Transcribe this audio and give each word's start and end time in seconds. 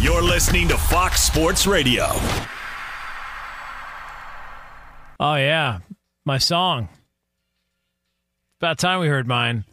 You're 0.00 0.22
listening 0.22 0.68
to 0.68 0.76
Fox 0.76 1.22
Sports 1.22 1.66
Radio. 1.66 2.06
Oh 5.18 5.36
yeah, 5.36 5.78
my 6.24 6.38
song. 6.38 6.88
About 8.60 8.78
time 8.78 9.00
we 9.00 9.08
heard 9.08 9.26
mine. 9.26 9.64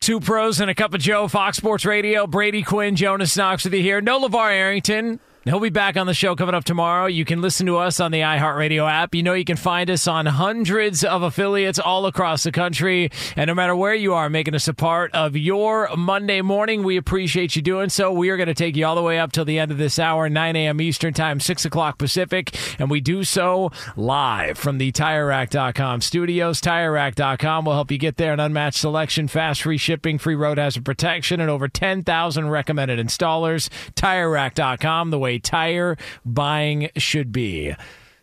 Two 0.00 0.20
pros 0.20 0.60
and 0.60 0.70
a 0.70 0.74
cup 0.74 0.94
of 0.94 1.00
Joe, 1.00 1.28
Fox 1.28 1.56
Sports 1.56 1.84
Radio. 1.84 2.26
Brady 2.26 2.62
Quinn, 2.62 2.96
Jonas 2.96 3.36
Knox 3.36 3.64
with 3.64 3.74
you 3.74 3.82
here. 3.82 4.00
No 4.00 4.20
LeVar 4.20 4.50
Arrington. 4.50 5.20
He'll 5.48 5.60
be 5.60 5.70
back 5.70 5.96
on 5.96 6.06
the 6.06 6.12
show 6.12 6.36
coming 6.36 6.54
up 6.54 6.64
tomorrow. 6.64 7.06
You 7.06 7.24
can 7.24 7.40
listen 7.40 7.64
to 7.68 7.78
us 7.78 8.00
on 8.00 8.12
the 8.12 8.20
iHeartRadio 8.20 8.86
app. 8.86 9.14
You 9.14 9.22
know 9.22 9.32
you 9.32 9.46
can 9.46 9.56
find 9.56 9.88
us 9.88 10.06
on 10.06 10.26
hundreds 10.26 11.02
of 11.02 11.22
affiliates 11.22 11.78
all 11.78 12.04
across 12.04 12.42
the 12.42 12.52
country. 12.52 13.10
And 13.34 13.48
no 13.48 13.54
matter 13.54 13.74
where 13.74 13.94
you 13.94 14.12
are, 14.12 14.28
making 14.28 14.54
us 14.54 14.68
a 14.68 14.74
part 14.74 15.10
of 15.14 15.38
your 15.38 15.88
Monday 15.96 16.42
morning, 16.42 16.82
we 16.82 16.98
appreciate 16.98 17.56
you 17.56 17.62
doing 17.62 17.88
so. 17.88 18.12
We 18.12 18.28
are 18.28 18.36
going 18.36 18.48
to 18.48 18.54
take 18.54 18.76
you 18.76 18.84
all 18.84 18.94
the 18.94 19.02
way 19.02 19.18
up 19.18 19.32
till 19.32 19.46
the 19.46 19.58
end 19.58 19.70
of 19.70 19.78
this 19.78 19.98
hour, 19.98 20.28
9 20.28 20.54
a.m. 20.54 20.82
Eastern 20.82 21.14
Time, 21.14 21.40
6 21.40 21.64
o'clock 21.64 21.96
Pacific. 21.96 22.54
And 22.78 22.90
we 22.90 23.00
do 23.00 23.24
so 23.24 23.72
live 23.96 24.58
from 24.58 24.76
the 24.76 24.92
TireRack.com 24.92 26.02
studios. 26.02 26.60
TireRack.com 26.60 27.64
will 27.64 27.72
help 27.72 27.90
you 27.90 27.96
get 27.96 28.18
there. 28.18 28.34
An 28.34 28.40
unmatched 28.40 28.80
selection, 28.80 29.28
fast 29.28 29.62
free 29.62 29.78
shipping, 29.78 30.18
free 30.18 30.34
road 30.34 30.58
hazard 30.58 30.84
protection, 30.84 31.40
and 31.40 31.48
over 31.48 31.68
10,000 31.68 32.50
recommended 32.50 32.98
installers. 32.98 33.70
TireRack.com, 33.94 35.08
the 35.08 35.18
way 35.18 35.37
tire 35.40 35.96
buying 36.24 36.90
should 36.96 37.32
be. 37.32 37.74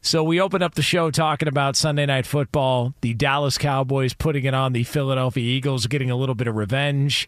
So 0.01 0.23
we 0.23 0.39
opened 0.39 0.63
up 0.63 0.75
the 0.75 0.83
show 0.83 1.09
talking 1.09 1.47
about 1.47 1.75
Sunday 1.75 2.05
night 2.05 2.27
football, 2.27 2.93
the 3.01 3.15
Dallas 3.15 3.57
Cowboys 3.57 4.13
putting 4.13 4.45
it 4.45 4.53
on 4.53 4.73
the 4.73 4.83
Philadelphia 4.83 5.43
Eagles, 5.43 5.87
getting 5.87 6.11
a 6.11 6.15
little 6.15 6.35
bit 6.35 6.47
of 6.47 6.55
revenge. 6.55 7.27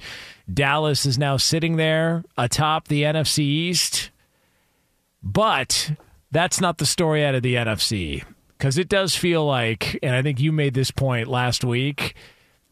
Dallas 0.54 1.04
is 1.06 1.18
now 1.18 1.38
sitting 1.38 1.78
there 1.78 2.24
atop 2.38 2.88
the 2.88 3.02
NFC 3.02 3.40
East. 3.40 4.12
But 5.24 5.92
that's 6.32 6.62
not 6.62 6.78
the 6.78 6.86
story 6.86 7.26
out 7.26 7.34
of 7.34 7.42
the 7.42 7.56
NFC 7.56 8.24
because 8.58 8.78
it 8.78 8.90
does 8.90 9.16
feel 9.16 9.46
like, 9.46 9.98
and 10.04 10.16
I 10.16 10.22
think 10.22 10.40
you 10.40 10.52
made 10.52 10.74
this 10.74 10.92
point 10.92 11.28
last 11.28 11.64
week, 11.64 12.16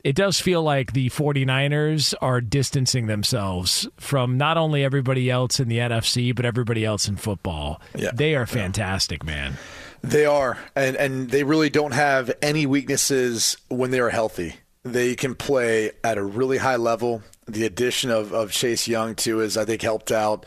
it 0.05 0.15
does 0.15 0.39
feel 0.39 0.61
like 0.61 0.93
the 0.93 1.09
49ers 1.09 2.13
are 2.21 2.39
distancing 2.39 3.07
themselves 3.07 3.87
from 3.97 4.37
not 4.37 4.55
only 4.55 4.83
everybody 4.83 5.31
else 5.31 5.59
in 5.59 5.67
the 5.67 5.79
NFC, 5.79 6.33
but 6.33 6.45
everybody 6.45 6.85
else 6.85 7.07
in 7.07 7.15
football. 7.15 7.81
Yeah. 7.95 8.11
They 8.13 8.35
are 8.35 8.45
fantastic, 8.45 9.25
man. 9.25 9.57
They 10.03 10.27
are, 10.27 10.59
and 10.75 10.95
and 10.95 11.31
they 11.31 11.43
really 11.43 11.71
don't 11.71 11.95
have 11.95 12.31
any 12.39 12.67
weaknesses 12.67 13.57
when 13.69 13.89
they 13.89 13.99
are 13.99 14.11
healthy. 14.11 14.57
They 14.83 15.15
can 15.15 15.33
play 15.33 15.89
at 16.03 16.19
a 16.19 16.23
really 16.23 16.59
high 16.59 16.75
level. 16.75 17.23
The 17.47 17.65
addition 17.65 18.11
of, 18.11 18.31
of 18.31 18.51
Chase 18.51 18.87
Young 18.87 19.15
too 19.15 19.39
has 19.39 19.57
I 19.57 19.65
think 19.65 19.81
helped 19.81 20.11
out 20.11 20.45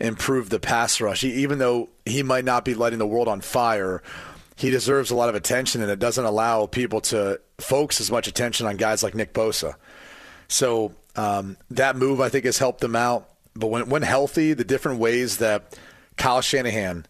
improve 0.00 0.50
the 0.50 0.58
pass 0.58 1.00
rush. 1.00 1.20
He, 1.20 1.32
even 1.34 1.58
though 1.58 1.90
he 2.04 2.24
might 2.24 2.44
not 2.44 2.64
be 2.64 2.74
lighting 2.74 2.98
the 2.98 3.06
world 3.06 3.28
on 3.28 3.40
fire, 3.40 4.02
he 4.56 4.70
deserves 4.70 5.10
a 5.10 5.14
lot 5.14 5.28
of 5.28 5.34
attention, 5.34 5.82
and 5.82 5.90
it 5.90 5.98
doesn't 5.98 6.24
allow 6.24 6.66
people 6.66 7.00
to 7.02 7.40
focus 7.58 8.00
as 8.00 8.10
much 8.10 8.26
attention 8.26 8.66
on 8.66 8.76
guys 8.76 9.02
like 9.02 9.14
Nick 9.14 9.32
Bosa. 9.32 9.74
So 10.48 10.92
um, 11.14 11.56
that 11.70 11.96
move 11.96 12.20
I 12.20 12.28
think 12.28 12.44
has 12.44 12.58
helped 12.58 12.80
them 12.80 12.96
out. 12.96 13.28
But 13.54 13.68
when 13.68 13.88
when 13.88 14.02
healthy, 14.02 14.52
the 14.52 14.64
different 14.64 14.98
ways 14.98 15.38
that 15.38 15.78
Kyle 16.16 16.40
Shanahan 16.40 17.06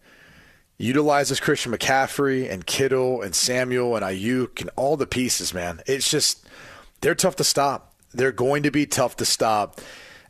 utilizes 0.77 1.39
Christian 1.39 1.71
McCaffrey 1.71 2.49
and 2.51 2.65
Kittle 2.65 3.21
and 3.21 3.33
Samuel 3.33 3.95
and 3.95 4.05
Aiyuk 4.05 4.61
and 4.61 4.69
all 4.75 4.95
the 4.95 5.07
pieces, 5.07 5.53
man. 5.53 5.81
It's 5.87 6.09
just 6.09 6.47
they're 7.01 7.15
tough 7.15 7.35
to 7.37 7.43
stop. 7.43 7.93
They're 8.13 8.31
going 8.31 8.63
to 8.63 8.71
be 8.71 8.85
tough 8.85 9.15
to 9.17 9.25
stop. 9.25 9.81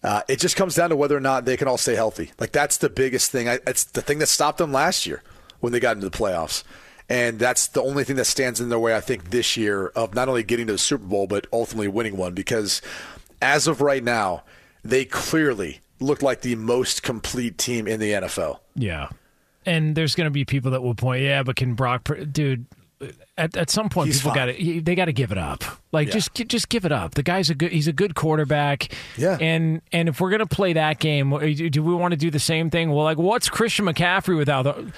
Uh, 0.04 0.22
it 0.28 0.40
just 0.40 0.56
comes 0.56 0.76
down 0.76 0.90
to 0.90 0.96
whether 0.96 1.18
or 1.18 1.22
not 1.22 1.46
they 1.46 1.58
can 1.58 1.68
all 1.68 1.78
stay 1.78 1.96
healthy. 1.96 2.32
Like 2.40 2.52
that's 2.52 2.78
the 2.78 2.90
biggest 2.90 3.32
thing. 3.32 3.50
I, 3.50 3.60
it's 3.68 3.84
the 3.84 4.02
thing 4.02 4.20
that 4.20 4.28
stopped 4.28 4.58
them 4.60 4.72
last 4.72 5.06
year 5.06 5.24
when 5.60 5.74
they 5.74 5.80
got 5.80 5.98
into 5.98 6.10
the 6.10 6.18
playoffs, 6.18 6.64
and 7.10 7.40
that's 7.40 7.68
the 7.68 7.82
only 7.82 8.04
thing 8.04 8.16
that 8.18 8.26
stands 8.26 8.60
in 8.60 8.70
their 8.70 8.80
way. 8.80 8.96
I 8.96 9.02
think 9.02 9.30
this 9.30 9.56
year 9.58 9.88
of 9.88 10.14
not 10.14 10.28
only 10.28 10.44
getting 10.44 10.68
to 10.68 10.74
the 10.74 10.80
Super 10.80 11.06
Bowl 11.06 11.28
but 11.28 11.48
ultimately 11.54 11.88
winning 11.88 12.18
one. 12.18 12.34
Because 12.34 12.82
as 13.42 13.68
of 13.68 13.82
right 13.82 14.04
now, 14.04 14.44
they 14.84 15.06
clearly 15.06 15.80
look 16.00 16.22
like 16.22 16.42
the 16.42 16.56
most 16.56 17.04
complete 17.04 17.58
team 17.58 17.88
in 17.88 18.00
the 18.00 18.12
NFL. 18.12 18.60
Yeah. 18.76 19.10
And 19.66 19.96
there's 19.96 20.16
going 20.16 20.26
to 20.26 20.32
be 20.32 20.46
people 20.46 20.72
that 20.72 20.82
will 20.82 20.96
point, 20.96 21.24
yeah, 21.24 21.44
but 21.44 21.56
can 21.56 21.74
Brock, 21.74 22.10
dude, 22.32 22.66
at, 23.38 23.56
at 23.56 23.70
some 23.70 23.90
point 23.90 24.08
He's 24.08 24.20
people 24.20 24.34
got 24.34 24.46
to 24.46 24.82
they 24.82 24.96
got 24.96 25.06
to 25.06 25.14
give 25.14 25.32
it 25.32 25.38
up. 25.38 25.64
Like 25.92 26.08
Yeah. 26.08 26.14
just 26.14 26.34
just 26.34 26.70
give 26.70 26.84
it 26.84 26.92
up. 26.92 27.14
The 27.14 27.22
guy's 27.24 27.50
a 27.50 27.56
good 27.56 27.72
he's 27.72 27.88
a 27.88 27.94
good 27.94 28.16
quarterback. 28.16 28.92
Yeah. 29.18 29.38
And 29.40 29.82
and 29.92 30.10
if 30.10 30.20
we're 30.20 30.32
going 30.32 30.40
to 30.40 30.48
play 30.48 30.74
that 30.74 31.00
game, 31.00 31.30
do 31.30 31.70
do 31.70 31.84
we 31.84 31.94
want 31.94 32.14
to 32.14 32.18
do 32.18 32.32
the 32.32 32.40
same 32.40 32.70
thing? 32.70 32.90
Well, 32.92 33.04
like 33.04 33.18
what's 33.18 33.50
Christian 33.50 33.86
McCaffrey 33.86 34.36
without 34.36 34.64
the 34.64 34.92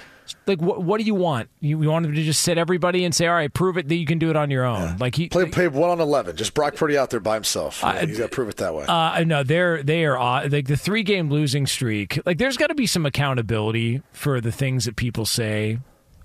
like 0.46 0.60
what 0.60 0.82
what 0.82 0.98
do 0.98 1.04
you 1.04 1.14
want? 1.14 1.48
You, 1.60 1.82
you 1.82 1.88
want 1.90 2.06
him 2.06 2.14
to 2.14 2.22
just 2.22 2.42
sit 2.42 2.58
everybody 2.58 3.04
and 3.04 3.14
say, 3.14 3.26
"All 3.26 3.34
right, 3.34 3.52
prove 3.52 3.76
it 3.76 3.88
that 3.88 3.94
you 3.94 4.06
can 4.06 4.18
do 4.18 4.30
it 4.30 4.36
on 4.36 4.50
your 4.50 4.64
own." 4.64 4.96
Like 4.98 5.14
he 5.14 5.28
Play 5.28 5.46
play 5.50 5.68
one 5.68 5.90
on 5.90 6.00
eleven. 6.00 6.36
Just 6.36 6.54
Brock 6.54 6.74
Purdy 6.76 6.96
out 6.98 7.10
there 7.10 7.20
by 7.20 7.34
himself. 7.34 7.82
I- 7.84 8.06
He's 8.06 8.18
got 8.18 8.24
to 8.30 8.34
prove 8.34 8.48
it 8.48 8.56
that 8.58 8.74
way. 8.74 8.84
Uh, 8.86 9.24
no, 9.24 9.42
they're 9.42 9.82
they 9.82 10.04
are 10.04 10.18
uh, 10.18 10.48
like 10.48 10.66
the 10.66 10.76
three 10.76 11.02
game 11.02 11.30
losing 11.30 11.66
streak. 11.66 12.18
Like, 12.26 12.38
there's 12.38 12.56
got 12.56 12.68
to 12.68 12.74
be 12.74 12.86
some 12.86 13.06
accountability 13.06 14.02
for 14.12 14.40
the 14.40 14.52
things 14.52 14.84
that 14.84 14.96
people 14.96 15.24
say 15.26 15.78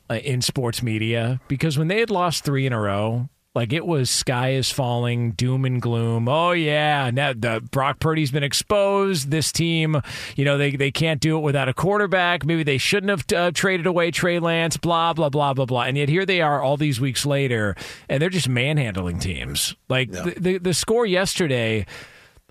uh, 0.10 0.16
in 0.16 0.42
sports 0.42 0.81
media 0.84 1.40
because 1.48 1.78
when 1.78 1.88
they 1.88 2.00
had 2.00 2.10
lost 2.10 2.44
three 2.44 2.66
in 2.66 2.74
a 2.74 2.80
row, 2.80 3.30
like 3.56 3.72
it 3.72 3.86
was 3.86 4.10
sky 4.10 4.52
is 4.52 4.69
falling, 4.69 5.31
doom 5.31 5.63
and 5.63 5.81
gloom. 5.81 6.28
Oh 6.28 6.52
yeah, 6.52 7.10
now 7.12 7.31
the 7.34 7.66
Brock 7.72 8.00
Purdy's 8.00 8.30
been 8.30 8.44
exposed. 8.44 9.31
This 9.31 9.52
team, 9.52 10.02
you 10.36 10.44
know, 10.44 10.57
they 10.57 10.75
they 10.75 10.92
can't 10.92 11.22
do 11.22 11.38
it 11.38 11.42
without 11.42 11.69
a 11.69 11.74
quarterback. 11.74 12.46
Maybe 12.46 12.63
they 12.63 12.78
shouldn't 12.78 13.10
have 13.10 13.25
uh, 13.34 13.52
traded 13.52 13.88
away 13.88 14.12
Trey 14.12 14.40
Lance. 14.40 14.75
Blah 14.78 15.13
blah 15.13 15.30
blah 15.30 15.54
blah 15.54 15.66
blah. 15.66 15.84
And 15.84 15.98
yet 15.98 16.10
here 16.10 16.25
they 16.25 16.42
are, 16.42 16.62
all 16.62 16.75
these 16.75 17.00
weeks 17.00 17.25
later, 17.25 17.75
and 18.10 18.22
they're 18.22 18.30
just 18.30 18.50
manhandling 18.50 19.19
teams. 19.19 19.74
Like 19.88 20.12
the, 20.12 20.36
the 20.38 20.57
the 20.57 20.74
score 20.74 21.06
yesterday. 21.06 21.86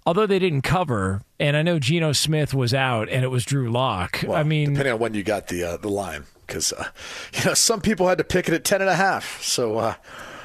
although 0.07 0.27
they 0.27 0.39
didn't 0.39 0.63
cover, 0.63 1.23
and 1.39 1.57
I 1.57 1.63
know 1.63 1.79
Geno 1.79 2.13
Smith 2.13 2.55
was 2.55 2.73
out 2.75 3.09
and 3.09 3.25
it 3.25 3.29
was 3.29 3.45
Drew 3.45 3.71
Lock. 3.71 4.25
Well, 4.27 4.37
I 4.37 4.43
mean, 4.43 4.71
depending 4.71 4.95
on 4.95 5.01
when 5.01 5.15
you 5.15 5.23
got 5.23 5.49
the 5.49 5.65
uh, 5.65 5.77
the 5.77 5.89
line, 5.89 6.25
because 6.47 6.73
uh, 6.73 6.89
you 7.35 7.45
know 7.45 7.55
some 7.55 7.81
people 7.81 8.09
had 8.09 8.19
to 8.19 8.25
pick 8.25 8.49
it 8.49 8.55
at 8.55 8.65
ten 8.65 8.81
and 8.81 8.91
a 8.91 8.97
half, 8.97 9.43
so 9.43 9.79
uh, 9.79 9.95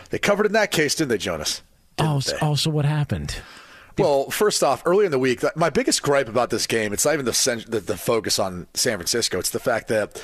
they 0.10 0.20
covered 0.20 0.46
in 0.46 0.54
that 0.54 0.72
case, 0.72 0.96
didn't 0.96 1.10
they, 1.10 1.18
Jonas? 1.18 1.62
Didn't 1.98 2.10
also, 2.10 2.32
they? 2.32 2.38
Oh, 2.42 2.48
also 2.48 2.70
what 2.70 2.86
happened? 2.86 3.36
Well, 3.98 4.30
first 4.30 4.64
off, 4.64 4.82
early 4.86 5.06
in 5.06 5.12
the 5.12 5.20
week, 5.20 5.44
my 5.58 5.70
biggest 5.70 6.02
gripe 6.02 6.30
about 6.30 6.50
this 6.50 6.68
game, 6.68 6.94
it's 6.94 7.04
not 7.04 7.16
even 7.16 7.26
the, 7.26 7.66
the, 7.68 7.80
the 7.82 7.98
focus 7.98 8.40
on 8.40 8.68
San 8.74 8.98
Francisco. 8.98 9.40
It's 9.40 9.50
the 9.50 9.60
fact 9.60 9.90
that 9.90 10.24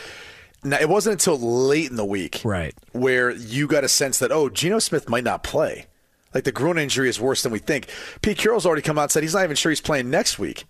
now, 0.63 0.79
it 0.79 0.87
wasn't 0.87 1.13
until 1.13 1.37
late 1.37 1.89
in 1.89 1.97
the 1.97 2.05
week 2.05 2.41
Right. 2.43 2.73
where 2.93 3.31
you 3.31 3.67
got 3.67 3.83
a 3.83 3.89
sense 3.89 4.17
that, 4.19 4.31
oh, 4.31 4.49
Geno 4.49 4.79
Smith 4.79 5.09
might 5.09 5.23
not 5.25 5.43
play. 5.43 5.87
Like 6.33 6.43
the 6.45 6.51
groin 6.51 6.77
injury 6.77 7.07
is 7.07 7.19
worse 7.19 7.43
than 7.43 7.51
we 7.51 7.59
think. 7.59 7.87
Pete 8.21 8.37
Carroll's 8.37 8.65
already 8.65 8.81
come 8.81 8.97
out 8.97 9.03
and 9.03 9.11
said 9.11 9.23
he's 9.23 9.33
not 9.33 9.43
even 9.43 9.55
sure 9.55 9.69
he's 9.71 9.81
playing 9.81 10.09
next 10.09 10.39
week, 10.39 10.65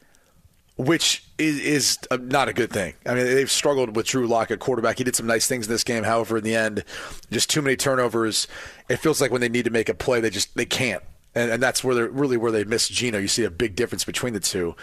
which 0.77 1.24
is, 1.38 1.60
is 1.60 2.00
uh, 2.12 2.18
not 2.22 2.50
a 2.50 2.54
good 2.54 2.72
thing. 2.72 2.94
I 3.06 3.13
mean, 3.13 3.25
they've 3.25 3.51
struggled 3.51 3.95
with 3.95 4.07
Drew 4.07 4.27
Lock 4.27 4.51
at 4.51 4.60
quarterback. 4.60 4.98
He 4.98 5.04
did 5.04 5.16
some 5.16 5.27
nice 5.27 5.48
things 5.48 5.68
in 5.68 5.74
this 5.74 5.83
game. 5.83 6.04
However, 6.04 6.38
in 6.38 6.44
the 6.44 6.56
end, 6.56 6.83
just 7.31 7.50
too 7.50 7.62
many 7.62 7.75
turnovers. 7.75 8.48
It 8.89 8.98
feels 8.98 9.22
like 9.22 9.31
when 9.31 9.42
they 9.42 9.50
need 9.50 9.66
to 9.66 9.72
make 9.72 9.89
a 9.89 9.94
play, 9.94 10.19
they 10.19 10.30
just 10.30 10.56
they 10.56 10.66
can't 10.66 11.04
and, 11.36 11.51
and 11.51 11.62
that's 11.62 11.83
where 11.83 11.94
they're 11.94 12.10
really 12.10 12.38
where 12.38 12.51
they 12.51 12.63
miss 12.63 12.88
Geno. 12.88 13.19
You 13.19 13.27
see 13.27 13.44
a 13.44 13.51
big 13.51 13.75
difference 13.75 14.06
between 14.06 14.33
the 14.33 14.39
two. 14.39 14.75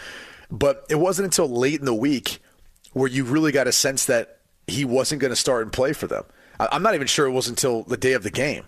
But 0.51 0.85
it 0.91 0.97
wasn't 0.97 1.25
until 1.25 1.49
late 1.49 1.81
in 1.81 1.87
the 1.87 1.95
week 1.95 2.39
where 2.93 3.09
you 3.09 3.25
really 3.25 3.53
got 3.53 3.67
a 3.67 3.73
sense 3.73 4.05
that 4.05 4.41
he 4.67 4.85
wasn't 4.85 5.21
going 5.21 5.31
to 5.31 5.37
start 5.37 5.63
and 5.63 5.73
play 5.73 5.95
for 5.95 6.07
them. 6.07 6.25
I'm 6.61 6.83
not 6.83 6.95
even 6.95 7.07
sure 7.07 7.27
it 7.27 7.33
was 7.33 7.49
until 7.49 7.83
the 7.85 7.97
day 7.97 8.13
of 8.13 8.23
the 8.23 8.31
game 8.31 8.65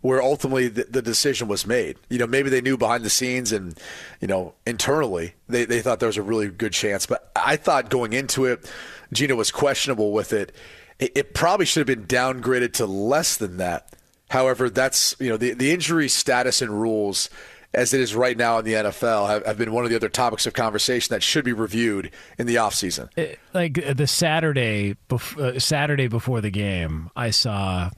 where 0.00 0.22
ultimately 0.22 0.68
the, 0.68 0.84
the 0.84 1.02
decision 1.02 1.48
was 1.48 1.66
made. 1.66 1.96
You 2.08 2.18
know, 2.18 2.26
maybe 2.26 2.50
they 2.50 2.60
knew 2.60 2.76
behind 2.76 3.04
the 3.04 3.10
scenes 3.10 3.52
and, 3.52 3.78
you 4.20 4.28
know, 4.28 4.54
internally 4.66 5.34
they, 5.48 5.64
they 5.64 5.80
thought 5.80 6.00
there 6.00 6.08
was 6.08 6.16
a 6.16 6.22
really 6.22 6.48
good 6.48 6.72
chance. 6.72 7.06
But 7.06 7.30
I 7.34 7.56
thought 7.56 7.90
going 7.90 8.12
into 8.12 8.44
it, 8.44 8.70
Geno 9.12 9.34
was 9.34 9.50
questionable 9.50 10.12
with 10.12 10.32
it. 10.32 10.54
It, 10.98 11.12
it 11.16 11.34
probably 11.34 11.66
should 11.66 11.88
have 11.88 11.98
been 11.98 12.06
downgraded 12.06 12.74
to 12.74 12.86
less 12.86 13.36
than 13.36 13.56
that. 13.56 13.94
However, 14.30 14.68
that's 14.68 15.16
you 15.18 15.30
know 15.30 15.38
the 15.38 15.54
the 15.54 15.72
injury 15.72 16.08
status 16.08 16.60
and 16.60 16.70
rules 16.70 17.30
as 17.74 17.92
it 17.92 18.00
is 18.00 18.14
right 18.14 18.36
now 18.36 18.58
in 18.58 18.64
the 18.64 18.72
NFL 18.72 19.28
have, 19.28 19.44
have 19.44 19.58
been 19.58 19.72
one 19.72 19.84
of 19.84 19.90
the 19.90 19.96
other 19.96 20.08
topics 20.08 20.46
of 20.46 20.54
conversation 20.54 21.12
that 21.14 21.22
should 21.22 21.44
be 21.44 21.52
reviewed 21.52 22.10
in 22.38 22.46
the 22.46 22.56
offseason. 22.56 23.08
Like 23.52 23.84
uh, 23.84 23.92
the 23.92 24.06
Saturday, 24.06 24.96
bef- 25.08 25.38
uh, 25.38 25.58
Saturday 25.60 26.08
before 26.08 26.40
the 26.40 26.50
game, 26.50 27.10
I 27.14 27.30
saw 27.30 27.90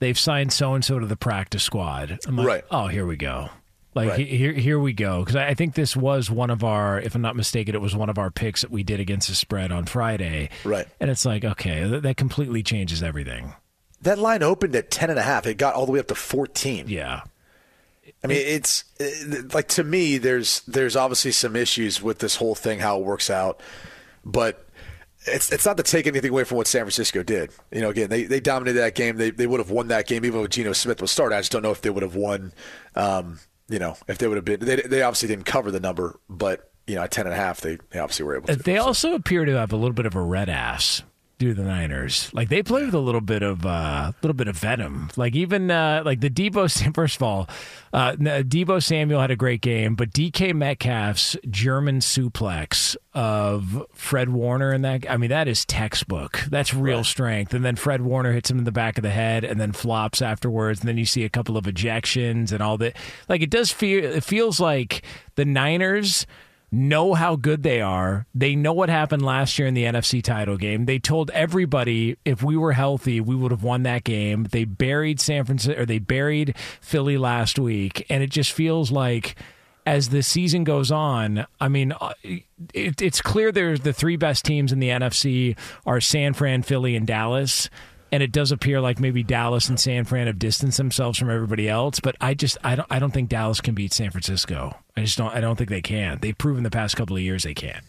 they've 0.00 0.18
signed 0.18 0.52
so 0.52 0.74
and 0.74 0.84
so 0.84 0.98
to 0.98 1.06
the 1.06 1.16
practice 1.16 1.62
squad. 1.62 2.18
I'm 2.26 2.36
like, 2.36 2.46
Right. 2.46 2.64
Oh, 2.70 2.88
here 2.88 3.06
we 3.06 3.16
go. 3.16 3.48
Like 3.94 4.10
Right. 4.10 4.18
he- 4.26 4.36
here, 4.36 4.52
here 4.52 4.78
we 4.78 4.92
go. 4.92 5.20
Because 5.20 5.36
I 5.36 5.54
think 5.54 5.74
this 5.74 5.96
was 5.96 6.30
one 6.30 6.50
of 6.50 6.62
our, 6.64 7.00
if 7.00 7.14
I'm 7.14 7.22
not 7.22 7.36
mistaken, 7.36 7.74
it 7.74 7.80
was 7.80 7.94
one 7.96 8.08
of 8.10 8.18
our 8.18 8.30
picks 8.30 8.60
that 8.62 8.70
we 8.70 8.82
did 8.82 9.00
against 9.00 9.28
the 9.28 9.34
spread 9.34 9.72
on 9.72 9.84
Friday. 9.86 10.50
Right. 10.64 10.86
And 11.00 11.10
it's 11.10 11.24
like, 11.24 11.44
okay, 11.44 11.84
that, 11.88 12.02
that 12.02 12.16
completely 12.16 12.62
changes 12.62 13.02
everything. 13.02 13.54
That 14.02 14.18
line 14.18 14.42
opened 14.42 14.74
at 14.76 14.90
10 14.90 15.10
and 15.10 15.18
a 15.18 15.22
half. 15.22 15.46
It 15.46 15.58
got 15.58 15.74
all 15.74 15.86
the 15.86 15.92
way 15.92 15.98
up 16.00 16.08
to 16.08 16.14
14. 16.14 16.86
Yeah. 16.88 17.22
I 18.24 18.26
mean, 18.26 18.38
it's 18.38 18.84
uh, 19.00 19.42
like 19.54 19.68
to 19.68 19.84
me, 19.84 20.18
there's 20.18 20.60
there's 20.62 20.96
obviously 20.96 21.32
some 21.32 21.54
issues 21.56 22.02
with 22.02 22.18
this 22.18 22.36
whole 22.36 22.54
thing, 22.54 22.78
how 22.80 22.98
it 22.98 23.04
works 23.04 23.30
out, 23.30 23.60
but 24.24 24.66
it's 25.26 25.52
it's 25.52 25.66
not 25.66 25.76
to 25.76 25.82
take 25.82 26.06
anything 26.06 26.30
away 26.30 26.44
from 26.44 26.56
what 26.56 26.66
San 26.66 26.82
Francisco 26.82 27.22
did. 27.22 27.50
You 27.70 27.82
know, 27.82 27.90
again, 27.90 28.08
they, 28.08 28.24
they 28.24 28.40
dominated 28.40 28.78
that 28.80 28.94
game. 28.94 29.16
They 29.16 29.30
they 29.30 29.46
would 29.46 29.60
have 29.60 29.70
won 29.70 29.88
that 29.88 30.06
game 30.06 30.24
even 30.24 30.40
with 30.40 30.50
Geno 30.50 30.72
Smith 30.72 31.00
was 31.00 31.10
started. 31.10 31.36
I 31.36 31.40
just 31.40 31.52
don't 31.52 31.62
know 31.62 31.70
if 31.70 31.82
they 31.82 31.90
would 31.90 32.02
have 32.02 32.14
won. 32.14 32.52
Um, 32.94 33.38
you 33.68 33.78
know, 33.78 33.96
if 34.08 34.18
they 34.18 34.26
would 34.26 34.36
have 34.36 34.44
been, 34.44 34.60
they 34.60 34.76
they 34.76 35.02
obviously 35.02 35.28
didn't 35.28 35.44
cover 35.44 35.70
the 35.70 35.80
number, 35.80 36.18
but 36.28 36.70
you 36.86 36.96
know, 36.96 37.02
at 37.02 37.10
ten 37.10 37.26
and 37.26 37.34
a 37.34 37.36
half, 37.36 37.60
they, 37.60 37.78
they 37.90 37.98
obviously 37.98 38.24
were 38.24 38.36
able 38.36 38.48
to. 38.48 38.56
They 38.56 38.78
also 38.78 39.14
appear 39.14 39.44
to 39.44 39.52
have 39.52 39.72
a 39.72 39.76
little 39.76 39.92
bit 39.92 40.06
of 40.06 40.14
a 40.14 40.20
red 40.20 40.48
ass. 40.48 41.02
Do 41.40 41.54
the 41.54 41.62
Niners 41.62 42.28
like 42.34 42.50
they 42.50 42.62
play 42.62 42.84
with 42.84 42.92
a 42.92 42.98
little 42.98 43.22
bit 43.22 43.42
of 43.42 43.64
a 43.64 43.68
uh, 43.68 44.12
little 44.20 44.34
bit 44.34 44.46
of 44.46 44.58
venom? 44.58 45.08
Like 45.16 45.34
even 45.34 45.70
uh, 45.70 46.02
like 46.04 46.20
the 46.20 46.28
Deebo. 46.28 46.94
First 46.94 47.16
of 47.16 47.22
all, 47.22 47.48
uh, 47.94 48.12
Deebo 48.12 48.82
Samuel 48.82 49.22
had 49.22 49.30
a 49.30 49.36
great 49.36 49.62
game, 49.62 49.94
but 49.94 50.10
DK 50.10 50.52
Metcalf's 50.52 51.38
German 51.48 52.00
suplex 52.00 52.94
of 53.14 53.86
Fred 53.94 54.28
Warner 54.28 54.70
and 54.72 54.84
that. 54.84 55.10
I 55.10 55.16
mean, 55.16 55.30
that 55.30 55.48
is 55.48 55.64
textbook. 55.64 56.40
That's 56.50 56.74
real 56.74 57.04
strength. 57.04 57.54
And 57.54 57.64
then 57.64 57.74
Fred 57.74 58.02
Warner 58.02 58.32
hits 58.32 58.50
him 58.50 58.58
in 58.58 58.64
the 58.64 58.70
back 58.70 58.98
of 58.98 59.02
the 59.02 59.08
head, 59.08 59.42
and 59.42 59.58
then 59.58 59.72
flops 59.72 60.20
afterwards. 60.20 60.80
And 60.80 60.88
then 60.90 60.98
you 60.98 61.06
see 61.06 61.24
a 61.24 61.30
couple 61.30 61.56
of 61.56 61.64
ejections 61.64 62.52
and 62.52 62.62
all 62.62 62.76
that. 62.76 62.98
Like 63.30 63.40
it 63.40 63.48
does 63.48 63.72
feel. 63.72 64.04
It 64.04 64.24
feels 64.24 64.60
like 64.60 65.00
the 65.36 65.46
Niners 65.46 66.26
know 66.72 67.14
how 67.14 67.36
good 67.36 67.62
they 67.62 67.80
are. 67.80 68.26
They 68.34 68.54
know 68.54 68.72
what 68.72 68.88
happened 68.88 69.22
last 69.22 69.58
year 69.58 69.66
in 69.66 69.74
the 69.74 69.84
NFC 69.84 70.22
title 70.22 70.56
game. 70.56 70.84
They 70.84 70.98
told 70.98 71.30
everybody 71.30 72.16
if 72.24 72.42
we 72.42 72.56
were 72.56 72.72
healthy, 72.72 73.20
we 73.20 73.34
would 73.34 73.50
have 73.50 73.62
won 73.62 73.82
that 73.84 74.04
game. 74.04 74.44
They 74.50 74.64
buried 74.64 75.20
San 75.20 75.44
Francisco 75.44 75.82
or 75.82 75.86
they 75.86 75.98
buried 75.98 76.56
Philly 76.80 77.18
last 77.18 77.58
week, 77.58 78.06
and 78.08 78.22
it 78.22 78.30
just 78.30 78.52
feels 78.52 78.90
like 78.90 79.36
as 79.86 80.10
the 80.10 80.22
season 80.22 80.62
goes 80.64 80.92
on, 80.92 81.46
I 81.60 81.68
mean, 81.68 81.92
uh, 81.92 82.12
it, 82.22 83.00
it's 83.00 83.20
clear 83.22 83.50
there's 83.50 83.80
the 83.80 83.92
three 83.92 84.16
best 84.16 84.44
teams 84.44 84.72
in 84.72 84.78
the 84.78 84.88
NFC 84.88 85.56
are 85.86 86.00
San 86.00 86.34
Fran, 86.34 86.62
Philly, 86.62 86.94
and 86.96 87.06
Dallas. 87.06 87.70
And 88.12 88.22
it 88.22 88.32
does 88.32 88.50
appear 88.50 88.80
like 88.80 88.98
maybe 88.98 89.22
Dallas 89.22 89.68
and 89.68 89.78
San 89.78 90.04
Fran 90.04 90.26
have 90.26 90.38
distanced 90.38 90.78
themselves 90.78 91.18
from 91.18 91.30
everybody 91.30 91.68
else, 91.68 92.00
but 92.00 92.16
I 92.20 92.34
just 92.34 92.58
I 92.64 92.74
don't 92.74 92.88
I 92.90 92.98
don't 92.98 93.12
think 93.12 93.28
Dallas 93.28 93.60
can 93.60 93.74
beat 93.74 93.92
San 93.92 94.10
Francisco. 94.10 94.76
I 94.96 95.02
just 95.02 95.16
don't 95.16 95.32
I 95.32 95.40
don't 95.40 95.56
think 95.56 95.70
they 95.70 95.82
can. 95.82 96.18
They've 96.20 96.36
proven 96.36 96.64
the 96.64 96.70
past 96.70 96.96
couple 96.96 97.16
of 97.16 97.22
years 97.22 97.44
they 97.44 97.54
can. 97.54 97.82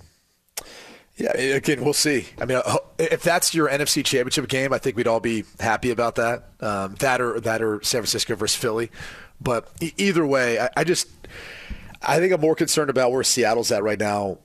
Yeah, 1.18 1.36
again, 1.38 1.84
we'll 1.84 1.94
see. 1.94 2.28
I 2.40 2.46
mean, 2.46 2.62
uh, 2.64 2.78
if 2.98 3.22
that's 3.22 3.54
your 3.54 3.70
NFC 3.70 4.04
Championship 4.04 4.48
game, 4.48 4.74
I 4.74 4.78
think 4.78 4.96
we'd 4.96 5.08
all 5.08 5.20
be 5.20 5.44
happy 5.60 5.92
about 5.92 6.16
that. 6.16 6.50
Um, 6.62 6.96
that 6.96 7.20
or 7.20 7.40
that 7.42 7.62
or 7.62 7.82
San 7.84 8.02
Francisco 8.02 8.36
versus 8.36 8.56
Philly. 8.60 8.90
But 9.40 9.70
either 9.98 10.26
way, 10.26 10.60
I, 10.60 10.70
I 10.78 10.84
just 10.84 11.08
I 12.02 12.20
think 12.20 12.34
I'm 12.34 12.42
more 12.42 12.56
concerned 12.56 12.90
about 12.90 13.12
where 13.12 13.24
Seattle's 13.24 13.72
at 13.72 13.84
right 13.84 14.00
now 14.00 14.40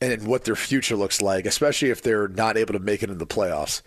and 0.00 0.26
what 0.26 0.44
their 0.44 0.56
future 0.56 0.96
looks 0.96 1.22
like, 1.22 1.46
especially 1.46 1.90
if 1.90 2.02
they're 2.02 2.28
not 2.28 2.56
able 2.56 2.74
to 2.74 2.78
make 2.78 3.02
it 3.02 3.10
into 3.10 3.18
the 3.18 3.26
playoffs. 3.26 3.82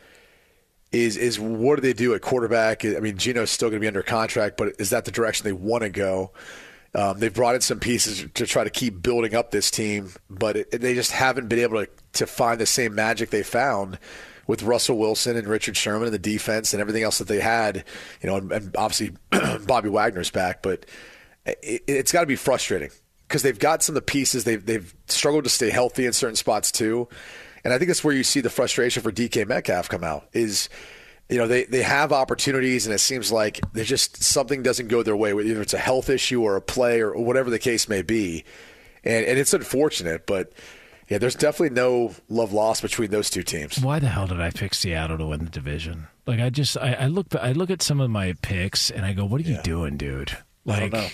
Is 0.91 1.17
is 1.17 1.39
what 1.39 1.75
do 1.75 1.81
they 1.81 1.93
do 1.93 2.13
at 2.13 2.21
quarterback? 2.21 2.85
I 2.85 2.99
mean, 2.99 3.17
Geno's 3.17 3.51
still 3.51 3.69
going 3.69 3.79
to 3.79 3.83
be 3.83 3.87
under 3.87 4.03
contract, 4.03 4.55
but 4.57 4.75
is 4.79 4.91
that 4.91 5.05
the 5.05 5.11
direction 5.11 5.43
they 5.43 5.51
want 5.51 5.83
to 5.83 5.89
go? 5.89 6.31
Um, 6.95 7.19
they've 7.19 7.33
brought 7.33 7.55
in 7.55 7.61
some 7.61 7.79
pieces 7.79 8.25
to 8.33 8.47
try 8.47 8.63
to 8.63 8.69
keep 8.69 9.01
building 9.01 9.35
up 9.35 9.51
this 9.51 9.69
team, 9.69 10.11
but 10.29 10.55
it, 10.55 10.71
they 10.81 10.95
just 10.95 11.11
haven't 11.11 11.47
been 11.47 11.59
able 11.59 11.85
to, 11.85 11.91
to 12.13 12.25
find 12.25 12.59
the 12.59 12.65
same 12.65 12.95
magic 12.95 13.29
they 13.29 13.43
found 13.43 13.99
with 14.47 14.63
Russell 14.63 14.97
Wilson 14.97 15.35
and 15.35 15.45
Richard 15.45 15.75
Sherman 15.75 16.05
and 16.05 16.13
the 16.13 16.19
defense 16.19 16.73
and 16.73 16.81
everything 16.81 17.03
else 17.03 17.17
that 17.17 17.27
they 17.27 17.41
had. 17.41 17.83
You 18.21 18.29
know, 18.29 18.37
and, 18.37 18.51
and 18.51 18.77
obviously 18.77 19.15
Bobby 19.65 19.89
Wagner's 19.89 20.31
back, 20.31 20.63
but 20.63 20.85
it, 21.45 21.83
it's 21.87 22.11
got 22.11 22.21
to 22.21 22.27
be 22.27 22.37
frustrating 22.37 22.89
because 23.27 23.43
they've 23.43 23.59
got 23.59 23.83
some 23.83 23.93
of 23.93 23.95
the 23.95 24.11
pieces. 24.11 24.45
They've 24.45 24.65
they've 24.65 24.95
struggled 25.07 25.43
to 25.43 25.49
stay 25.49 25.69
healthy 25.69 26.05
in 26.05 26.13
certain 26.13 26.35
spots 26.35 26.71
too, 26.71 27.09
and 27.67 27.73
I 27.73 27.79
think 27.79 27.89
that's 27.89 28.01
where 28.01 28.13
you 28.13 28.23
see 28.23 28.39
the 28.39 28.49
frustration 28.49 29.03
for 29.03 29.11
DK 29.11 29.45
Metcalf 29.45 29.89
come 29.89 30.01
out. 30.01 30.29
Is 30.31 30.69
you 31.27 31.37
know 31.37 31.47
they, 31.47 31.65
they 31.65 31.81
have 31.81 32.13
opportunities 32.13 32.85
and 32.85 32.95
it 32.95 32.99
seems 32.99 33.29
like 33.29 33.59
there's 33.73 33.89
just 33.89 34.23
something 34.23 34.63
doesn't 34.63 34.87
go 34.87 35.03
their 35.03 35.17
way 35.17 35.31
either 35.31 35.61
it's 35.61 35.73
a 35.73 35.77
health 35.77 36.09
issue 36.09 36.41
or 36.41 36.55
a 36.55 36.61
play 36.61 37.01
or 37.01 37.11
whatever 37.21 37.49
the 37.49 37.59
case 37.59 37.89
may 37.89 38.01
be 38.01 38.45
and, 39.03 39.25
and 39.25 39.37
it's 39.37 39.53
unfortunate 39.53 40.25
but 40.25 40.53
yeah 41.09 41.17
there's 41.17 41.35
definitely 41.35 41.75
no 41.75 42.15
love 42.29 42.53
lost 42.53 42.81
between 42.81 43.11
those 43.11 43.29
two 43.29 43.43
teams 43.43 43.77
Why 43.79 43.99
the 43.99 44.07
hell 44.07 44.27
did 44.27 44.39
I 44.39 44.51
pick 44.51 44.73
Seattle 44.73 45.17
to 45.17 45.25
win 45.25 45.43
the 45.43 45.51
division? 45.51 46.07
Like 46.25 46.39
I 46.39 46.49
just 46.49 46.77
I, 46.77 46.93
I 46.93 47.07
look 47.07 47.35
I 47.35 47.51
look 47.51 47.69
at 47.69 47.81
some 47.81 47.99
of 47.99 48.09
my 48.09 48.31
picks 48.41 48.89
and 48.89 49.05
I 49.05 49.11
go, 49.11 49.25
what 49.25 49.41
are 49.41 49.43
you 49.43 49.61
doing, 49.61 49.97
dude? 49.97 50.37
Like 50.63 50.77
I 50.77 50.79
don't 50.87 50.93
know. 50.93 51.07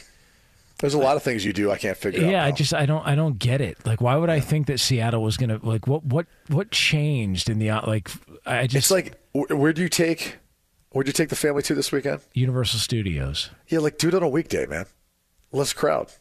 There's 0.83 0.95
a 0.95 0.99
lot 0.99 1.15
of 1.15 1.23
things 1.23 1.45
you 1.45 1.53
do 1.53 1.71
I 1.71 1.77
can't 1.77 1.95
figure 1.95 2.25
out 2.25 2.29
yeah, 2.29 2.43
I 2.43 2.51
just 2.51 2.73
I 2.73 2.85
don't 2.85 3.07
I 3.07 3.15
don't 3.15 3.39
get 3.39 3.61
it. 3.61 3.77
Like 3.85 4.01
why 4.01 4.17
would 4.17 4.29
I 4.29 4.41
think 4.41 4.67
that 4.67 4.81
Seattle 4.81 5.23
was 5.23 5.37
gonna 5.37 5.57
like 5.63 5.87
what 5.87 6.03
what 6.03 6.25
what 6.49 6.71
changed 6.71 7.49
in 7.49 7.57
the 7.57 7.69
like 7.87 8.11
I 8.45 8.67
just 8.67 8.75
it's 8.75 8.91
like 8.91 9.17
where 9.31 9.71
do 9.71 9.81
you 9.81 9.87
take 9.87 10.39
where'd 10.89 11.07
you 11.07 11.13
take 11.13 11.29
the 11.29 11.37
family 11.37 11.63
to 11.63 11.73
this 11.73 11.93
weekend 11.93 12.19
Universal 12.33 12.79
Studios. 12.79 13.49
yeah 13.69 13.79
like 13.79 13.97
do 13.97 14.09
it 14.09 14.13
on 14.13 14.23
a 14.23 14.27
weekday 14.27 14.65
man 14.65 14.85
less 15.53 15.71
crowd 15.71 16.11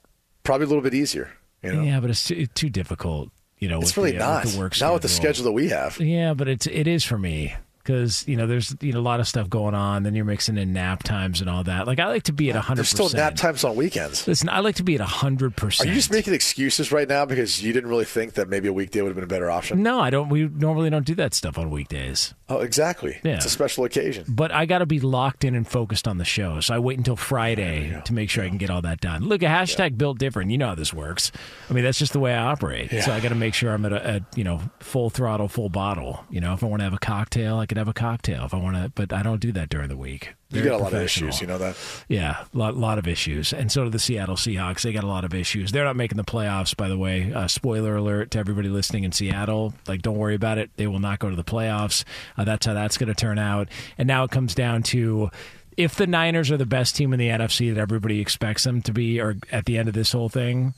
probably 0.44 0.66
a 0.66 0.68
little 0.68 0.82
bit 0.82 0.94
easier 0.94 1.32
you 1.60 1.72
know 1.72 1.82
Yeah, 1.82 1.98
but 1.98 2.10
it's 2.10 2.24
too, 2.24 2.46
too 2.46 2.70
difficult. 2.70 3.30
You 3.58 3.68
know, 3.68 3.80
it's 3.80 3.96
with 3.96 4.04
really 4.04 4.18
the, 4.18 4.24
uh, 4.24 4.28
not 4.28 4.44
with 4.44 4.54
the 4.54 4.60
work 4.60 4.80
not 4.80 4.92
with 4.92 5.02
the 5.02 5.08
schedule 5.08 5.44
that 5.44 5.52
we 5.52 5.70
have 5.70 5.98
Yeah, 5.98 6.34
but 6.34 6.46
it's 6.46 6.68
it 6.68 6.86
is 6.86 7.02
for 7.02 7.18
me. 7.18 7.56
Because 7.82 8.26
you 8.28 8.36
know 8.36 8.46
there's 8.46 8.74
you 8.80 8.92
know 8.92 9.00
a 9.00 9.02
lot 9.02 9.20
of 9.20 9.28
stuff 9.28 9.48
going 9.48 9.74
on. 9.74 10.02
Then 10.02 10.14
you're 10.14 10.24
mixing 10.24 10.56
in 10.58 10.72
nap 10.72 11.02
times 11.02 11.40
and 11.40 11.50
all 11.50 11.64
that. 11.64 11.86
Like 11.86 11.98
I 11.98 12.06
like 12.06 12.24
to 12.24 12.32
be 12.32 12.50
at 12.50 12.56
hundred. 12.56 12.78
There's 12.78 12.88
still 12.90 13.08
nap 13.10 13.34
times 13.34 13.64
on 13.64 13.76
weekends. 13.76 14.26
Listen, 14.26 14.48
I 14.48 14.60
like 14.60 14.76
to 14.76 14.82
be 14.82 14.94
at 14.94 15.00
hundred 15.00 15.56
percent. 15.56 15.88
Are 15.88 15.90
you 15.90 15.96
just 15.96 16.10
making 16.10 16.34
excuses 16.34 16.92
right 16.92 17.08
now 17.08 17.24
because 17.24 17.62
you 17.62 17.72
didn't 17.72 17.90
really 17.90 18.04
think 18.04 18.34
that 18.34 18.48
maybe 18.48 18.68
a 18.68 18.72
weekday 18.72 19.02
would 19.02 19.08
have 19.08 19.16
been 19.16 19.24
a 19.24 19.26
better 19.26 19.50
option? 19.50 19.82
No, 19.82 20.00
I 20.00 20.10
don't. 20.10 20.28
We 20.28 20.48
normally 20.48 20.90
don't 20.90 21.06
do 21.06 21.14
that 21.16 21.34
stuff 21.34 21.58
on 21.58 21.70
weekdays. 21.70 22.34
Oh, 22.48 22.58
exactly. 22.58 23.18
Yeah. 23.24 23.36
It's 23.36 23.46
a 23.46 23.50
special 23.50 23.84
occasion. 23.84 24.26
But 24.28 24.52
I 24.52 24.66
got 24.66 24.78
to 24.78 24.86
be 24.86 25.00
locked 25.00 25.44
in 25.44 25.54
and 25.54 25.66
focused 25.66 26.06
on 26.06 26.18
the 26.18 26.24
show, 26.24 26.60
so 26.60 26.74
I 26.74 26.78
wait 26.78 26.98
until 26.98 27.16
Friday 27.16 28.00
to 28.04 28.12
make 28.12 28.30
sure 28.30 28.44
I 28.44 28.48
can 28.48 28.58
get 28.58 28.70
all 28.70 28.82
that 28.82 29.00
done. 29.00 29.24
Look, 29.24 29.42
a 29.42 29.46
hashtag 29.46 29.96
built 29.96 30.18
different. 30.18 30.50
You 30.50 30.58
know 30.58 30.68
how 30.68 30.74
this 30.74 30.92
works. 30.92 31.32
I 31.70 31.72
mean, 31.72 31.84
that's 31.84 31.98
just 31.98 32.12
the 32.12 32.20
way 32.20 32.34
I 32.34 32.44
operate. 32.44 32.90
So 32.90 33.12
I 33.12 33.20
got 33.20 33.30
to 33.30 33.34
make 33.34 33.54
sure 33.54 33.72
I'm 33.72 33.84
at 33.86 33.92
a, 33.92 34.06
at 34.06 34.22
you 34.36 34.44
know 34.44 34.60
full 34.80 35.10
throttle, 35.10 35.48
full 35.48 35.68
bottle. 35.68 36.24
You 36.30 36.40
know, 36.40 36.52
if 36.52 36.62
I 36.62 36.66
want 36.66 36.80
to 36.80 36.84
have 36.84 36.94
a 36.94 36.98
cocktail, 36.98 37.56
I 37.56 37.66
can 37.72 37.78
have 37.78 37.88
a 37.88 37.94
cocktail. 37.94 38.44
If 38.44 38.52
I 38.52 38.58
want 38.58 38.76
to, 38.76 38.92
but 38.94 39.12
I 39.12 39.22
don't 39.22 39.40
do 39.40 39.50
that 39.52 39.68
during 39.68 39.88
the 39.88 39.96
week. 39.96 40.34
You 40.50 40.60
Very 40.60 40.70
got 40.70 40.80
a 40.80 40.84
lot 40.84 40.92
of 40.92 41.02
issues, 41.02 41.40
you 41.40 41.46
know 41.46 41.56
that? 41.56 41.76
Yeah, 42.08 42.44
a 42.54 42.58
lot, 42.58 42.76
lot 42.76 42.98
of 42.98 43.08
issues. 43.08 43.54
And 43.54 43.72
so 43.72 43.84
do 43.84 43.90
the 43.90 43.98
Seattle 43.98 44.36
Seahawks. 44.36 44.82
They 44.82 44.92
got 44.92 45.04
a 45.04 45.08
lot 45.08 45.24
of 45.24 45.32
issues. 45.32 45.72
They're 45.72 45.84
not 45.84 45.96
making 45.96 46.18
the 46.18 46.24
playoffs, 46.24 46.76
by 46.76 46.88
the 46.88 46.98
way. 46.98 47.32
Uh, 47.32 47.48
spoiler 47.48 47.96
alert 47.96 48.30
to 48.32 48.38
everybody 48.38 48.68
listening 48.68 49.04
in 49.04 49.12
Seattle. 49.12 49.72
Like, 49.88 50.02
don't 50.02 50.18
worry 50.18 50.34
about 50.34 50.58
it. 50.58 50.70
They 50.76 50.86
will 50.86 51.00
not 51.00 51.18
go 51.18 51.30
to 51.30 51.36
the 51.36 51.44
playoffs. 51.44 52.04
Uh, 52.36 52.44
that's 52.44 52.66
how 52.66 52.74
that's 52.74 52.98
going 52.98 53.08
to 53.08 53.14
turn 53.14 53.38
out. 53.38 53.68
And 53.96 54.06
now 54.06 54.24
it 54.24 54.30
comes 54.30 54.54
down 54.54 54.82
to 54.84 55.30
if 55.78 55.94
the 55.94 56.06
Niners 56.06 56.50
are 56.50 56.58
the 56.58 56.66
best 56.66 56.94
team 56.94 57.14
in 57.14 57.18
the 57.18 57.28
NFC 57.28 57.74
that 57.74 57.80
everybody 57.80 58.20
expects 58.20 58.64
them 58.64 58.82
to 58.82 58.92
be, 58.92 59.18
or 59.18 59.36
at 59.50 59.64
the 59.64 59.78
end 59.78 59.88
of 59.88 59.94
this 59.94 60.12
whole 60.12 60.28
thing, 60.28 60.74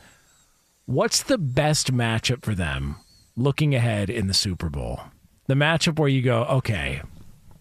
what's 0.87 1.25
the 1.25 1.39
best 1.39 1.93
matchup 1.93 2.45
for 2.45 2.55
them 2.55 2.97
looking 3.37 3.75
ahead 3.75 4.09
in 4.09 4.29
the 4.29 4.35
Super 4.35 4.71
Bowl? 4.71 5.01
The 5.47 5.55
matchup 5.55 5.99
where 5.99 6.09
you 6.09 6.23
go, 6.23 6.45
okay, 6.45 7.03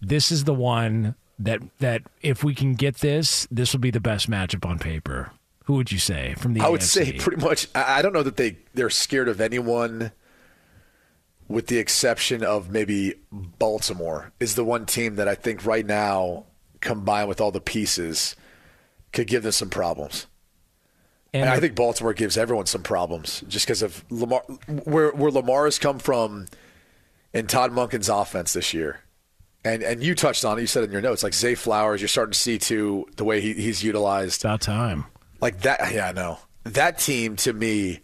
this 0.00 0.32
is 0.32 0.44
the 0.44 0.54
one 0.54 1.14
that 1.38 1.60
that 1.80 2.02
if 2.22 2.44
we 2.44 2.54
can 2.54 2.74
get 2.74 2.96
this, 2.96 3.46
this 3.50 3.72
will 3.72 3.80
be 3.80 3.90
the 3.90 4.00
best 4.00 4.30
matchup 4.30 4.68
on 4.68 4.78
paper. 4.78 5.32
Who 5.64 5.74
would 5.74 5.90
you 5.90 5.98
say 5.98 6.34
from 6.38 6.54
the? 6.54 6.60
I 6.60 6.68
would 6.68 6.80
AFC? 6.80 6.84
say 6.84 7.12
pretty 7.12 7.42
much. 7.42 7.68
I 7.74 8.02
don't 8.02 8.12
know 8.12 8.22
that 8.22 8.36
they 8.36 8.58
they're 8.74 8.90
scared 8.90 9.28
of 9.28 9.40
anyone, 9.40 10.12
with 11.48 11.66
the 11.68 11.78
exception 11.78 12.44
of 12.44 12.70
maybe 12.70 13.14
Baltimore 13.32 14.32
is 14.40 14.54
the 14.54 14.64
one 14.64 14.86
team 14.86 15.16
that 15.16 15.28
I 15.28 15.34
think 15.34 15.64
right 15.64 15.86
now, 15.86 16.44
combined 16.80 17.28
with 17.28 17.40
all 17.40 17.50
the 17.50 17.60
pieces, 17.60 18.36
could 19.12 19.26
give 19.26 19.42
them 19.42 19.52
some 19.52 19.70
problems. 19.70 20.26
And 21.32 21.50
I 21.50 21.58
think 21.58 21.74
Baltimore 21.74 22.12
gives 22.14 22.36
everyone 22.36 22.66
some 22.66 22.82
problems 22.82 23.42
just 23.48 23.66
because 23.66 23.82
of 23.82 24.04
Lamar, 24.08 24.42
where 24.84 25.10
where 25.10 25.32
Lamar 25.32 25.64
has 25.64 25.78
come 25.80 25.98
from, 25.98 26.46
in 27.34 27.48
Todd 27.48 27.72
Monken's 27.72 28.08
offense 28.08 28.52
this 28.52 28.72
year. 28.72 29.00
And 29.64 29.82
and 29.82 30.02
you 30.02 30.14
touched 30.14 30.44
on 30.44 30.58
it. 30.58 30.60
You 30.62 30.66
said 30.66 30.84
in 30.84 30.92
your 30.92 31.00
notes, 31.00 31.22
like 31.22 31.34
Zay 31.34 31.54
Flowers, 31.54 32.00
you're 32.00 32.08
starting 32.08 32.32
to 32.32 32.38
see 32.38 32.58
too 32.58 33.06
the 33.16 33.24
way 33.24 33.40
he, 33.40 33.54
he's 33.54 33.82
utilized. 33.82 34.44
about 34.44 34.60
time. 34.60 35.06
Like 35.40 35.60
that, 35.62 35.92
yeah, 35.92 36.08
I 36.08 36.12
know. 36.12 36.38
That 36.64 36.98
team 36.98 37.36
to 37.36 37.52
me 37.52 38.00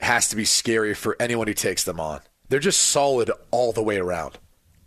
has 0.00 0.28
to 0.28 0.36
be 0.36 0.44
scary 0.44 0.94
for 0.94 1.16
anyone 1.20 1.46
who 1.46 1.54
takes 1.54 1.84
them 1.84 2.00
on. 2.00 2.20
They're 2.48 2.58
just 2.58 2.80
solid 2.80 3.30
all 3.50 3.72
the 3.72 3.82
way 3.82 3.98
around. 3.98 4.38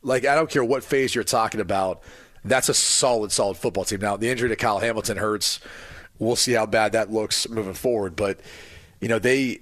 Like 0.01 0.25
I 0.25 0.35
don't 0.35 0.49
care 0.49 0.63
what 0.63 0.83
phase 0.83 1.13
you're 1.13 1.23
talking 1.23 1.61
about. 1.61 2.01
That's 2.45 2.69
a 2.69 2.73
solid, 2.73 3.31
solid 3.31 3.57
football 3.57 3.85
team. 3.85 3.99
Now 3.99 4.17
the 4.17 4.29
injury 4.29 4.49
to 4.49 4.55
Kyle 4.55 4.79
Hamilton 4.79 5.17
hurts. 5.17 5.59
We'll 6.19 6.35
see 6.37 6.53
how 6.53 6.65
bad 6.65 6.93
that 6.93 7.11
looks 7.11 7.49
moving 7.49 7.73
forward. 7.73 8.15
But 8.15 8.39
you 9.01 9.09
know 9.09 9.19
they 9.19 9.59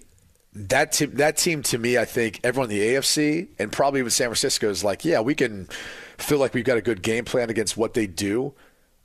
that 0.54 0.92
team 0.92 1.16
that 1.16 1.38
team 1.38 1.64
to 1.64 1.78
me, 1.78 1.98
I 1.98 2.06
think 2.06 2.40
everyone 2.44 2.70
in 2.72 2.78
the 2.78 2.86
AFC 2.96 3.50
and 3.58 3.72
probably 3.72 4.02
even 4.02 4.10
San 4.10 4.28
Francisco 4.28 4.70
is 4.70 4.84
like, 4.84 5.06
yeah, 5.06 5.22
we 5.22 5.36
can 5.36 5.68
feel 6.18 6.40
like 6.40 6.54
we've 6.54 6.66
got 6.66 6.78
a 6.78 6.82
good 6.82 7.02
game 7.02 7.26
plan 7.26 7.50
against 7.50 7.78
what 7.78 7.94
they 7.94 8.08
do, 8.08 8.54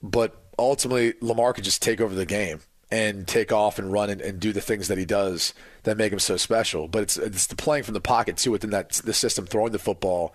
but 0.03 0.43
ultimately 0.59 1.15
Lamar 1.21 1.53
could 1.53 1.65
just 1.65 1.83
take 1.83 2.01
over 2.01 2.15
the 2.15 2.27
game 2.27 2.61
and 2.91 3.27
take 3.27 3.53
off 3.53 3.79
and 3.79 3.93
run 3.93 4.11
and, 4.11 4.21
and 4.21 4.39
do 4.41 4.53
the 4.53 4.61
things 4.61 4.89
that 4.89 4.99
he 4.99 5.05
does 5.05 5.55
that 5.85 5.97
make 5.97 6.13
him 6.13 6.19
so 6.19 6.37
special. 6.37 6.89
But 6.89 7.03
it's 7.03 7.17
it's 7.17 7.47
the 7.47 7.57
playing 7.57 7.85
from 7.85 7.95
the 7.95 8.01
pocket 8.01 8.37
too 8.37 8.51
within 8.51 8.71
that 8.71 8.91
the 8.91 9.13
system, 9.13 9.47
throwing 9.47 9.73
the 9.73 9.79
football 9.79 10.35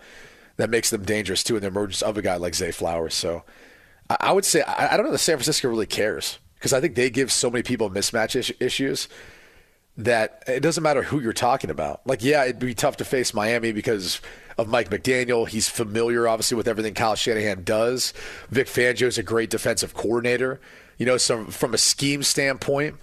that 0.56 0.70
makes 0.70 0.90
them 0.90 1.04
dangerous 1.04 1.42
too 1.42 1.56
in 1.56 1.62
the 1.62 1.68
emergence 1.68 2.02
of 2.02 2.16
a 2.16 2.22
guy 2.22 2.36
like 2.36 2.54
Zay 2.54 2.70
Flowers. 2.70 3.14
So 3.14 3.44
I, 4.08 4.16
I 4.20 4.32
would 4.32 4.44
say 4.44 4.62
I, 4.62 4.94
I 4.94 4.96
don't 4.96 5.06
know 5.06 5.12
that 5.12 5.18
San 5.18 5.36
Francisco 5.36 5.68
really 5.68 5.86
cares 5.86 6.38
because 6.54 6.72
I 6.72 6.80
think 6.80 6.94
they 6.94 7.10
give 7.10 7.30
so 7.30 7.50
many 7.50 7.62
people 7.62 7.90
mismatch 7.90 8.36
is- 8.36 8.54
issues 8.60 9.08
that 9.96 10.42
it 10.46 10.60
doesn't 10.60 10.82
matter 10.82 11.02
who 11.02 11.20
you're 11.20 11.32
talking 11.32 11.70
about. 11.70 12.06
Like, 12.06 12.22
yeah, 12.22 12.44
it'd 12.44 12.58
be 12.58 12.74
tough 12.74 12.96
to 12.98 13.04
face 13.04 13.34
Miami 13.34 13.72
because 13.72 14.20
of 14.56 14.68
Mike 14.68 14.90
McDaniel. 14.90 15.46
He's 15.46 15.68
familiar, 15.68 16.26
obviously, 16.26 16.56
with 16.56 16.68
everything 16.68 16.94
Kyle 16.94 17.14
Shanahan 17.14 17.64
does. 17.64 18.14
Vic 18.50 18.66
Fangio 18.66 19.06
is 19.06 19.18
a 19.18 19.22
great 19.22 19.50
defensive 19.50 19.94
coordinator. 19.94 20.60
You 20.98 21.06
know, 21.06 21.16
so 21.16 21.46
from 21.46 21.74
a 21.74 21.78
scheme 21.78 22.22
standpoint, 22.22 22.96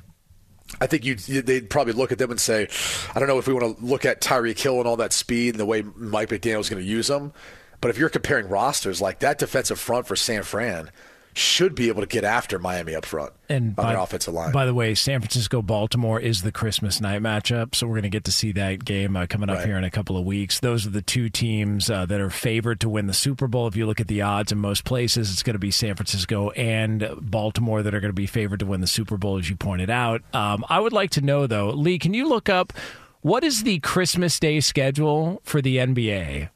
I 0.79 0.87
think 0.87 1.05
you 1.05 1.15
they'd 1.15 1.69
probably 1.69 1.93
look 1.93 2.11
at 2.11 2.17
them 2.17 2.31
and 2.31 2.39
say, 2.39 2.67
I 3.13 3.19
don't 3.19 3.27
know 3.27 3.39
if 3.39 3.47
we 3.47 3.53
want 3.53 3.77
to 3.77 3.85
look 3.85 4.05
at 4.05 4.21
Tyreek 4.21 4.59
Hill 4.59 4.77
and 4.77 4.87
all 4.87 4.97
that 4.97 5.13
speed 5.13 5.55
and 5.55 5.59
the 5.59 5.65
way 5.65 5.81
Mike 5.81 6.29
McDaniel 6.29 6.59
is 6.59 6.69
going 6.69 6.81
to 6.81 6.87
use 6.87 7.07
them. 7.07 7.33
But 7.81 7.89
if 7.89 7.97
you're 7.97 8.09
comparing 8.09 8.49
rosters, 8.49 9.01
like 9.01 9.19
that 9.19 9.39
defensive 9.39 9.79
front 9.79 10.05
for 10.05 10.15
San 10.15 10.43
Fran 10.43 10.91
should 11.33 11.75
be 11.75 11.87
able 11.87 12.01
to 12.01 12.07
get 12.07 12.23
after 12.23 12.59
Miami 12.59 12.95
up 12.95 13.05
front 13.05 13.31
And 13.47 13.75
by, 13.75 13.93
their 13.93 14.01
offensive 14.01 14.33
line. 14.33 14.51
By 14.51 14.65
the 14.65 14.73
way, 14.73 14.95
San 14.95 15.19
Francisco 15.21 15.61
Baltimore 15.61 16.19
is 16.19 16.41
the 16.41 16.51
Christmas 16.51 16.99
night 16.99 17.21
matchup, 17.21 17.75
so 17.75 17.87
we're 17.87 17.93
going 17.95 18.03
to 18.03 18.09
get 18.09 18.23
to 18.25 18.31
see 18.31 18.51
that 18.53 18.83
game 18.83 19.15
uh, 19.15 19.25
coming 19.27 19.49
up 19.49 19.57
Right. 19.57 19.65
here 19.67 19.77
in 19.77 19.83
a 19.83 19.89
couple 19.91 20.17
of 20.17 20.25
weeks. 20.25 20.59
Those 20.59 20.85
are 20.85 20.89
the 20.89 21.01
two 21.01 21.29
teams 21.29 21.89
uh, 21.89 22.05
that 22.07 22.19
are 22.19 22.29
favored 22.29 22.79
to 22.81 22.89
win 22.89 23.07
the 23.07 23.13
Super 23.13 23.47
Bowl. 23.47 23.67
If 23.67 23.75
you 23.75 23.85
look 23.85 23.99
at 23.99 24.07
the 24.07 24.21
odds 24.21 24.51
in 24.51 24.57
most 24.57 24.83
places, 24.85 25.31
it's 25.31 25.43
going 25.43 25.53
to 25.53 25.59
be 25.59 25.71
San 25.71 25.95
Francisco 25.95 26.49
and 26.51 27.09
Baltimore 27.21 27.83
that 27.83 27.93
are 27.93 27.99
going 27.99 28.09
to 28.09 28.13
be 28.13 28.27
favored 28.27 28.59
to 28.59 28.65
win 28.65 28.81
the 28.81 28.87
Super 28.87 29.17
Bowl, 29.17 29.37
as 29.37 29.49
you 29.49 29.55
pointed 29.55 29.89
out. 29.89 30.21
Um, 30.33 30.65
I 30.69 30.79
would 30.79 30.93
like 30.93 31.11
to 31.11 31.21
know 31.21 31.47
though, 31.47 31.69
Lee, 31.69 31.99
can 31.99 32.13
you 32.13 32.27
look 32.27 32.49
up 32.49 32.73
what 33.21 33.43
is 33.43 33.63
the 33.63 33.79
Christmas 33.79 34.39
Day 34.39 34.59
schedule 34.61 35.41
for 35.43 35.61
the 35.61 35.77
NBA? 35.77 36.49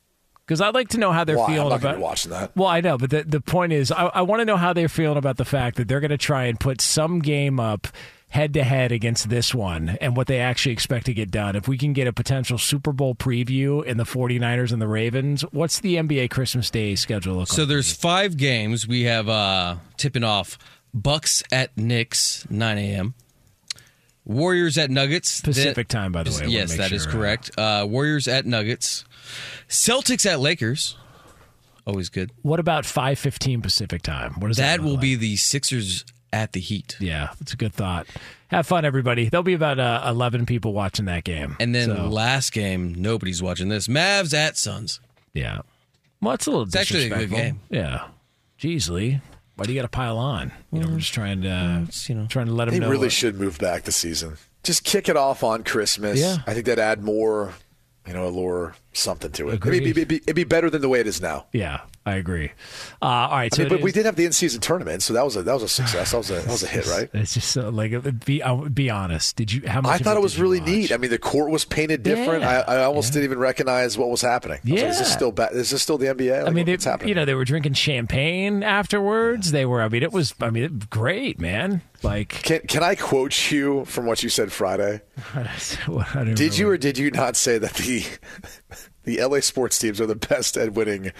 Because 0.45 0.59
I'd 0.61 0.73
like 0.73 0.89
to 0.89 0.97
know 0.97 1.11
how 1.11 1.23
they're 1.23 1.37
Why? 1.37 1.45
I'm 1.45 1.51
feeling 1.53 1.69
not 1.69 1.79
about 1.79 1.95
be 1.95 2.01
watching 2.01 2.31
that. 2.31 2.55
well, 2.55 2.67
I 2.67 2.81
know, 2.81 2.97
but 2.97 3.09
the, 3.09 3.23
the 3.23 3.39
point 3.41 3.71
is, 3.73 3.91
I, 3.91 4.05
I 4.07 4.21
want 4.23 4.41
to 4.41 4.45
know 4.45 4.57
how 4.57 4.73
they're 4.73 4.89
feeling 4.89 5.17
about 5.17 5.37
the 5.37 5.45
fact 5.45 5.77
that 5.77 5.87
they're 5.87 6.01
going 6.01 6.11
to 6.11 6.17
try 6.17 6.45
and 6.45 6.59
put 6.59 6.81
some 6.81 7.19
game 7.19 7.59
up 7.59 7.87
head 8.29 8.53
to 8.55 8.63
head 8.63 8.91
against 8.91 9.29
this 9.29 9.53
one 9.53 9.89
and 10.01 10.17
what 10.17 10.25
they 10.27 10.39
actually 10.39 10.71
expect 10.73 11.05
to 11.05 11.13
get 11.13 11.29
done. 11.29 11.55
If 11.55 11.67
we 11.67 11.77
can 11.77 11.93
get 11.93 12.07
a 12.07 12.13
potential 12.13 12.57
Super 12.57 12.91
Bowl 12.91 13.13
preview 13.13 13.85
in 13.85 13.97
the 13.97 14.05
49ers 14.05 14.73
and 14.73 14.81
the 14.81 14.87
Ravens, 14.87 15.43
what's 15.51 15.79
the 15.79 15.95
NBA 15.97 16.31
Christmas 16.31 16.69
Day 16.71 16.95
schedule 16.95 17.35
look 17.35 17.47
So 17.47 17.61
like? 17.61 17.69
there's 17.69 17.93
five 17.93 18.35
games. 18.35 18.87
We 18.87 19.03
have 19.03 19.29
uh 19.29 19.75
tipping 19.97 20.23
off 20.23 20.57
Bucks 20.95 21.43
at 21.51 21.77
Knicks, 21.77 22.45
9 22.49 22.77
a.m. 22.79 23.13
Warriors 24.25 24.77
at 24.77 24.89
Nuggets. 24.89 25.41
Pacific 25.41 25.87
time, 25.87 26.11
by 26.11 26.23
the 26.23 26.31
way. 26.31 26.47
Yes, 26.47 26.77
that 26.77 26.91
is 26.91 27.03
sure, 27.03 27.11
uh, 27.11 27.13
correct. 27.15 27.51
Uh, 27.57 27.85
Warriors 27.89 28.27
at 28.27 28.45
Nuggets. 28.45 29.03
Celtics 29.67 30.25
at 30.25 30.39
Lakers. 30.39 30.97
Always 31.85 32.09
good. 32.09 32.31
What 32.41 32.59
about 32.61 32.85
5:15 32.85 33.61
Pacific 33.61 34.01
time? 34.01 34.33
What 34.39 34.47
does 34.47 34.57
that, 34.57 34.77
That 34.77 34.83
will 34.83 34.91
like? 34.93 35.01
be 35.01 35.15
the 35.15 35.35
Sixers 35.35 36.05
at 36.31 36.53
the 36.53 36.59
Heat. 36.61 36.95
Yeah, 36.99 37.29
that's 37.39 37.53
a 37.53 37.57
good 37.57 37.73
thought. 37.73 38.07
Have 38.47 38.65
fun, 38.67 38.85
everybody. 38.85 39.27
There'll 39.29 39.43
be 39.43 39.53
about 39.53 39.79
uh, 39.79 40.03
11 40.07 40.45
people 40.45 40.73
watching 40.73 41.05
that 41.05 41.23
game. 41.23 41.57
And 41.59 41.73
then 41.75 41.89
So, 41.93 42.07
last 42.07 42.53
game, 42.53 42.93
nobody's 42.93 43.41
watching 43.41 43.67
this. 43.67 43.87
Mavs 43.87 44.33
at 44.33 44.57
Suns. 44.57 44.99
yeah. 45.33 45.59
Well, 46.21 46.35
it's 46.35 46.47
a 46.47 46.51
little 46.51 46.65
It's 46.65 46.75
actually 46.75 47.07
a 47.11 47.17
good 47.17 47.29
game. 47.31 47.59
Yeah. 47.69 48.05
Jeez, 48.57 48.89
Lee. 48.89 49.19
Why 49.55 49.65
do 49.65 49.71
you 49.73 49.77
got 49.79 49.83
to 49.83 49.89
pile 49.95 50.17
on? 50.17 50.51
You 50.71 50.79
know, 50.79 50.87
we're 50.87 50.97
just 50.97 51.13
trying 51.13 51.41
to, 51.43 51.87
you 52.07 52.15
know. 52.15 52.25
trying 52.27 52.47
to 52.47 52.53
let 52.53 52.65
them 52.65 52.73
They 52.73 52.79
know. 52.79 52.89
really 52.89 53.05
what- 53.07 53.11
should 53.11 53.39
move 53.39 53.57
back 53.59 53.83
the 53.83 53.91
season. 53.91 54.37
Just 54.63 54.83
kick 54.83 55.09
it 55.09 55.17
off 55.17 55.43
on 55.43 55.63
Christmas. 55.63 56.19
Yeah. 56.19 56.37
I 56.47 56.53
think 56.53 56.65
that 56.67 56.79
add 56.79 57.03
more, 57.03 57.53
you 58.07 58.13
know, 58.13 58.25
allure 58.27 58.75
something 58.93 59.31
to 59.31 59.49
it. 59.49 59.55
Agreed. 59.55 59.83
It'd 59.83 59.95
be, 59.95 60.01
it'd, 60.01 60.07
be, 60.07 60.15
it'd 60.17 60.35
be 60.35 60.43
better 60.43 60.69
than 60.69 60.81
the 60.81 60.89
way 60.89 60.99
it 60.99 61.07
is 61.07 61.21
now. 61.21 61.45
Yeah, 61.51 61.81
I 62.05 62.15
agree. 62.15 62.51
Uh, 63.01 63.05
all 63.05 63.31
right, 63.31 63.53
I 63.53 63.55
so 63.55 63.63
mean, 63.63 63.69
but 63.69 63.81
we 63.81 63.91
did 63.91 64.05
have 64.05 64.15
the 64.15 64.25
in-season 64.25 64.61
tournament, 64.61 65.03
so 65.03 65.13
that 65.13 65.23
was 65.23 65.35
a 65.35 65.43
that 65.43 65.53
was 65.53 65.63
a 65.63 65.67
success. 65.69 66.11
That 66.11 66.17
was 66.17 66.31
a 66.31 66.35
that 66.35 66.47
was 66.47 66.63
a 66.63 66.67
hit, 66.67 66.85
right? 66.87 67.09
It's 67.13 67.33
just 67.33 67.55
like 67.55 68.25
be 68.25 68.43
uh, 68.43 68.55
be 68.55 68.89
honest. 68.89 69.35
Did 69.35 69.51
you? 69.51 69.67
How 69.67 69.81
much? 69.81 70.01
I 70.01 70.03
thought 70.03 70.17
it 70.17 70.23
was 70.23 70.39
really 70.39 70.59
watch? 70.59 70.69
neat. 70.69 70.91
I 70.91 70.97
mean, 70.97 71.11
the 71.11 71.17
court 71.17 71.49
was 71.49 71.65
painted 71.65 72.03
different. 72.03 72.41
Yeah. 72.41 72.63
I, 72.67 72.75
I 72.75 72.83
almost 72.83 73.13
didn't 73.13 73.25
even 73.25 73.39
recognize 73.39 73.97
what 73.97 74.09
was 74.09 74.21
happening. 74.21 74.59
I 74.65 74.71
was 74.71 74.81
like, 74.81 74.91
is 74.91 74.99
this 74.99 75.13
still 75.13 75.31
ba- 75.31 75.49
is 75.51 75.69
this 75.69 75.81
still 75.81 75.97
the 75.97 76.07
NBA? 76.07 76.39
Like, 76.39 76.47
I 76.47 76.49
mean, 76.51 76.67
what's 76.67 76.83
they, 76.83 76.91
happening? 76.91 77.09
you 77.09 77.15
know, 77.15 77.25
they 77.25 77.35
were 77.35 77.45
drinking 77.45 77.73
champagne 77.73 78.63
afterwards. 78.63 79.51
They 79.51 79.65
were. 79.65 79.81
I 79.81 79.89
mean, 79.89 80.03
it 80.03 80.11
was. 80.11 80.33
I 80.41 80.49
mean, 80.49 80.63
it, 80.63 80.89
great, 80.89 81.39
man. 81.39 81.81
Like, 82.03 82.29
can 82.29 82.59
can 82.61 82.83
I 82.83 82.95
quote 82.95 83.49
you 83.49 83.85
from 83.85 84.05
what 84.05 84.23
you 84.23 84.29
said 84.29 84.51
Friday? 84.51 85.01
Did 86.33 86.57
you 86.57 86.69
or 86.69 86.77
did 86.77 86.97
you 86.97 87.11
not 87.11 87.37
say 87.37 87.57
that 87.57 87.73
the 87.75 88.05
the 89.03 89.23
LA 89.23 89.39
sports 89.39 89.77
teams 89.79 89.99
are 89.99 90.05
the 90.05 90.15
best 90.15 90.57
at 90.57 90.73
winning 90.73 91.11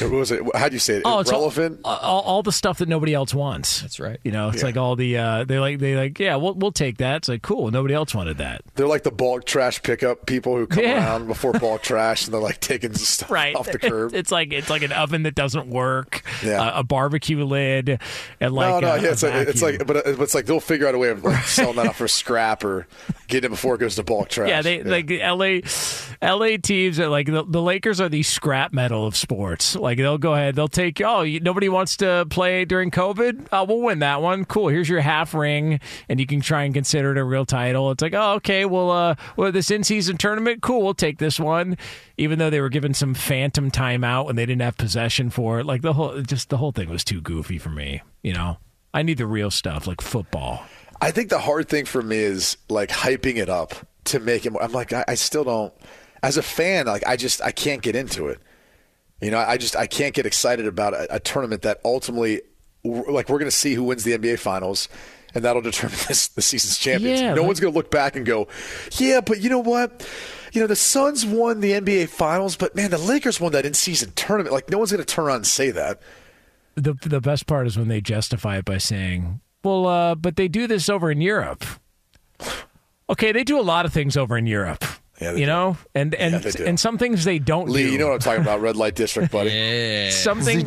What 0.00 0.10
was 0.10 0.32
it? 0.32 0.42
How 0.56 0.68
do 0.68 0.74
you 0.74 0.80
say 0.80 0.96
it? 0.96 1.02
Oh, 1.04 1.20
it's 1.20 1.30
all- 1.30 1.44
all, 1.84 2.20
all 2.22 2.42
the 2.42 2.50
stuff 2.50 2.78
that 2.78 2.88
nobody 2.88 3.14
else 3.14 3.32
wants. 3.32 3.80
That's 3.82 4.00
right. 4.00 4.18
You 4.24 4.32
know, 4.32 4.48
it's 4.48 4.58
Yeah. 4.58 4.64
like 4.64 4.76
all 4.76 4.96
the 4.96 5.18
uh, 5.18 5.44
they 5.44 5.58
like 5.60 5.78
they 5.78 5.94
like 5.94 6.18
yeah, 6.18 6.34
we'll 6.36 6.54
we'll 6.54 6.72
take 6.72 6.98
that. 6.98 7.18
It's 7.18 7.28
like 7.28 7.42
cool. 7.42 7.70
Nobody 7.70 7.94
else 7.94 8.12
wanted 8.14 8.38
that. 8.38 8.62
They're 8.74 8.88
like 8.88 9.04
the 9.04 9.12
bulk 9.12 9.44
trash 9.44 9.82
pickup 9.82 10.26
people 10.26 10.56
who 10.56 10.66
come 10.66 10.82
Yeah. 10.82 10.96
around 10.96 11.28
before 11.28 11.52
bulk 11.52 11.82
trash 11.82 12.24
and 12.24 12.34
they're 12.34 12.40
like 12.40 12.58
taking 12.60 12.92
stuff 12.94 13.30
Right 13.30 13.54
off 13.54 13.70
the 13.70 13.78
curb. 13.78 14.14
It's 14.14 14.32
like 14.32 14.52
it's 14.52 14.68
like 14.70 14.82
an 14.82 14.90
oven 14.92 15.22
that 15.24 15.34
doesn't 15.36 15.68
work. 15.68 16.22
Yeah. 16.42 16.60
uh, 16.60 16.80
a 16.80 16.82
barbecue 16.82 17.44
lid, 17.44 18.00
and 18.40 18.52
like 18.52 18.68
no, 18.70 18.80
no, 18.80 18.92
uh, 18.94 18.96
yeah, 18.96 19.08
a 19.08 19.12
it's 19.12 19.22
like, 19.22 19.48
it's 19.48 19.62
like, 19.62 19.78
but 19.86 20.04
but 20.04 20.20
it's 20.20 20.34
like 20.34 20.46
they'll 20.46 20.58
figure 20.60 20.88
out 20.88 20.94
a 20.96 20.98
way 20.98 21.10
of 21.10 21.22
like 21.24 21.44
selling 21.44 21.76
that 21.76 21.86
off 21.86 21.96
for 21.98 22.08
scrap 22.08 22.64
or 22.64 22.88
getting 23.28 23.48
it 23.48 23.50
before 23.50 23.76
it 23.76 23.78
goes 23.78 23.94
to 23.96 24.02
bulk 24.02 24.28
trash. 24.30 24.48
Yeah, 24.48 24.62
they 24.62 24.82
like 24.82 25.06
the 25.06 25.20
LA 25.20 25.60
LA 26.22 26.56
teams 26.56 26.98
are 26.98 27.08
like 27.08 27.26
the, 27.26 27.44
the 27.46 27.62
Lakers 27.62 28.00
are 28.00 28.08
the 28.08 28.22
scrap 28.22 28.72
metal 28.72 29.06
of 29.06 29.14
sports. 29.16 29.76
Like 29.84 29.98
they'll 29.98 30.16
go 30.16 30.32
ahead, 30.32 30.54
they'll 30.54 30.66
take 30.66 31.02
oh 31.02 31.20
you, 31.20 31.40
nobody 31.40 31.68
wants 31.68 31.98
to 31.98 32.26
play 32.30 32.64
during 32.64 32.90
COVID. 32.90 33.48
Uh, 33.52 33.66
we'll 33.68 33.82
win 33.82 33.98
that 33.98 34.22
one. 34.22 34.46
Cool. 34.46 34.68
Here's 34.68 34.88
your 34.88 35.02
half 35.02 35.34
ring, 35.34 35.78
and 36.08 36.18
you 36.18 36.26
can 36.26 36.40
try 36.40 36.62
and 36.62 36.72
consider 36.72 37.12
it 37.12 37.18
a 37.18 37.22
real 37.22 37.44
title. 37.44 37.90
It's 37.90 38.00
like 38.00 38.14
oh 38.14 38.32
okay, 38.36 38.64
well 38.64 38.90
uh, 38.90 39.14
well 39.36 39.52
this 39.52 39.70
in 39.70 39.84
season 39.84 40.16
tournament, 40.16 40.62
cool. 40.62 40.80
We'll 40.80 40.94
take 40.94 41.18
this 41.18 41.38
one, 41.38 41.76
even 42.16 42.38
though 42.38 42.48
they 42.48 42.62
were 42.62 42.70
given 42.70 42.94
some 42.94 43.12
phantom 43.12 43.70
timeout 43.70 44.24
when 44.24 44.36
they 44.36 44.46
didn't 44.46 44.62
have 44.62 44.78
possession 44.78 45.28
for 45.28 45.60
it. 45.60 45.66
Like 45.66 45.82
the 45.82 45.92
whole 45.92 46.22
just 46.22 46.48
the 46.48 46.56
whole 46.56 46.72
thing 46.72 46.88
was 46.88 47.04
too 47.04 47.20
goofy 47.20 47.58
for 47.58 47.68
me. 47.68 48.00
You 48.22 48.32
know, 48.32 48.56
I 48.94 49.02
need 49.02 49.18
the 49.18 49.26
real 49.26 49.50
stuff 49.50 49.86
like 49.86 50.00
football. 50.00 50.64
I 51.02 51.10
think 51.10 51.28
the 51.28 51.40
hard 51.40 51.68
thing 51.68 51.84
for 51.84 52.00
me 52.00 52.16
is 52.16 52.56
like 52.70 52.88
hyping 52.88 53.36
it 53.36 53.50
up 53.50 53.74
to 54.04 54.18
make 54.18 54.46
it. 54.46 54.50
More, 54.50 54.62
I'm 54.62 54.72
like, 54.72 54.94
I, 54.94 55.04
I 55.08 55.14
still 55.14 55.44
don't. 55.44 55.74
As 56.22 56.38
a 56.38 56.42
fan, 56.42 56.86
like 56.86 57.06
I 57.06 57.16
just 57.16 57.42
I 57.42 57.50
can't 57.50 57.82
get 57.82 57.94
into 57.94 58.28
it. 58.28 58.40
You 59.20 59.30
know, 59.30 59.38
I 59.38 59.56
just 59.56 59.76
I 59.76 59.86
can't 59.86 60.14
get 60.14 60.26
excited 60.26 60.66
about 60.66 60.92
a, 60.94 61.16
a 61.16 61.20
tournament 61.20 61.62
that 61.62 61.80
ultimately, 61.84 62.42
like, 62.84 63.28
we're 63.28 63.38
going 63.38 63.44
to 63.44 63.50
see 63.50 63.74
who 63.74 63.84
wins 63.84 64.04
the 64.04 64.16
NBA 64.18 64.38
Finals, 64.38 64.88
and 65.34 65.44
that'll 65.44 65.62
determine 65.62 65.96
this 66.08 66.28
the 66.28 66.42
season's 66.42 66.78
champions. 66.78 67.20
Yeah, 67.20 67.34
no 67.34 67.40
like- 67.42 67.46
one's 67.46 67.60
going 67.60 67.72
to 67.72 67.76
look 67.76 67.90
back 67.90 68.16
and 68.16 68.26
go, 68.26 68.48
yeah, 68.92 69.20
but 69.20 69.40
you 69.40 69.48
know 69.50 69.60
what? 69.60 70.06
You 70.52 70.60
know, 70.60 70.66
the 70.66 70.76
Suns 70.76 71.26
won 71.26 71.60
the 71.60 71.72
NBA 71.72 72.08
Finals, 72.10 72.56
but 72.56 72.76
man, 72.76 72.90
the 72.90 72.98
Lakers 72.98 73.40
won 73.40 73.50
that 73.52 73.66
in 73.66 73.74
season 73.74 74.12
tournament. 74.14 74.52
Like, 74.52 74.70
no 74.70 74.78
one's 74.78 74.92
going 74.92 75.04
to 75.04 75.06
turn 75.14 75.24
around 75.24 75.36
and 75.36 75.46
say 75.46 75.70
that. 75.70 76.00
the 76.76 76.94
the 77.02 77.20
best 77.20 77.46
part 77.46 77.66
is 77.66 77.76
when 77.78 77.88
they 77.88 78.00
justify 78.00 78.58
it 78.58 78.64
by 78.64 78.78
saying, 78.78 79.40
"Well, 79.62 79.86
uh, 79.86 80.14
but 80.16 80.36
they 80.36 80.48
do 80.48 80.66
this 80.66 80.88
over 80.88 81.10
in 81.10 81.20
Europe." 81.20 81.64
Okay, 83.08 83.32
they 83.32 83.44
do 83.44 83.58
a 83.58 83.62
lot 83.62 83.84
of 83.86 83.92
things 83.92 84.16
over 84.16 84.36
in 84.36 84.46
Europe. 84.46 84.84
Yeah, 85.20 85.32
you 85.32 85.38
do. 85.38 85.46
know, 85.46 85.76
and 85.94 86.14
and 86.14 86.44
Yeah, 86.44 86.66
and 86.66 86.78
some 86.80 86.98
things 86.98 87.24
they 87.24 87.38
don't 87.38 87.68
Lee, 87.68 87.84
do. 87.84 87.92
you 87.92 87.98
know 87.98 88.08
what 88.08 88.14
I'm 88.14 88.18
talking 88.20 88.42
about? 88.42 88.60
Red 88.60 88.76
light 88.76 88.94
district, 88.94 89.30
buddy. 89.32 89.50
Yeah. 89.54 90.10
something 90.10 90.66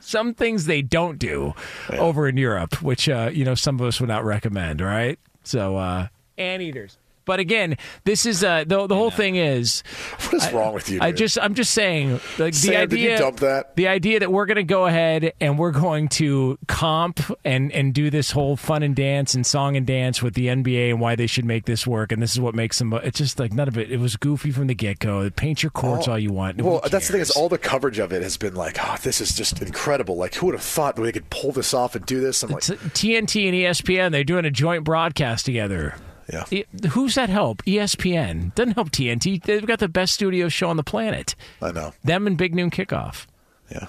some 0.00 0.34
things 0.34 0.66
they 0.66 0.82
don't 0.82 1.18
do 1.18 1.54
over 1.92 2.28
in 2.28 2.36
Europe, 2.36 2.80
which 2.82 3.08
uh, 3.08 3.30
you 3.32 3.44
know 3.44 3.54
some 3.54 3.76
of 3.80 3.86
us 3.86 4.00
would 4.00 4.08
not 4.08 4.24
recommend. 4.24 4.80
Right? 4.80 5.18
So 5.42 5.76
uh, 5.76 6.08
anteaters. 6.38 6.96
But 7.30 7.38
again, 7.38 7.76
this 8.02 8.26
is 8.26 8.42
uh, 8.42 8.64
the 8.66 8.88
the 8.88 8.96
whole 8.96 9.12
thing 9.12 9.36
is. 9.36 9.84
What 10.24 10.34
is 10.34 10.52
wrong 10.52 10.74
with 10.74 10.90
you? 10.90 10.98
I 11.00 11.12
just 11.12 11.38
I'm 11.40 11.54
just 11.54 11.70
saying 11.70 12.14
like 12.38 12.54
the 12.54 12.58
Sam, 12.58 12.88
did 12.88 12.92
idea 12.94 13.12
you 13.12 13.18
dump 13.18 13.36
that? 13.38 13.76
the 13.76 13.86
idea 13.86 14.18
that 14.18 14.32
we're 14.32 14.46
going 14.46 14.56
to 14.56 14.64
go 14.64 14.86
ahead 14.86 15.32
and 15.40 15.56
we're 15.56 15.70
going 15.70 16.08
to 16.08 16.58
comp 16.66 17.20
and 17.44 17.70
and 17.70 17.94
do 17.94 18.10
this 18.10 18.32
whole 18.32 18.56
fun 18.56 18.82
and 18.82 18.96
dance 18.96 19.34
and 19.34 19.46
song 19.46 19.76
and 19.76 19.86
dance 19.86 20.24
with 20.24 20.34
the 20.34 20.48
NBA 20.48 20.90
and 20.90 21.00
why 21.00 21.14
they 21.14 21.28
should 21.28 21.44
make 21.44 21.66
this 21.66 21.86
work 21.86 22.10
and 22.10 22.20
this 22.20 22.32
is 22.32 22.40
what 22.40 22.56
makes 22.56 22.80
them 22.80 22.92
it's 22.94 23.18
just 23.18 23.38
like 23.38 23.52
none 23.52 23.68
of 23.68 23.78
it 23.78 23.92
it 23.92 23.98
was 23.98 24.16
goofy 24.16 24.50
from 24.50 24.66
the 24.66 24.74
get-go 24.74 25.30
paint 25.30 25.62
your 25.62 25.70
courts 25.70 26.08
all 26.08 26.18
you 26.18 26.32
want 26.32 26.60
Well, 26.60 26.80
that's 26.90 27.06
the 27.06 27.12
thing 27.12 27.20
is 27.20 27.30
all 27.30 27.48
the 27.48 27.58
coverage 27.58 28.00
of 28.00 28.12
it 28.12 28.22
has 28.22 28.36
been 28.36 28.56
like, 28.56 28.76
oh, 28.80 28.96
this 29.04 29.20
is 29.20 29.36
just 29.36 29.62
incredible. 29.62 30.16
Like, 30.16 30.34
who 30.34 30.46
would 30.46 30.56
have 30.56 30.64
thought 30.64 30.98
we 30.98 31.12
could 31.12 31.30
pull 31.30 31.52
this 31.52 31.72
off 31.74 31.94
and 31.94 32.04
do 32.04 32.20
this? 32.20 32.42
I'm 32.42 32.50
like, 32.50 32.64
TNT 32.64 33.46
and 33.46 33.54
ESPN 33.54 34.10
they're 34.10 34.24
doing 34.24 34.44
a 34.44 34.50
joint 34.50 34.82
broadcast 34.82 35.46
together 35.46 35.94
yeah. 36.32 36.44
E- 36.50 36.64
Who's 36.90 37.14
that 37.14 37.28
help? 37.28 37.62
ESPN 37.64 38.54
doesn't 38.54 38.74
help 38.74 38.90
TNT. 38.90 39.42
They've 39.42 39.64
got 39.66 39.78
the 39.78 39.88
best 39.88 40.14
studio 40.14 40.48
show 40.48 40.68
on 40.68 40.76
the 40.76 40.82
planet. 40.84 41.34
I 41.62 41.72
know. 41.72 41.92
Them 42.04 42.26
and 42.26 42.36
Big 42.36 42.54
Noon 42.54 42.70
Kickoff. 42.70 43.26
Yeah. 43.70 43.86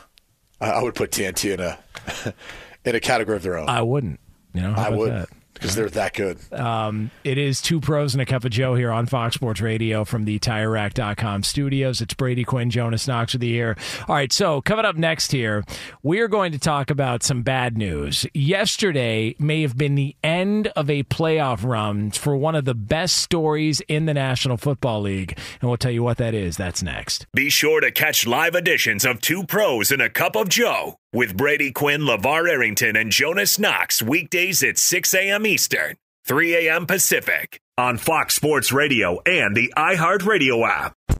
I, 0.59 0.71
I 0.71 0.83
would 0.83 0.95
put 0.95 1.11
TNT 1.11 1.53
in 1.53 1.59
a 1.59 2.33
in 2.85 2.95
a 2.95 2.99
category 2.99 3.37
of 3.37 3.43
their 3.43 3.57
own. 3.57 3.67
I 3.69 3.81
wouldn't. 3.81 4.19
You 4.53 4.61
know, 4.61 4.73
I 4.75 4.89
would 4.89 5.11
that? 5.11 5.29
Because 5.61 5.75
they're 5.75 5.89
that 5.89 6.13
good. 6.13 6.39
Um, 6.51 7.11
it 7.23 7.37
is 7.37 7.61
two 7.61 7.79
pros 7.79 8.15
and 8.15 8.21
a 8.21 8.25
cup 8.25 8.43
of 8.43 8.51
Joe 8.51 8.73
here 8.73 8.91
on 8.91 9.05
Fox 9.05 9.35
Sports 9.35 9.61
Radio 9.61 10.03
from 10.03 10.25
the 10.25 10.39
TireRack.com 10.39 11.43
studios. 11.43 12.01
It's 12.01 12.15
Brady 12.15 12.43
Quinn, 12.43 12.71
Jonas 12.71 13.07
Knox 13.07 13.33
with 13.33 13.41
the 13.41 13.47
year. 13.47 13.77
All 14.07 14.15
right, 14.15 14.33
so 14.33 14.61
coming 14.61 14.85
up 14.85 14.95
next 14.95 15.31
here, 15.31 15.63
we 16.01 16.19
are 16.19 16.27
going 16.27 16.51
to 16.53 16.59
talk 16.59 16.89
about 16.89 17.21
some 17.21 17.43
bad 17.43 17.77
news. 17.77 18.25
Yesterday 18.33 19.35
may 19.37 19.61
have 19.61 19.77
been 19.77 19.93
the 19.93 20.15
end 20.23 20.67
of 20.69 20.89
a 20.89 21.03
playoff 21.03 21.63
run 21.63 22.09
for 22.09 22.35
one 22.35 22.55
of 22.55 22.65
the 22.65 22.73
best 22.73 23.17
stories 23.17 23.81
in 23.81 24.07
the 24.07 24.15
National 24.15 24.57
Football 24.57 25.01
League, 25.01 25.37
and 25.61 25.69
we'll 25.69 25.77
tell 25.77 25.91
you 25.91 26.01
what 26.01 26.17
that 26.17 26.33
is. 26.33 26.57
That's 26.57 26.81
next. 26.81 27.27
Be 27.35 27.51
sure 27.51 27.81
to 27.81 27.91
catch 27.91 28.25
live 28.25 28.55
editions 28.55 29.05
of 29.05 29.21
Two 29.21 29.43
Pros 29.43 29.91
and 29.91 30.01
a 30.01 30.09
Cup 30.09 30.35
of 30.35 30.49
Joe 30.49 30.97
with 31.13 31.35
Brady 31.35 31.71
Quinn, 31.71 32.01
LeVar 32.01 32.49
Arrington, 32.49 32.95
and 32.95 33.11
Jonas 33.11 33.59
Knox 33.59 34.01
weekdays 34.01 34.63
at 34.63 34.77
6 34.77 35.13
a.m. 35.13 35.45
Eastern, 35.45 35.97
3 36.25 36.67
a.m. 36.67 36.85
Pacific 36.85 37.59
on 37.77 37.97
Fox 37.97 38.35
Sports 38.35 38.71
Radio 38.71 39.19
and 39.25 39.55
the 39.55 39.73
iHeartRadio 39.77 40.67
app. 40.67 40.93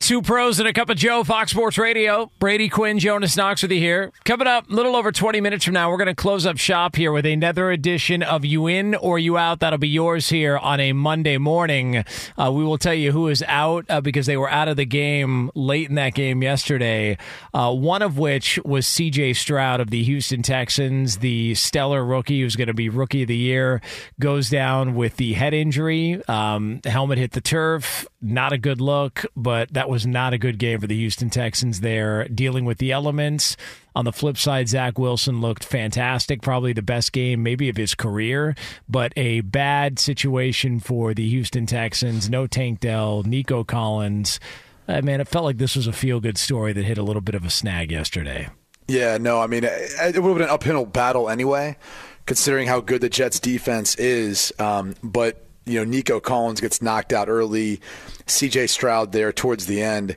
Two 0.00 0.22
pros 0.22 0.58
and 0.58 0.66
a 0.66 0.72
cup 0.72 0.88
of 0.88 0.96
Joe, 0.96 1.22
Fox 1.22 1.50
Sports 1.50 1.76
Radio. 1.76 2.30
Brady 2.38 2.68
Quinn, 2.70 2.98
Jonas 2.98 3.36
Knox 3.36 3.60
with 3.60 3.72
you 3.72 3.80
here. 3.80 4.10
Coming 4.24 4.46
up 4.46 4.70
a 4.70 4.72
little 4.72 4.96
over 4.96 5.12
20 5.12 5.40
minutes 5.42 5.64
from 5.66 5.74
now, 5.74 5.90
we're 5.90 5.98
going 5.98 6.06
to 6.06 6.14
close 6.14 6.46
up 6.46 6.56
shop 6.56 6.96
here 6.96 7.12
with 7.12 7.26
another 7.26 7.70
edition 7.70 8.22
of 8.22 8.42
You 8.42 8.68
In 8.68 8.94
or 8.94 9.18
You 9.18 9.36
Out. 9.36 9.58
That'll 9.60 9.78
be 9.78 9.88
yours 9.88 10.28
here 10.30 10.56
on 10.56 10.80
a 10.80 10.92
Monday 10.94 11.36
morning. 11.36 12.04
Uh, 12.38 12.50
we 12.52 12.64
will 12.64 12.78
tell 12.78 12.94
you 12.94 13.12
who 13.12 13.28
is 13.28 13.42
out 13.48 13.84
uh, 13.90 14.00
because 14.00 14.24
they 14.24 14.36
were 14.38 14.48
out 14.48 14.68
of 14.68 14.76
the 14.76 14.86
game 14.86 15.50
late 15.54 15.90
in 15.90 15.96
that 15.96 16.14
game 16.14 16.42
yesterday. 16.42 17.18
Uh, 17.52 17.74
one 17.74 18.00
of 18.00 18.16
which 18.16 18.58
was 18.64 18.86
CJ 18.86 19.36
Stroud 19.36 19.80
of 19.80 19.90
the 19.90 20.04
Houston 20.04 20.42
Texans, 20.42 21.18
the 21.18 21.54
stellar 21.54 22.02
rookie 22.02 22.40
who's 22.40 22.56
going 22.56 22.68
to 22.68 22.72
be 22.74 22.88
rookie 22.88 23.22
of 23.22 23.28
the 23.28 23.36
year, 23.36 23.82
goes 24.18 24.48
down 24.48 24.94
with 24.94 25.16
the 25.16 25.34
head 25.34 25.52
injury. 25.52 26.22
Um, 26.28 26.80
helmet 26.84 27.18
hit 27.18 27.32
the 27.32 27.42
turf. 27.42 28.06
Not 28.22 28.52
a 28.52 28.58
good 28.58 28.80
look, 28.80 29.26
but 29.36 29.74
that 29.74 29.87
was 29.88 30.06
not 30.06 30.32
a 30.32 30.38
good 30.38 30.58
game 30.58 30.80
for 30.80 30.86
the 30.86 30.96
Houston 30.96 31.30
Texans 31.30 31.80
there, 31.80 32.28
dealing 32.28 32.64
with 32.64 32.78
the 32.78 32.92
elements. 32.92 33.56
On 33.96 34.04
the 34.04 34.12
flip 34.12 34.38
side, 34.38 34.68
Zach 34.68 34.98
Wilson 34.98 35.40
looked 35.40 35.64
fantastic, 35.64 36.42
probably 36.42 36.72
the 36.72 36.82
best 36.82 37.12
game 37.12 37.42
maybe 37.42 37.68
of 37.68 37.76
his 37.76 37.94
career, 37.94 38.54
but 38.88 39.12
a 39.16 39.40
bad 39.40 39.98
situation 39.98 40.78
for 40.78 41.14
the 41.14 41.28
Houston 41.28 41.66
Texans. 41.66 42.30
No 42.30 42.46
Tank 42.46 42.80
Dell, 42.80 43.22
Nico 43.24 43.64
Collins. 43.64 44.38
Uh, 44.86 45.02
man, 45.02 45.20
it 45.20 45.28
felt 45.28 45.44
like 45.44 45.58
this 45.58 45.76
was 45.76 45.86
a 45.86 45.92
feel 45.92 46.20
good 46.20 46.38
story 46.38 46.72
that 46.72 46.84
hit 46.84 46.96
a 46.96 47.02
little 47.02 47.22
bit 47.22 47.34
of 47.34 47.44
a 47.44 47.50
snag 47.50 47.90
yesterday. 47.90 48.48
Yeah, 48.86 49.18
no, 49.18 49.40
I 49.40 49.46
mean, 49.46 49.64
it 49.64 49.98
would 50.00 50.14
have 50.14 50.22
been 50.22 50.42
an 50.42 50.48
uphill 50.48 50.86
battle 50.86 51.28
anyway, 51.28 51.76
considering 52.24 52.66
how 52.66 52.80
good 52.80 53.02
the 53.02 53.10
Jets' 53.10 53.38
defense 53.38 53.94
is. 53.96 54.52
Um, 54.58 54.94
but 55.02 55.44
you 55.66 55.78
know, 55.78 55.84
Nico 55.84 56.20
Collins 56.20 56.60
gets 56.60 56.80
knocked 56.80 57.12
out 57.12 57.28
early, 57.28 57.80
CJ 58.28 58.68
Stroud 58.68 59.12
there 59.12 59.32
towards 59.32 59.66
the 59.66 59.82
end, 59.82 60.16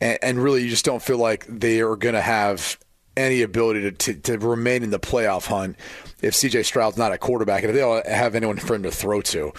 and, 0.00 0.18
and 0.22 0.38
really 0.42 0.62
you 0.62 0.68
just 0.68 0.84
don't 0.84 1.02
feel 1.02 1.18
like 1.18 1.46
they 1.46 1.80
are 1.80 1.96
going 1.96 2.14
to 2.14 2.20
have 2.20 2.78
any 3.16 3.42
ability 3.42 3.82
to, 3.82 3.92
to, 3.92 4.14
to, 4.14 4.38
remain 4.38 4.82
in 4.82 4.90
the 4.90 4.98
playoff 4.98 5.46
hunt 5.46 5.76
if 6.22 6.34
CJ 6.34 6.64
Stroud's 6.64 6.96
not 6.96 7.12
a 7.12 7.18
quarterback 7.18 7.62
and 7.62 7.70
if 7.70 7.74
they 7.74 7.80
don't 7.80 8.06
have 8.06 8.34
anyone 8.34 8.56
for 8.56 8.74
him 8.74 8.82
to 8.84 8.90
throw 8.90 9.20
to. 9.20 9.52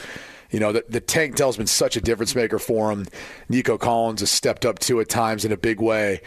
You 0.49 0.59
know, 0.59 0.71
the, 0.71 0.85
the 0.87 0.99
Tank 0.99 1.35
Dell's 1.35 1.57
been 1.57 1.67
such 1.67 1.95
a 1.95 2.01
difference 2.01 2.35
maker 2.35 2.59
for 2.59 2.91
him. 2.91 3.07
Nico 3.49 3.77
Collins 3.77 4.21
has 4.21 4.31
stepped 4.31 4.65
up 4.65 4.79
too 4.79 4.99
at 5.01 5.09
times 5.09 5.45
in 5.45 5.51
a 5.51 5.57
big 5.57 5.81
way. 5.81 6.21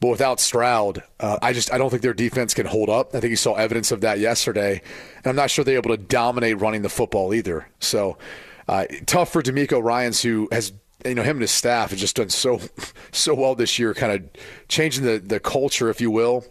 But 0.00 0.08
without 0.08 0.40
Stroud, 0.40 1.04
uh, 1.20 1.38
I 1.40 1.52
just 1.52 1.72
I 1.72 1.78
don't 1.78 1.88
think 1.88 2.02
their 2.02 2.12
defense 2.12 2.54
can 2.54 2.66
hold 2.66 2.88
up. 2.88 3.14
I 3.14 3.20
think 3.20 3.30
you 3.30 3.36
saw 3.36 3.54
evidence 3.54 3.92
of 3.92 4.00
that 4.00 4.18
yesterday, 4.18 4.82
and 5.18 5.26
I'm 5.26 5.36
not 5.36 5.48
sure 5.48 5.64
they're 5.64 5.76
able 5.76 5.96
to 5.96 6.02
dominate 6.02 6.60
running 6.60 6.82
the 6.82 6.88
football 6.88 7.32
either. 7.32 7.68
So 7.78 8.18
uh, 8.66 8.86
tough 9.06 9.32
for 9.32 9.42
DeMeco 9.42 9.80
Ryans, 9.80 10.20
who 10.20 10.48
has 10.50 10.72
you 11.04 11.14
know 11.14 11.22
him 11.22 11.36
and 11.36 11.42
his 11.42 11.50
staff 11.50 11.90
have 11.90 11.98
just 11.98 12.16
done 12.16 12.28
so 12.28 12.60
so 13.12 13.34
well 13.34 13.54
this 13.54 13.78
year, 13.78 13.94
kind 13.94 14.12
of 14.12 14.42
changing 14.68 15.04
the 15.04 15.18
the 15.18 15.40
culture, 15.40 15.90
if 15.90 16.00
you 16.00 16.10
will, 16.10 16.44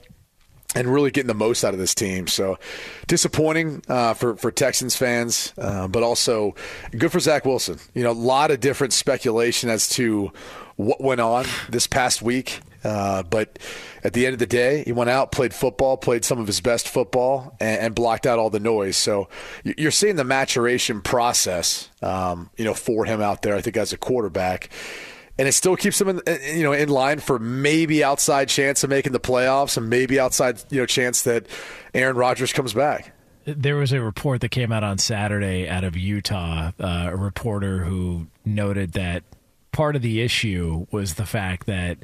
and 0.75 0.91
really 0.91 1.11
getting 1.11 1.27
the 1.27 1.33
most 1.33 1.63
out 1.63 1.73
of 1.73 1.79
this 1.79 1.95
team. 1.95 2.27
So 2.27 2.57
disappointing 3.07 3.83
uh, 3.87 4.13
for 4.13 4.35
for 4.35 4.51
Texans 4.51 4.95
fans, 4.95 5.53
uh, 5.57 5.87
but 5.87 6.03
also 6.03 6.55
good 6.97 7.11
for 7.11 7.19
Zach 7.19 7.45
Wilson. 7.45 7.79
You 7.93 8.03
know, 8.03 8.11
a 8.11 8.13
lot 8.13 8.51
of 8.51 8.59
different 8.59 8.93
speculation 8.93 9.69
as 9.69 9.89
to 9.89 10.31
what 10.75 11.01
went 11.01 11.21
on 11.21 11.45
this 11.69 11.87
past 11.87 12.21
week. 12.21 12.61
Uh, 12.83 13.23
but 13.23 13.59
at 14.03 14.13
the 14.13 14.25
end 14.25 14.33
of 14.33 14.39
the 14.39 14.47
day, 14.47 14.83
he 14.83 14.91
went 14.91 15.09
out, 15.09 15.31
played 15.31 15.53
football, 15.53 15.97
played 15.97 16.25
some 16.25 16.39
of 16.39 16.47
his 16.47 16.61
best 16.61 16.87
football, 16.87 17.55
and, 17.59 17.81
and 17.81 17.95
blocked 17.95 18.25
out 18.25 18.39
all 18.39 18.49
the 18.49 18.59
noise. 18.59 18.97
So 18.97 19.29
you're 19.63 19.91
seeing 19.91 20.15
the 20.15 20.23
maturation 20.23 21.01
process, 21.01 21.89
um, 22.01 22.49
you 22.57 22.65
know, 22.65 22.73
for 22.73 23.05
him 23.05 23.21
out 23.21 23.41
there. 23.41 23.55
I 23.55 23.61
think 23.61 23.77
as 23.77 23.93
a 23.93 23.97
quarterback, 23.97 24.69
and 25.37 25.47
it 25.47 25.53
still 25.53 25.75
keeps 25.75 25.99
him 25.99 26.09
in, 26.09 26.21
you 26.55 26.63
know, 26.63 26.73
in 26.73 26.89
line 26.89 27.19
for 27.19 27.39
maybe 27.39 28.03
outside 28.03 28.49
chance 28.49 28.83
of 28.83 28.89
making 28.89 29.11
the 29.11 29.19
playoffs, 29.19 29.77
and 29.77 29.89
maybe 29.89 30.19
outside, 30.19 30.61
you 30.69 30.79
know, 30.79 30.85
chance 30.85 31.21
that 31.23 31.47
Aaron 31.93 32.15
Rodgers 32.15 32.53
comes 32.53 32.73
back. 32.73 33.13
There 33.45 33.75
was 33.75 33.91
a 33.91 33.99
report 33.99 34.41
that 34.41 34.49
came 34.49 34.71
out 34.71 34.83
on 34.83 34.99
Saturday 34.99 35.67
out 35.67 35.83
of 35.83 35.97
Utah, 35.97 36.71
uh, 36.79 37.09
a 37.11 37.17
reporter 37.17 37.83
who 37.83 38.27
noted 38.45 38.93
that 38.93 39.23
part 39.71 39.95
of 39.95 40.03
the 40.03 40.21
issue 40.21 40.85
was 40.91 41.15
the 41.15 41.25
fact 41.25 41.65
that 41.65 41.97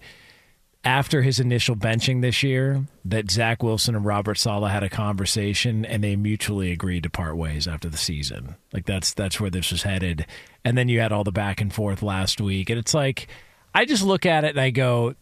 after 0.88 1.22
his 1.22 1.38
initial 1.38 1.76
benching 1.76 2.22
this 2.22 2.44
year 2.44 2.86
that 3.04 3.30
Zach 3.30 3.62
Wilson 3.62 3.94
and 3.94 4.06
Robert 4.06 4.38
Saleh 4.38 4.72
had 4.72 4.84
a 4.84 4.90
conversation 4.90 5.84
and 5.84 6.02
they 6.02 6.16
mutually 6.16 6.72
agreed 6.72 7.04
to 7.04 7.10
part 7.10 7.36
ways 7.36 7.68
after 7.68 7.90
the 7.90 7.98
season. 7.98 8.56
Like 8.72 8.86
that's 8.86 9.14
that's 9.14 9.38
where 9.38 9.50
this 9.50 9.70
was 9.70 9.84
headed. 9.84 10.26
And 10.64 10.78
then 10.78 10.88
you 10.88 11.02
had 11.02 11.12
all 11.12 11.26
the 11.26 11.32
back 11.34 11.60
and 11.60 11.74
forth 11.74 12.02
last 12.02 12.40
week 12.40 12.70
and 12.70 12.80
it's 12.80 12.94
like 12.94 13.28
I 13.76 13.84
just 13.84 14.02
look 14.02 14.26
at 14.26 14.46
it 14.46 14.52
and 14.52 14.62
I 14.62 14.70
go 14.70 15.16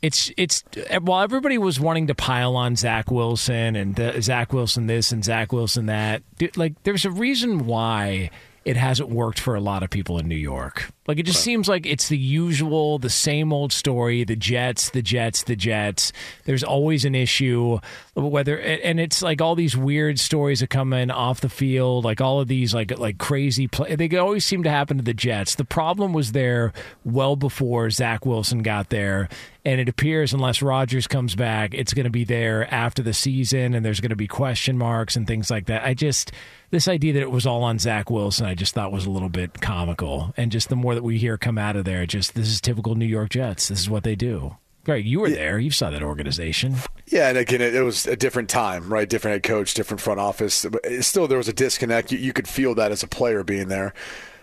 it's 0.00 0.32
it's 0.38 0.64
while 1.02 1.22
everybody 1.22 1.58
was 1.58 1.78
wanting 1.78 2.06
to 2.06 2.14
pile 2.14 2.56
on 2.56 2.74
Zach 2.74 3.10
Wilson 3.10 3.76
and 3.76 4.24
Zach 4.24 4.54
Wilson 4.54 4.86
this 4.86 5.12
and 5.12 5.22
Zach 5.22 5.52
Wilson 5.52 5.84
that 5.86 6.22
like 6.56 6.82
there's 6.84 7.04
a 7.04 7.10
reason 7.10 7.66
why 7.66 8.30
it 8.64 8.78
hasn't 8.78 9.10
worked 9.10 9.38
for 9.38 9.54
a 9.54 9.60
lot 9.60 9.82
of 9.82 9.90
people 9.90 10.18
in 10.18 10.28
New 10.28 10.34
York. 10.34 10.88
Like 11.08 11.18
it 11.18 11.24
just 11.24 11.42
seems 11.42 11.68
like 11.68 11.86
it's 11.86 12.08
the 12.08 12.18
usual, 12.18 12.98
the 12.98 13.08
same 13.08 13.50
old 13.50 13.72
story. 13.72 14.24
The 14.24 14.36
Jets, 14.36 14.90
the 14.90 15.00
Jets, 15.00 15.42
the 15.42 15.56
Jets. 15.56 16.12
There's 16.44 16.62
always 16.62 17.06
an 17.06 17.14
issue 17.14 17.80
whether, 18.14 18.58
and 18.58 19.00
it's 19.00 19.22
like 19.22 19.40
all 19.40 19.54
these 19.54 19.76
weird 19.76 20.18
stories 20.18 20.60
that 20.60 20.68
come 20.68 20.92
in 20.92 21.10
off 21.10 21.40
the 21.40 21.48
field, 21.48 22.04
like 22.04 22.20
all 22.20 22.40
of 22.40 22.48
these 22.48 22.74
like 22.74 22.96
like 22.98 23.18
crazy 23.18 23.68
play. 23.68 23.94
They 23.96 24.16
always 24.18 24.44
seem 24.44 24.62
to 24.64 24.70
happen 24.70 24.98
to 24.98 25.02
the 25.02 25.14
Jets. 25.14 25.54
The 25.54 25.64
problem 25.64 26.12
was 26.12 26.32
there 26.32 26.72
well 27.04 27.36
before 27.36 27.90
Zach 27.90 28.26
Wilson 28.26 28.62
got 28.62 28.90
there, 28.90 29.28
and 29.64 29.80
it 29.80 29.88
appears 29.88 30.32
unless 30.32 30.62
Rodgers 30.62 31.06
comes 31.06 31.34
back, 31.34 31.74
it's 31.74 31.94
going 31.94 32.04
to 32.04 32.10
be 32.10 32.24
there 32.24 32.72
after 32.72 33.02
the 33.02 33.14
season, 33.14 33.74
and 33.74 33.84
there's 33.84 34.00
going 34.00 34.10
to 34.10 34.16
be 34.16 34.26
question 34.26 34.78
marks 34.78 35.16
and 35.16 35.26
things 35.26 35.50
like 35.50 35.66
that. 35.66 35.84
I 35.84 35.94
just 35.94 36.32
this 36.70 36.88
idea 36.88 37.14
that 37.14 37.22
it 37.22 37.30
was 37.30 37.46
all 37.46 37.62
on 37.62 37.78
Zach 37.78 38.10
Wilson, 38.10 38.46
I 38.46 38.54
just 38.54 38.74
thought 38.74 38.92
was 38.92 39.06
a 39.06 39.10
little 39.10 39.30
bit 39.30 39.60
comical, 39.60 40.34
and 40.36 40.52
just 40.52 40.68
the 40.68 40.76
more 40.76 40.97
that 40.98 41.04
we 41.04 41.16
hear 41.16 41.38
come 41.38 41.58
out 41.58 41.76
of 41.76 41.84
there, 41.84 42.04
just 42.06 42.34
this 42.34 42.48
is 42.48 42.60
typical 42.60 42.96
New 42.96 43.06
York 43.06 43.30
Jets. 43.30 43.68
This 43.68 43.78
is 43.78 43.88
what 43.88 44.02
they 44.02 44.16
do. 44.16 44.56
Greg, 44.82 45.06
you 45.06 45.20
were 45.20 45.30
there. 45.30 45.56
You 45.56 45.70
saw 45.70 45.90
that 45.90 46.02
organization. 46.02 46.74
Yeah, 47.06 47.28
and 47.28 47.38
again, 47.38 47.60
it, 47.60 47.72
it, 47.76 47.82
was 47.82 48.04
a 48.06 48.16
different 48.16 48.48
time, 48.48 48.92
right? 48.92 49.08
Different 49.08 49.34
head 49.34 49.42
coach, 49.44 49.74
different 49.74 50.00
front 50.00 50.18
office. 50.18 50.66
But 50.68 50.84
still, 51.04 51.28
there 51.28 51.38
was 51.38 51.46
a 51.46 51.52
disconnect. 51.52 52.10
You, 52.10 52.18
you 52.18 52.32
could 52.32 52.48
feel 52.48 52.74
that 52.74 52.90
as 52.90 53.04
a 53.04 53.06
player 53.06 53.44
being 53.44 53.68
there. 53.68 53.94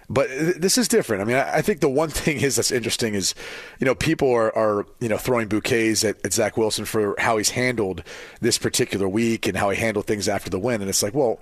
But 0.07 0.29
this 0.29 0.77
is 0.77 0.87
different. 0.87 1.23
I 1.23 1.25
mean, 1.25 1.35
I 1.35 1.61
think 1.61 1.81
the 1.81 1.89
one 1.89 2.09
thing 2.11 2.39
is 2.39 2.55
that's 2.55 2.71
interesting 2.71 3.15
is, 3.15 3.35
you 3.79 3.85
know, 3.85 3.95
people 3.95 4.31
are, 4.31 4.55
are 4.55 4.85
you 5.01 5.09
know 5.09 5.17
throwing 5.17 5.49
bouquets 5.49 6.05
at, 6.05 6.23
at 6.25 6.31
Zach 6.31 6.55
Wilson 6.55 6.85
for 6.85 7.15
how 7.19 7.35
he's 7.35 7.49
handled 7.49 8.01
this 8.39 8.57
particular 8.57 9.09
week 9.09 9.45
and 9.45 9.57
how 9.57 9.71
he 9.71 9.77
handled 9.77 10.07
things 10.07 10.29
after 10.29 10.49
the 10.49 10.59
win, 10.59 10.79
and 10.79 10.89
it's 10.89 11.03
like, 11.03 11.13
well, 11.13 11.41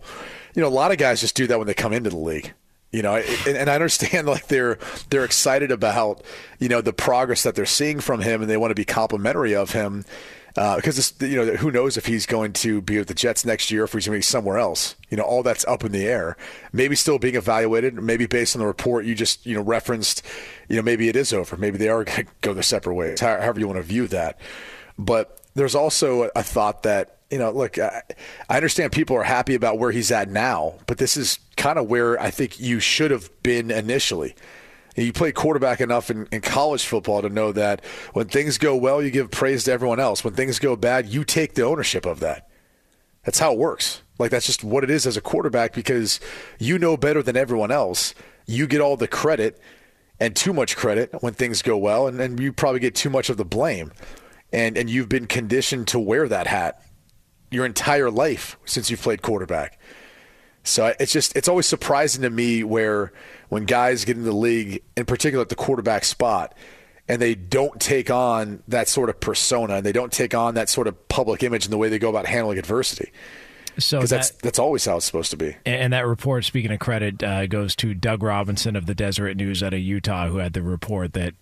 you 0.56 0.62
know, 0.64 0.68
a 0.68 0.70
lot 0.70 0.92
of 0.92 0.98
guys 0.98 1.22
just 1.22 1.36
do 1.36 1.46
that 1.48 1.60
when 1.60 1.68
they 1.68 1.76
come 1.76 1.94
into 1.94 2.10
the 2.10 2.18
league. 2.18 2.54
You 2.94 3.02
know, 3.02 3.16
and, 3.16 3.58
and 3.58 3.70
I 3.70 3.76
understand 3.76 4.28
like 4.28 4.48
they're 4.48 4.78
they're 5.10 5.26
excited 5.26 5.72
about 5.72 6.24
you 6.60 6.70
know 6.70 6.80
the 6.80 6.94
progress 6.94 7.44
that 7.44 7.56
they're 7.56 7.66
seeing 7.66 8.00
from 8.00 8.22
him, 8.22 8.42
and 8.42 8.50
they 8.50 8.58
want 8.58 8.72
to 8.72 8.76
be 8.76 8.86
complimentary 8.86 9.54
of 9.54 9.72
him 9.72 10.06
uh, 10.56 10.76
because 10.76 11.14
you 11.20 11.36
know 11.36 11.56
who 11.56 11.72
knows 11.72 11.98
if 11.98 12.06
he's 12.06 12.26
going 12.26 12.54
to 12.54 12.82
be 12.82 12.98
with 13.00 13.08
the 13.08 13.14
Jets 13.14 13.44
next 13.44 13.72
year, 13.72 13.86
if 13.86 13.94
he's 13.94 14.06
going 14.06 14.16
to 14.16 14.20
be 14.20 14.22
somewhere 14.22 14.58
else. 14.58 14.96
You 15.10 15.18
know, 15.18 15.24
all 15.24 15.42
that's 15.42 15.66
up 15.66 15.84
in 15.84 15.92
the 15.92 16.06
air. 16.06 16.38
Maybe 16.72 16.96
still 16.96 17.18
being 17.18 17.36
evaluated. 17.36 17.96
Maybe 17.96 18.28
based 18.28 18.56
on 18.56 18.60
the 18.60 18.68
report 18.68 19.06
you 19.06 19.16
just 19.16 19.46
you 19.46 19.56
know 19.56 19.64
referenced, 19.64 20.24
you 20.70 20.76
know 20.76 20.84
maybe 20.84 21.10
it 21.10 21.16
is 21.16 21.34
over. 21.34 21.58
Maybe 21.58 21.78
they 21.78 21.90
are 21.90 22.04
going 22.04 22.26
to 22.26 22.32
go 22.42 22.54
their 22.54 22.64
separate 22.64 22.94
ways. 22.94 23.20
However 23.20 23.60
you 23.60 23.68
want 23.68 23.78
to 23.78 23.84
view 23.84 24.08
that, 24.10 24.40
but 24.98 25.42
there's 25.56 25.76
also 25.76 26.30
a 26.36 26.44
thought 26.44 26.84
that 26.84 27.18
you 27.32 27.40
know, 27.40 27.50
look, 27.50 27.80
I, 27.80 28.04
I 28.48 28.58
understand 28.58 28.92
people 28.92 29.16
are 29.18 29.24
happy 29.24 29.56
about 29.56 29.80
where 29.80 29.90
he's 29.90 30.12
at 30.12 30.30
now, 30.30 30.76
but 30.86 31.00
this 31.00 31.18
is 31.18 31.40
kind 31.64 31.80
of 31.80 31.88
where 31.88 32.20
I 32.20 32.30
think 32.30 32.60
you 32.60 32.82
should 32.82 33.10
have 33.12 33.30
been 33.42 33.72
initially. 33.72 34.36
You 34.98 35.14
play 35.14 35.32
quarterback 35.32 35.80
enough 35.80 36.12
in, 36.12 36.28
in, 36.30 36.42
college 36.42 36.86
football 36.86 37.22
to 37.22 37.30
know 37.30 37.54
that 37.54 37.86
when 38.12 38.28
things 38.28 38.58
go 38.58 38.76
well, 38.76 39.02
you 39.02 39.10
give 39.10 39.32
praise 39.32 39.64
to 39.64 39.72
everyone 39.72 40.02
else. 40.02 40.26
When 40.26 40.34
things 40.34 40.60
go 40.60 40.76
bad, 40.76 41.08
you 41.08 41.24
take 41.24 41.54
the 41.54 41.62
ownership 41.62 42.06
of 42.06 42.20
that. 42.20 42.50
That's 43.24 43.40
how 43.40 43.54
it 43.54 43.58
works. 43.58 44.02
Like, 44.20 44.30
that's 44.30 44.46
just 44.46 44.66
what 44.66 44.84
it 44.84 44.90
is 44.90 45.08
as 45.08 45.16
a 45.16 45.22
quarterback 45.22 45.72
because 45.72 46.20
you 46.60 46.78
know 46.78 46.98
better 46.98 47.24
than 47.24 47.38
everyone 47.38 47.72
else. 47.72 48.14
You 48.46 48.68
get 48.68 48.82
all 48.82 48.98
the 48.98 49.08
credit 49.08 49.58
and 50.20 50.36
too 50.36 50.52
much 50.52 50.76
credit 50.76 51.12
when 51.22 51.34
things 51.34 51.62
go 51.62 51.78
well, 51.78 52.08
and 52.08 52.20
then 52.20 52.38
you 52.40 52.52
probably 52.52 52.82
get 52.82 52.94
too 52.94 53.10
much 53.10 53.30
of 53.30 53.38
the 53.38 53.46
blame. 53.46 53.94
And, 54.52 54.78
and 54.78 54.90
you've 54.90 55.08
been 55.08 55.28
conditioned 55.28 55.88
to 55.88 55.98
wear 56.00 56.28
that 56.28 56.46
hat 56.46 56.84
your 57.52 57.66
entire 57.66 58.12
life 58.12 58.58
since 58.66 58.92
you've 58.92 59.02
played 59.02 59.22
quarterback. 59.22 59.80
So 60.64 60.94
it's 61.00 61.12
just 61.12 61.36
it's 61.36 61.48
always 61.48 61.66
surprising 61.66 62.22
to 62.22 62.30
me 62.30 62.64
where 62.64 63.12
when 63.50 63.66
guys 63.66 64.06
get 64.06 64.18
in 64.18 64.24
the 64.24 64.32
league, 64.32 64.82
in 64.96 65.06
particular 65.06 65.42
at 65.42 65.50
the 65.50 65.56
quarterback 65.56 66.06
spot, 66.06 66.56
and 67.08 67.22
they 67.22 67.36
don't 67.36 67.80
take 67.80 68.10
on 68.10 68.64
that 68.68 68.88
sort 68.88 69.10
of 69.10 69.20
persona 69.20 69.76
and 69.76 69.86
they 69.86 69.92
don't 69.92 70.12
take 70.12 70.34
on 70.34 70.56
that 70.56 70.70
sort 70.70 70.88
of 70.88 71.08
public 71.10 71.44
image 71.44 71.66
in 71.66 71.72
the 71.72 71.78
way 71.78 71.90
they 71.90 72.00
go 72.00 72.10
about 72.10 72.26
handling 72.26 72.58
adversity. 72.58 73.12
So 73.78 74.00
that, 74.00 74.10
that's 74.10 74.30
that's 74.32 74.60
always 74.60 74.86
how 74.86 74.98
it's 74.98 75.06
supposed 75.06 75.32
to 75.32 75.38
be. 75.38 75.56
And 75.66 75.94
that 75.94 76.06
report, 76.06 76.46
speaking 76.46 76.72
of 76.72 76.80
credit, 76.80 77.24
uh, 77.24 77.48
goes 77.48 77.76
to 77.78 77.94
Doug 77.94 78.24
Robinson 78.24 78.76
of 78.76 78.86
the 78.86 78.96
Deseret 78.96 79.36
News 79.36 79.64
out 79.64 79.74
of 79.74 79.80
Utah, 79.80 80.28
who 80.28 80.38
had 80.38 80.54
the 80.54 80.62
report 80.62 81.14
that 81.14 81.34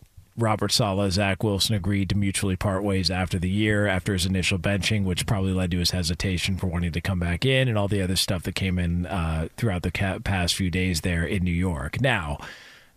Robert 0.42 0.72
Saleh, 0.72 1.12
Zach 1.12 1.44
Wilson 1.44 1.76
agreed 1.76 2.10
to 2.10 2.18
mutually 2.18 2.56
part 2.56 2.84
ways 2.84 3.10
after 3.10 3.38
the 3.38 3.50
year, 3.50 3.88
after 3.88 4.14
his 4.14 4.26
initial 4.26 4.58
benching, 4.58 5.04
which 5.04 5.26
probably 5.26 5.54
led 5.54 5.72
to 5.72 5.80
his 5.80 5.92
hesitation 5.92 6.58
for 6.58 6.68
wanting 6.68 6.92
to 6.92 7.02
come 7.02 7.20
back 7.20 7.46
in 7.46 7.68
and 7.68 7.78
all 7.78 7.88
the 7.88 8.02
other 8.02 8.16
stuff 8.16 8.44
that 8.44 8.56
came 8.56 8.80
in 8.80 9.06
uh, 9.06 9.48
throughout 9.58 9.84
the 9.84 9.92
past 10.24 10.56
few 10.56 10.70
days 10.72 11.02
there 11.02 11.24
in 11.24 11.44
New 11.44 11.52
York. 11.52 12.02
Now, 12.02 12.40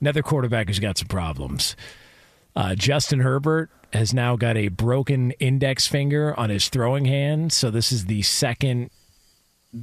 another 0.00 0.22
quarterback 0.22 0.68
who's 0.68 0.78
got 0.78 0.98
some 0.98 1.08
problems. 1.08 1.76
Uh, 2.56 2.74
Justin 2.74 3.20
Herbert 3.20 3.70
has 3.92 4.12
now 4.14 4.36
got 4.36 4.56
a 4.56 4.68
broken 4.68 5.32
index 5.32 5.86
finger 5.86 6.38
on 6.38 6.50
his 6.50 6.68
throwing 6.68 7.04
hand. 7.04 7.52
So 7.52 7.70
this 7.70 7.92
is 7.92 8.06
the 8.06 8.22
second 8.22 8.90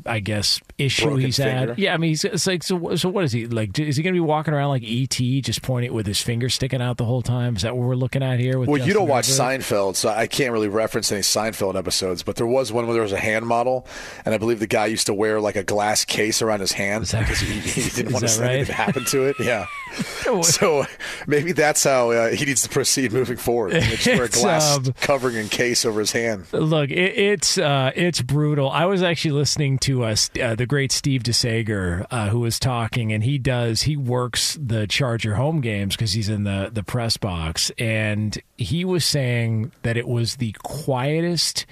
I 0.06 0.20
guess 0.20 0.62
issue 0.78 1.06
Broken 1.06 1.26
he's 1.26 1.38
finger. 1.38 1.70
had. 1.72 1.80
Yeah, 1.80 1.94
I 1.94 1.98
mean, 1.98 2.10
he's 2.10 2.24
it's 2.24 2.48
like 2.48 2.64
so. 2.64 2.96
So 2.96 3.10
what 3.10 3.24
is 3.24 3.32
he 3.32 3.48
like? 3.48 3.78
Is 3.80 3.98
he 3.98 4.04
going 4.04 4.14
to 4.14 4.18
be 4.18 4.26
walking 4.26 4.54
around 4.54 4.70
like 4.70 4.84
ET, 4.86 5.10
just 5.10 5.62
pointing 5.62 5.94
with 5.94 6.08
his 6.08 6.22
finger 6.22 6.50
sticking 6.50 6.82
out 6.82 6.98
the 6.98 7.06
whole 7.06 7.22
time? 7.22 7.56
Is 7.56 7.62
that 7.64 7.76
what 7.76 7.86
we're 7.86 7.96
looking 7.96 8.24
at 8.24 8.40
here? 8.40 8.60
With 8.60 8.70
well, 8.70 8.78
Justin 8.78 8.88
you 8.88 8.94
don't 8.94 9.08
watch 9.08 9.28
Herbert? 9.30 9.62
Seinfeld, 9.62 9.96
so 9.96 10.10
I 10.10 10.28
can't 10.28 10.52
really 10.52 10.68
reference 10.68 11.12
any 11.12 11.22
Seinfeld 11.22 11.76
episodes. 11.76 12.24
But 12.24 12.36
there 12.36 12.48
was 12.48 12.72
one 12.72 12.86
where 12.86 12.94
there 12.94 13.04
was 13.04 13.14
a 13.14 13.20
hand 13.20 13.46
model, 13.46 13.88
and 14.26 14.34
I 14.34 14.38
believe 14.38 14.60
the 14.60 14.68
guy 14.68 14.88
used 14.88 15.08
to 15.08 15.14
wear 15.14 15.40
like 15.40 15.56
a 15.56 15.64
glass 15.64 16.06
case 16.06 16.42
around 16.42 16.62
his 16.62 16.72
hand 16.72 17.06
that- 17.06 17.22
because 17.22 17.40
he, 17.40 17.60
he 17.60 17.90
didn't 17.90 18.14
want 18.14 18.28
to 18.28 18.32
anything 18.32 18.58
right? 18.58 18.66
to 18.68 18.74
happen 18.74 19.06
to 19.06 19.24
it. 19.26 19.36
Yeah. 19.40 19.66
so 20.42 20.86
maybe 21.28 21.52
that's 21.52 21.84
how 21.84 22.12
uh, 22.12 22.30
he 22.30 22.46
needs 22.46 22.62
to 22.64 22.70
proceed 22.70 23.12
moving 23.12 23.38
forward. 23.38 23.74
Just 23.74 24.08
wear 24.08 24.24
a 24.24 24.30
glass 24.30 24.78
um, 24.78 24.94
covering 25.02 25.38
and 25.38 25.52
case 25.52 25.86
over 25.86 26.00
his 26.00 26.12
hand. 26.12 26.46
Look, 26.52 26.90
it, 26.90 27.18
it's 27.18 27.58
uh, 27.58 27.92
it's 27.96 28.22
brutal. 28.22 28.70
I 28.70 28.86
was 28.86 29.04
actually 29.04 29.32
listening 29.32 29.80
to 29.82 30.04
us 30.04 30.30
uh, 30.42 30.56
the 30.56 30.66
great 30.66 30.92
Steve 30.92 31.24
DeSager, 31.24 32.06
uh, 32.12 32.30
who 32.30 32.40
was 32.40 32.60
talking, 32.60 33.12
and 33.12 33.24
he 33.24 33.38
does 33.38 33.84
he 33.84 33.98
works 33.98 34.58
the 34.62 34.88
Charger 34.88 35.36
home 35.36 35.62
games 35.62 35.96
because 35.96 36.14
he's 36.14 36.30
in 36.30 36.44
the 36.44 36.70
the 36.72 36.84
press 36.84 37.18
box, 37.18 37.72
and 37.78 38.42
he 38.58 38.86
was 38.86 39.06
saying 39.06 39.72
that 39.84 39.98
it 39.98 40.08
was 40.08 40.38
the 40.38 40.56
quietest 40.64 41.66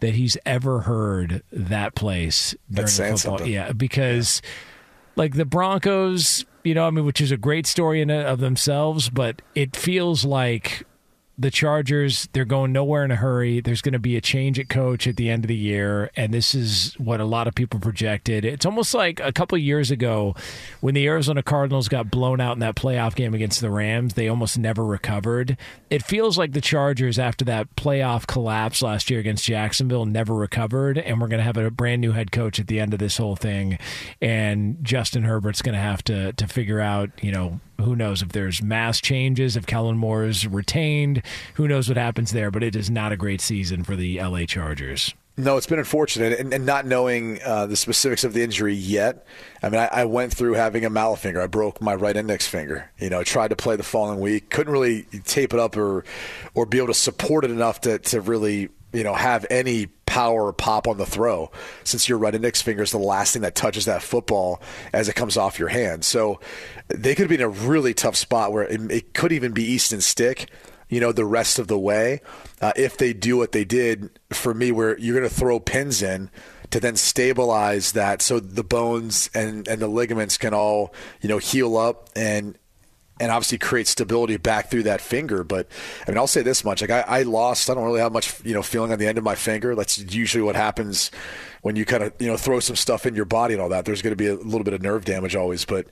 that 0.00 0.14
he's 0.14 0.36
ever 0.44 0.80
heard 0.80 1.42
that 1.50 1.94
place 1.94 2.54
during 2.70 2.84
That's 2.84 2.96
the 2.96 3.04
football. 3.04 3.38
something. 3.38 3.52
Yeah, 3.52 3.72
because 3.72 4.42
like 5.16 5.34
the 5.34 5.46
Broncos, 5.46 6.44
you 6.64 6.74
know, 6.74 6.86
I 6.86 6.90
mean, 6.90 7.04
which 7.06 7.20
is 7.20 7.32
a 7.32 7.36
great 7.36 7.66
story 7.66 8.00
in 8.02 8.10
of 8.10 8.38
themselves, 8.38 9.08
but 9.08 9.42
it 9.54 9.74
feels 9.74 10.24
like 10.24 10.84
the 11.38 11.50
Chargers, 11.50 12.28
they're 12.32 12.46
going 12.46 12.72
nowhere 12.72 13.04
in 13.04 13.10
a 13.10 13.16
hurry. 13.16 13.60
There's 13.60 13.82
going 13.82 13.92
to 13.92 13.98
be 13.98 14.16
a 14.16 14.22
change 14.22 14.58
at 14.58 14.70
coach 14.70 15.06
at 15.06 15.16
the 15.16 15.28
end 15.28 15.44
of 15.44 15.48
the 15.48 15.56
year, 15.56 16.10
and 16.16 16.32
this 16.32 16.54
is 16.54 16.94
what 16.94 17.20
a 17.20 17.26
lot 17.26 17.46
of 17.46 17.54
people 17.54 17.78
projected. 17.78 18.44
It's 18.44 18.64
almost 18.64 18.94
like 18.94 19.20
a 19.20 19.32
couple 19.32 19.58
years 19.58 19.90
ago 19.90 20.34
when 20.80 20.94
the 20.94 21.06
Arizona 21.06 21.42
Cardinals 21.42 21.88
got 21.88 22.10
blown 22.10 22.40
out 22.40 22.54
in 22.54 22.60
that 22.60 22.74
playoff 22.74 23.14
game 23.14 23.34
against 23.34 23.60
the 23.60 23.70
Rams, 23.70 24.14
they 24.14 24.28
almost 24.28 24.58
never 24.58 24.84
recovered. 24.84 25.58
It 25.90 26.02
feels 26.02 26.38
like 26.38 26.52
the 26.52 26.60
Chargers, 26.62 27.18
after 27.18 27.44
that 27.44 27.74
playoff 27.76 28.26
collapse 28.26 28.80
last 28.80 29.10
year 29.10 29.20
against 29.20 29.44
Jacksonville, 29.44 30.06
never 30.06 30.34
recovered, 30.34 30.96
and 30.96 31.20
we're 31.20 31.28
going 31.28 31.38
to 31.38 31.44
have 31.44 31.58
a 31.58 31.70
brand 31.70 32.00
new 32.00 32.12
head 32.12 32.32
coach 32.32 32.58
at 32.58 32.66
the 32.66 32.80
end 32.80 32.94
of 32.94 32.98
this 32.98 33.18
whole 33.18 33.36
thing, 33.36 33.78
and 34.22 34.78
Justin 34.82 35.24
Herbert's 35.24 35.60
going 35.60 35.74
to 35.74 35.80
have 35.80 36.02
to 36.04 36.32
to 36.32 36.46
figure 36.46 36.80
out, 36.80 37.10
you 37.22 37.30
know, 37.30 37.60
who 37.80 37.96
knows 37.96 38.22
if 38.22 38.30
there's 38.30 38.62
mass 38.62 39.00
changes, 39.00 39.56
if 39.56 39.66
Kellen 39.66 39.98
Moore 39.98 40.24
is 40.24 40.46
retained, 40.46 41.22
who 41.54 41.68
knows 41.68 41.88
what 41.88 41.96
happens 41.96 42.32
there, 42.32 42.50
but 42.50 42.62
it 42.62 42.76
is 42.76 42.90
not 42.90 43.12
a 43.12 43.16
great 43.16 43.40
season 43.40 43.84
for 43.84 43.96
the 43.96 44.20
LA 44.20 44.44
Chargers. 44.44 45.14
No, 45.38 45.58
it's 45.58 45.66
been 45.66 45.78
unfortunate, 45.78 46.40
and, 46.40 46.54
and 46.54 46.64
not 46.64 46.86
knowing 46.86 47.40
uh, 47.44 47.66
the 47.66 47.76
specifics 47.76 48.24
of 48.24 48.32
the 48.32 48.42
injury 48.42 48.74
yet. 48.74 49.26
I 49.62 49.68
mean, 49.68 49.80
I, 49.80 49.88
I 49.92 50.04
went 50.06 50.32
through 50.32 50.54
having 50.54 50.86
a 50.86 50.90
mallet 50.90 51.18
finger. 51.18 51.42
I 51.42 51.46
broke 51.46 51.82
my 51.82 51.94
right 51.94 52.16
index 52.16 52.46
finger. 52.46 52.90
You 52.98 53.10
know, 53.10 53.22
tried 53.22 53.48
to 53.48 53.56
play 53.56 53.76
the 53.76 53.82
following 53.82 54.18
week, 54.20 54.48
couldn't 54.48 54.72
really 54.72 55.02
tape 55.24 55.52
it 55.52 55.60
up 55.60 55.76
or 55.76 56.04
or 56.54 56.64
be 56.64 56.78
able 56.78 56.86
to 56.86 56.94
support 56.94 57.44
it 57.44 57.50
enough 57.50 57.82
to 57.82 57.98
to 57.98 58.22
really 58.22 58.70
you 58.94 59.04
know 59.04 59.12
have 59.12 59.44
any 59.50 59.88
power 60.16 60.46
or 60.46 60.52
pop 60.54 60.88
on 60.88 60.96
the 60.96 61.04
throw. 61.04 61.50
Since 61.84 62.08
your 62.08 62.16
right 62.16 62.34
index 62.34 62.62
finger 62.62 62.82
is 62.82 62.90
the 62.90 62.98
last 62.98 63.34
thing 63.34 63.42
that 63.42 63.54
touches 63.54 63.84
that 63.84 64.02
football 64.02 64.62
as 64.94 65.10
it 65.10 65.14
comes 65.14 65.36
off 65.36 65.58
your 65.58 65.68
hand, 65.68 66.06
so 66.06 66.40
they 66.88 67.14
could 67.14 67.28
be 67.28 67.34
in 67.34 67.42
a 67.42 67.48
really 67.50 67.92
tough 67.92 68.16
spot 68.16 68.50
where 68.50 68.64
it, 68.64 68.80
it 68.90 69.12
could 69.12 69.30
even 69.30 69.52
be 69.52 69.64
Easton 69.64 70.00
Stick 70.00 70.50
you 70.88 71.00
know, 71.00 71.10
the 71.10 71.24
rest 71.24 71.58
of 71.58 71.66
the 71.66 71.76
way. 71.78 72.20
Uh, 72.60 72.72
if 72.76 72.96
they 72.96 73.12
do 73.12 73.36
what 73.36 73.50
they 73.50 73.64
did 73.64 74.08
for 74.30 74.54
me, 74.54 74.70
where 74.70 74.96
you're 75.00 75.18
going 75.18 75.28
to 75.28 75.34
throw 75.34 75.58
pins 75.58 76.00
in 76.00 76.30
to 76.70 76.78
then 76.78 76.94
stabilize 76.94 77.90
that 77.92 78.22
so 78.22 78.38
the 78.38 78.62
bones 78.62 79.28
and, 79.34 79.66
and 79.66 79.82
the 79.82 79.88
ligaments 79.88 80.38
can 80.38 80.54
all, 80.54 80.94
you 81.20 81.28
know, 81.28 81.38
heal 81.38 81.76
up 81.76 82.08
and 82.14 82.56
and 83.18 83.32
obviously 83.32 83.58
create 83.58 83.86
stability 83.86 84.36
back 84.36 84.70
through 84.70 84.82
that 84.84 85.00
finger. 85.00 85.42
But 85.42 85.68
I 86.06 86.10
mean, 86.10 86.18
I'll 86.18 86.26
say 86.26 86.42
this 86.42 86.64
much: 86.64 86.80
like 86.80 86.90
I, 86.90 87.00
I 87.00 87.22
lost, 87.22 87.70
I 87.70 87.74
don't 87.74 87.84
really 87.84 88.00
have 88.00 88.12
much, 88.12 88.44
you 88.44 88.54
know, 88.54 88.62
feeling 88.62 88.92
on 88.92 88.98
the 88.98 89.06
end 89.06 89.18
of 89.18 89.24
my 89.24 89.34
finger. 89.34 89.74
That's 89.74 89.98
usually 90.14 90.42
what 90.42 90.56
happens 90.56 91.10
when 91.62 91.76
you 91.76 91.84
kind 91.84 92.02
of, 92.02 92.12
you 92.18 92.26
know, 92.28 92.36
throw 92.36 92.60
some 92.60 92.76
stuff 92.76 93.06
in 93.06 93.14
your 93.14 93.24
body 93.24 93.54
and 93.54 93.62
all 93.62 93.68
that. 93.70 93.84
There's 93.84 94.02
going 94.02 94.12
to 94.12 94.16
be 94.16 94.28
a 94.28 94.34
little 94.34 94.64
bit 94.64 94.74
of 94.74 94.82
nerve 94.82 95.04
damage 95.04 95.34
always, 95.34 95.64
but 95.64 95.86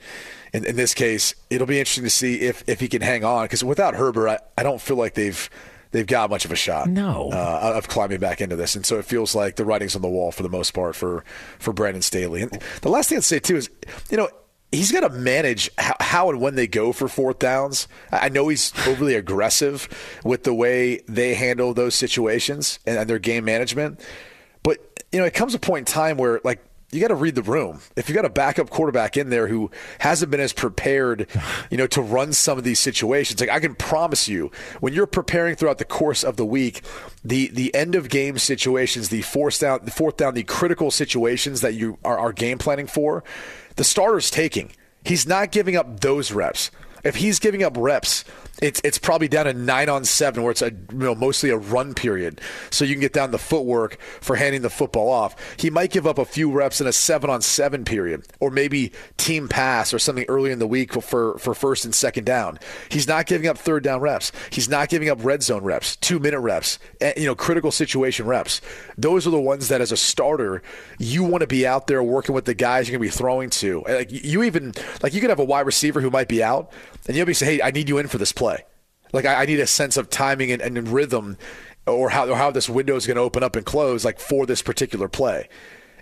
in, 0.52 0.64
in 0.64 0.76
this 0.76 0.94
case, 0.94 1.34
it'll 1.50 1.66
be 1.66 1.78
interesting 1.78 2.04
to 2.04 2.10
see 2.10 2.40
if 2.40 2.62
if 2.68 2.80
he 2.80 2.88
can 2.88 3.02
hang 3.02 3.24
on 3.24 3.44
because 3.44 3.64
without 3.64 3.94
Herbert, 3.94 4.28
I, 4.28 4.38
I 4.58 4.62
don't 4.62 4.80
feel 4.80 4.96
like 4.96 5.14
they've. 5.14 5.48
They've 5.90 6.04
got 6.04 6.28
much 6.28 6.44
of 6.44 6.50
a 6.50 6.56
shot. 6.56 6.88
No. 6.88 7.30
uh, 7.32 7.74
of 7.76 7.86
climbing 7.86 8.18
back 8.18 8.40
into 8.40 8.56
this, 8.56 8.74
and 8.74 8.84
so 8.84 8.98
it 8.98 9.04
feels 9.04 9.32
like 9.32 9.54
the 9.54 9.64
writing's 9.64 9.94
on 9.94 10.02
the 10.02 10.08
wall 10.08 10.32
for 10.32 10.42
the 10.42 10.48
most 10.48 10.72
part 10.72 10.96
for 10.96 11.22
for 11.60 11.72
Brandon 11.72 12.02
Staley. 12.02 12.42
And 12.42 12.60
the 12.82 12.88
last 12.88 13.10
thing 13.10 13.18
I'd 13.18 13.22
say 13.22 13.38
too 13.38 13.54
is, 13.54 13.70
you 14.10 14.16
know, 14.16 14.28
he's 14.74 14.92
got 14.92 15.00
to 15.00 15.10
manage 15.10 15.70
how, 15.78 16.30
and 16.30 16.40
when 16.40 16.54
they 16.54 16.66
go 16.66 16.92
for 16.92 17.08
fourth 17.08 17.38
downs. 17.38 17.88
I 18.10 18.24
I 18.24 18.28
know 18.28 18.48
he's 18.48 18.72
overly 18.86 19.14
aggressive 19.24 19.88
with 20.24 20.44
the 20.44 20.54
way 20.54 21.02
they 21.08 21.34
handle 21.34 21.74
those 21.74 21.94
situations 21.94 22.78
and, 22.86 22.98
and 22.98 23.08
their 23.08 23.18
game 23.18 23.44
management, 23.44 24.00
but 24.62 25.04
you 25.12 25.18
know, 25.18 25.24
it 25.24 25.34
comes 25.34 25.54
a 25.54 25.58
point 25.58 25.88
in 25.88 25.92
time 25.92 26.16
where 26.16 26.40
like 26.42 26.64
you 26.94 27.00
got 27.00 27.08
to 27.08 27.14
read 27.16 27.34
the 27.34 27.42
room. 27.42 27.80
If 27.96 28.08
you 28.08 28.14
got 28.14 28.24
a 28.24 28.30
backup 28.30 28.70
quarterback 28.70 29.16
in 29.16 29.28
there 29.28 29.48
who 29.48 29.70
hasn't 29.98 30.30
been 30.30 30.40
as 30.40 30.52
prepared, 30.52 31.28
you 31.70 31.76
know, 31.76 31.88
to 31.88 32.00
run 32.00 32.32
some 32.32 32.56
of 32.56 32.64
these 32.64 32.78
situations, 32.78 33.40
like 33.40 33.50
I 33.50 33.58
can 33.58 33.74
promise 33.74 34.28
you, 34.28 34.52
when 34.80 34.92
you're 34.92 35.06
preparing 35.06 35.56
throughout 35.56 35.78
the 35.78 35.84
course 35.84 36.22
of 36.22 36.36
the 36.36 36.46
week, 36.46 36.82
the 37.24 37.48
the 37.48 37.74
end 37.74 37.94
of 37.94 38.08
game 38.08 38.38
situations, 38.38 39.08
the 39.08 39.22
fourth 39.22 39.58
down, 39.60 39.80
the 39.84 39.90
fourth 39.90 40.16
down, 40.16 40.34
the 40.34 40.44
critical 40.44 40.90
situations 40.90 41.60
that 41.62 41.74
you 41.74 41.98
are, 42.04 42.18
are 42.18 42.32
game 42.32 42.58
planning 42.58 42.86
for, 42.86 43.24
the 43.76 43.84
starter's 43.84 44.30
taking. 44.30 44.72
He's 45.04 45.26
not 45.26 45.50
giving 45.50 45.76
up 45.76 46.00
those 46.00 46.32
reps. 46.32 46.70
If 47.04 47.16
he's 47.16 47.38
giving 47.38 47.62
up 47.62 47.74
reps 47.76 48.24
it's 48.62 48.80
it's 48.84 48.98
probably 48.98 49.28
down 49.28 49.46
to 49.46 49.52
nine 49.52 49.88
on 49.88 50.04
seven, 50.04 50.42
where 50.42 50.52
it's 50.52 50.62
a 50.62 50.70
you 50.70 50.86
know, 50.92 51.14
mostly 51.14 51.50
a 51.50 51.56
run 51.56 51.92
period, 51.92 52.40
so 52.70 52.84
you 52.84 52.94
can 52.94 53.00
get 53.00 53.12
down 53.12 53.30
the 53.30 53.38
footwork 53.38 54.00
for 54.20 54.36
handing 54.36 54.62
the 54.62 54.70
football 54.70 55.08
off. 55.08 55.34
He 55.58 55.70
might 55.70 55.90
give 55.90 56.06
up 56.06 56.18
a 56.18 56.24
few 56.24 56.50
reps 56.50 56.80
in 56.80 56.86
a 56.86 56.92
seven 56.92 57.30
on 57.30 57.42
seven 57.42 57.84
period, 57.84 58.26
or 58.38 58.50
maybe 58.50 58.92
team 59.16 59.48
pass 59.48 59.92
or 59.92 59.98
something 59.98 60.24
early 60.28 60.52
in 60.52 60.60
the 60.60 60.66
week 60.66 60.92
for 61.02 61.36
for 61.38 61.54
first 61.54 61.84
and 61.84 61.94
second 61.94 62.24
down. 62.24 62.58
He's 62.88 63.08
not 63.08 63.26
giving 63.26 63.48
up 63.48 63.58
third 63.58 63.82
down 63.82 64.00
reps. 64.00 64.30
He's 64.50 64.68
not 64.68 64.88
giving 64.88 65.08
up 65.08 65.24
red 65.24 65.42
zone 65.42 65.64
reps, 65.64 65.96
two 65.96 66.20
minute 66.20 66.40
reps, 66.40 66.78
eh, 67.00 67.14
you 67.16 67.26
know, 67.26 67.34
critical 67.34 67.72
situation 67.72 68.26
reps. 68.26 68.60
Those 68.96 69.26
are 69.26 69.30
the 69.30 69.40
ones 69.40 69.68
that, 69.68 69.80
as 69.80 69.90
a 69.90 69.96
starter, 69.96 70.62
you 70.98 71.24
want 71.24 71.40
to 71.40 71.48
be 71.48 71.66
out 71.66 71.88
there 71.88 72.02
working 72.02 72.34
with 72.34 72.44
the 72.44 72.54
guys 72.54 72.88
you're 72.88 72.96
going 72.98 73.08
to 73.08 73.12
be 73.12 73.18
throwing 73.18 73.50
to. 73.50 73.82
Like 73.88 74.12
you 74.12 74.44
even 74.44 74.74
like 75.02 75.12
you 75.12 75.20
could 75.20 75.30
have 75.30 75.40
a 75.40 75.44
wide 75.44 75.66
receiver 75.66 76.00
who 76.00 76.10
might 76.10 76.28
be 76.28 76.42
out, 76.42 76.72
and 77.06 77.16
you'll 77.16 77.26
be 77.26 77.34
say, 77.34 77.46
"Hey, 77.46 77.62
I 77.62 77.70
need 77.70 77.88
you 77.88 77.98
in 77.98 78.08
for 78.08 78.18
this 78.18 78.32
play." 78.32 78.64
Like 79.12 79.24
I, 79.24 79.42
I 79.42 79.46
need 79.46 79.60
a 79.60 79.66
sense 79.66 79.96
of 79.96 80.10
timing 80.10 80.50
and, 80.50 80.60
and 80.60 80.88
rhythm, 80.88 81.38
or 81.86 82.10
how 82.10 82.28
or 82.28 82.36
how 82.36 82.50
this 82.50 82.68
window 82.68 82.96
is 82.96 83.06
going 83.06 83.16
to 83.16 83.22
open 83.22 83.42
up 83.42 83.56
and 83.56 83.64
close, 83.64 84.04
like 84.04 84.18
for 84.18 84.46
this 84.46 84.62
particular 84.62 85.08
play. 85.08 85.48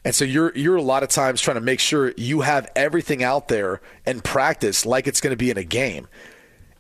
And 0.05 0.15
so 0.15 0.25
you're 0.25 0.57
you're 0.57 0.77
a 0.77 0.83
lot 0.83 1.03
of 1.03 1.09
times 1.09 1.41
trying 1.41 1.57
to 1.57 1.61
make 1.61 1.81
sure 1.81 2.13
you 2.17 2.41
have 2.41 2.71
everything 2.75 3.23
out 3.23 3.49
there 3.49 3.81
and 4.05 4.23
practice 4.25 4.85
like 4.85 5.07
it's 5.07 5.21
going 5.21 5.33
to 5.33 5.37
be 5.37 5.51
in 5.51 5.59
a 5.59 5.65
game. 5.65 6.09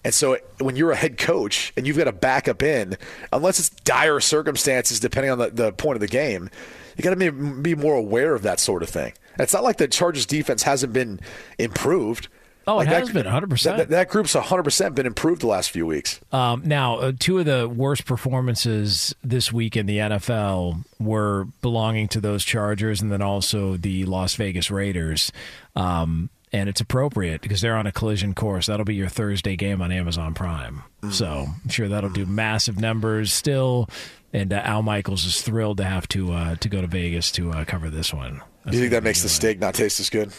And 0.04 0.12
so 0.12 0.36
when 0.58 0.74
you're 0.74 0.90
a 0.90 0.96
head 0.96 1.16
coach 1.16 1.72
and 1.76 1.86
you've 1.86 1.96
got 1.96 2.04
to 2.04 2.12
back 2.12 2.48
up 2.48 2.62
in, 2.62 2.96
unless 3.32 3.60
it's 3.60 3.70
dire 3.70 4.18
circumstances, 4.18 4.98
depending 4.98 5.30
on 5.30 5.38
the, 5.38 5.50
the 5.50 5.72
point 5.72 5.94
of 5.94 6.00
the 6.00 6.08
game, 6.08 6.50
you 6.96 7.04
got 7.04 7.10
to 7.10 7.16
be, 7.16 7.30
be 7.30 7.74
more 7.76 7.94
aware 7.94 8.34
of 8.34 8.42
that 8.42 8.58
sort 8.58 8.82
of 8.82 8.88
thing. 8.88 9.12
It's 9.38 9.54
not 9.54 9.62
like 9.62 9.78
the 9.78 9.86
Chargers 9.86 10.26
defense 10.26 10.64
hasn't 10.64 10.92
been 10.92 11.20
improved. 11.58 12.28
Oh, 12.66 12.76
like 12.76 12.86
it 12.86 12.90
has 12.90 13.10
that, 13.10 13.24
been 13.24 13.32
100%. 13.32 13.76
That, 13.76 13.88
that, 13.88 14.08
group's 14.08 14.34
100% 14.34 14.94
been 14.94 15.06
improved 15.06 15.42
the 15.42 15.48
last 15.48 15.70
few 15.70 15.86
weeks. 15.86 16.20
Um, 16.30 16.62
now, 16.64 16.96
uh, 16.96 17.12
two 17.18 17.38
of 17.38 17.44
the 17.44 17.68
worst 17.68 18.04
performances 18.04 19.14
this 19.22 19.52
week 19.52 19.76
in 19.76 19.86
the 19.86 19.98
NFL 19.98 20.84
were 21.00 21.46
belonging 21.60 22.08
to 22.08 22.20
those 22.20 22.44
Chargers 22.44 23.02
and 23.02 23.10
then 23.10 23.22
also 23.22 23.76
the 23.76 24.04
Las 24.04 24.34
Vegas 24.34 24.70
Raiders. 24.70 25.32
Um, 25.74 26.30
and 26.52 26.68
it's 26.68 26.80
appropriate 26.80 27.40
because 27.40 27.62
they're 27.62 27.76
on 27.76 27.86
a 27.86 27.92
collision 27.92 28.34
course. 28.34 28.66
That'll 28.66 28.84
be 28.84 28.94
your 28.94 29.08
Thursday 29.08 29.56
game 29.56 29.80
on 29.80 29.90
Amazon 29.90 30.34
Prime. 30.34 30.82
Mm. 31.02 31.12
So 31.12 31.46
I'm 31.62 31.70
sure 31.70 31.88
that'll 31.88 32.10
do 32.10 32.26
massive 32.26 32.78
numbers 32.78 33.32
still. 33.32 33.88
And 34.34 34.52
uh, 34.52 34.56
Al 34.64 34.82
Michaels 34.82 35.24
is 35.24 35.42
thrilled 35.42 35.78
to 35.78 35.84
have 35.84 36.06
to 36.08 36.32
uh, 36.32 36.54
to 36.56 36.68
go 36.68 36.80
to 36.80 36.86
Vegas 36.86 37.32
to 37.32 37.50
uh, 37.52 37.64
cover 37.64 37.90
this 37.90 38.12
one. 38.14 38.42
That's 38.64 38.74
you 38.74 38.82
think 38.82 38.92
that 38.92 39.02
makes 39.02 39.22
the 39.22 39.28
steak 39.28 39.58
not 39.58 39.74
taste 39.74 39.98
as 39.98 40.10
good? 40.10 40.32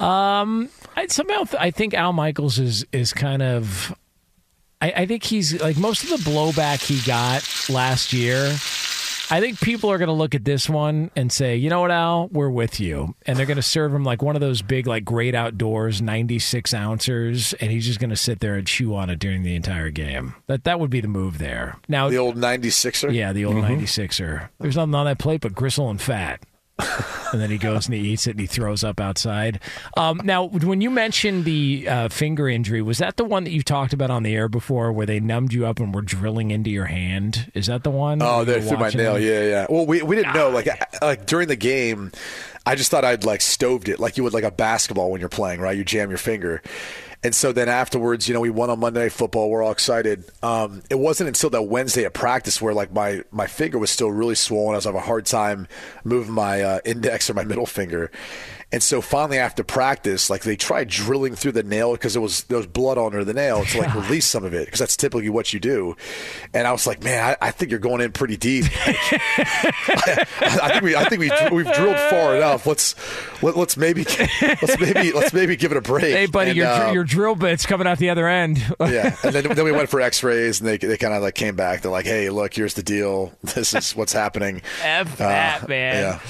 Um, 0.00 0.68
I 0.96 1.06
somehow 1.06 1.44
th- 1.44 1.60
I 1.60 1.70
think 1.70 1.94
Al 1.94 2.12
Michaels 2.12 2.58
is 2.58 2.84
is 2.92 3.12
kind 3.12 3.42
of. 3.42 3.94
I, 4.80 4.92
I 4.92 5.06
think 5.06 5.24
he's 5.24 5.60
like 5.60 5.76
most 5.76 6.04
of 6.04 6.10
the 6.10 6.30
blowback 6.30 6.84
he 6.84 7.04
got 7.04 7.44
last 7.68 8.12
year. 8.12 8.56
I 9.30 9.40
think 9.40 9.60
people 9.60 9.90
are 9.90 9.98
going 9.98 10.08
to 10.08 10.14
look 10.14 10.34
at 10.34 10.44
this 10.44 10.70
one 10.70 11.10
and 11.14 11.30
say, 11.30 11.56
you 11.56 11.68
know 11.68 11.82
what, 11.82 11.90
Al, 11.90 12.28
we're 12.28 12.48
with 12.48 12.80
you. 12.80 13.14
And 13.26 13.38
they're 13.38 13.44
going 13.44 13.56
to 13.56 13.62
serve 13.62 13.92
him 13.92 14.02
like 14.02 14.22
one 14.22 14.36
of 14.36 14.40
those 14.40 14.62
big, 14.62 14.86
like 14.86 15.04
great 15.04 15.34
outdoors, 15.34 16.00
96 16.00 16.72
ouncers, 16.72 17.52
and 17.54 17.70
he's 17.70 17.84
just 17.84 18.00
going 18.00 18.08
to 18.08 18.16
sit 18.16 18.40
there 18.40 18.54
and 18.54 18.66
chew 18.66 18.94
on 18.94 19.10
it 19.10 19.18
during 19.18 19.42
the 19.42 19.54
entire 19.54 19.90
game. 19.90 20.34
That 20.46 20.64
that 20.64 20.80
would 20.80 20.88
be 20.88 21.02
the 21.02 21.08
move 21.08 21.36
there. 21.36 21.76
Now, 21.88 22.08
the 22.08 22.16
old 22.16 22.36
96er? 22.36 23.12
Yeah, 23.12 23.34
the 23.34 23.44
old 23.44 23.56
mm-hmm. 23.56 23.82
96er. 23.82 24.48
There's 24.60 24.76
nothing 24.76 24.94
on 24.94 25.04
that 25.04 25.18
plate 25.18 25.42
but 25.42 25.54
gristle 25.54 25.90
and 25.90 26.00
fat. 26.00 26.42
and 27.32 27.40
then 27.40 27.50
he 27.50 27.58
goes 27.58 27.86
and 27.86 27.94
he 27.94 28.00
eats 28.00 28.26
it 28.26 28.32
and 28.32 28.40
he 28.40 28.46
throws 28.46 28.84
up 28.84 29.00
outside. 29.00 29.60
Um, 29.96 30.20
now, 30.24 30.44
when 30.44 30.80
you 30.80 30.90
mentioned 30.90 31.44
the 31.44 31.88
uh, 31.88 32.08
finger 32.08 32.48
injury, 32.48 32.82
was 32.82 32.98
that 32.98 33.16
the 33.16 33.24
one 33.24 33.44
that 33.44 33.50
you 33.50 33.62
talked 33.62 33.92
about 33.92 34.10
on 34.10 34.22
the 34.22 34.34
air 34.34 34.48
before, 34.48 34.92
where 34.92 35.06
they 35.06 35.20
numbed 35.20 35.52
you 35.52 35.66
up 35.66 35.80
and 35.80 35.94
were 35.94 36.02
drilling 36.02 36.50
into 36.50 36.70
your 36.70 36.86
hand? 36.86 37.50
Is 37.54 37.66
that 37.66 37.82
the 37.82 37.90
one? 37.90 38.22
Oh, 38.22 38.44
they 38.44 38.60
threw 38.60 38.76
my 38.78 38.90
nail. 38.90 39.14
Them? 39.14 39.22
Yeah, 39.22 39.42
yeah. 39.42 39.66
Well, 39.68 39.86
we 39.86 40.02
we 40.02 40.16
didn't 40.16 40.34
know. 40.34 40.50
Like 40.50 40.68
like 41.02 41.26
during 41.26 41.48
the 41.48 41.56
game, 41.56 42.12
I 42.64 42.74
just 42.74 42.90
thought 42.90 43.04
I'd 43.04 43.24
like 43.24 43.40
stoved 43.40 43.88
it, 43.88 43.98
like 43.98 44.16
you 44.16 44.24
would 44.24 44.34
like 44.34 44.44
a 44.44 44.50
basketball 44.50 45.10
when 45.10 45.20
you're 45.20 45.28
playing, 45.28 45.60
right? 45.60 45.76
You 45.76 45.84
jam 45.84 46.10
your 46.10 46.18
finger. 46.18 46.62
And 47.22 47.34
so 47.34 47.50
then 47.52 47.68
afterwards, 47.68 48.28
you 48.28 48.34
know, 48.34 48.40
we 48.40 48.50
won 48.50 48.70
on 48.70 48.78
Monday 48.78 49.00
Night 49.00 49.12
Football. 49.12 49.50
We're 49.50 49.62
all 49.64 49.72
excited. 49.72 50.24
Um, 50.42 50.82
it 50.88 50.98
wasn't 50.98 51.28
until 51.28 51.50
that 51.50 51.62
Wednesday 51.62 52.04
at 52.04 52.14
practice 52.14 52.62
where 52.62 52.72
like 52.72 52.92
my 52.92 53.24
my 53.32 53.48
finger 53.48 53.78
was 53.78 53.90
still 53.90 54.10
really 54.10 54.36
swollen. 54.36 54.74
I 54.74 54.76
was 54.76 54.84
having 54.84 55.00
a 55.00 55.04
hard 55.04 55.26
time 55.26 55.66
moving 56.04 56.32
my 56.32 56.62
uh, 56.62 56.80
index 56.84 57.28
or 57.28 57.34
my 57.34 57.44
middle 57.44 57.66
finger. 57.66 58.12
And 58.70 58.82
so 58.82 59.00
finally 59.00 59.38
after 59.38 59.64
practice, 59.64 60.28
like 60.28 60.42
they 60.42 60.54
tried 60.54 60.88
drilling 60.88 61.34
through 61.34 61.52
the 61.52 61.62
nail 61.62 61.92
because 61.92 62.14
it 62.16 62.18
was 62.18 62.44
there 62.44 62.58
was 62.58 62.66
blood 62.66 62.98
under 62.98 63.24
the 63.24 63.32
nail 63.32 63.64
to 63.64 63.78
like 63.78 63.94
release 63.94 64.26
some 64.26 64.44
of 64.44 64.52
it 64.52 64.66
because 64.66 64.78
that's 64.78 64.96
typically 64.96 65.30
what 65.30 65.54
you 65.54 65.60
do. 65.60 65.96
And 66.52 66.66
I 66.66 66.72
was 66.72 66.86
like, 66.86 67.02
man, 67.02 67.36
I, 67.40 67.46
I 67.46 67.50
think 67.50 67.70
you're 67.70 67.80
going 67.80 68.02
in 68.02 68.12
pretty 68.12 68.36
deep. 68.36 68.66
I, 68.76 70.26
I, 70.40 70.68
think 70.72 70.82
we 70.82 70.96
I 70.96 71.08
think 71.08 71.20
we 71.20 71.30
we've 71.50 71.72
drilled 71.72 71.98
far 72.10 72.36
enough. 72.36 72.66
Let's 72.66 72.94
let, 73.42 73.52
us 73.52 73.56
let 73.56 73.68
us 73.68 73.76
maybe 73.78 74.04
let's 74.42 74.78
maybe 74.78 75.12
let's 75.12 75.32
maybe 75.32 75.56
give 75.56 75.70
it 75.70 75.78
a 75.78 75.82
break. 75.82 76.14
Hey, 76.14 76.26
buddy, 76.26 76.50
and, 76.50 76.56
your 76.58 76.66
uh, 76.66 76.92
your 76.92 77.04
drill 77.04 77.36
bit's 77.36 77.64
coming 77.64 77.86
out 77.86 77.96
the 77.96 78.10
other 78.10 78.28
end. 78.28 78.58
yeah, 78.80 79.16
and 79.22 79.34
then 79.34 79.48
then 79.48 79.64
we 79.64 79.72
went 79.72 79.88
for 79.88 80.02
X-rays 80.02 80.60
and 80.60 80.68
they 80.68 80.76
they 80.76 80.98
kind 80.98 81.14
of 81.14 81.22
like 81.22 81.34
came 81.34 81.56
back. 81.56 81.80
They're 81.80 81.90
like, 81.90 82.04
hey, 82.04 82.28
look, 82.28 82.52
here's 82.52 82.74
the 82.74 82.82
deal. 82.82 83.32
This 83.58 83.72
is 83.72 83.96
what's 83.96 84.12
happening. 84.12 84.60
F 84.82 85.16
that 85.16 85.64
uh, 85.64 85.68
man. 85.68 85.94
Yeah. 85.94 86.20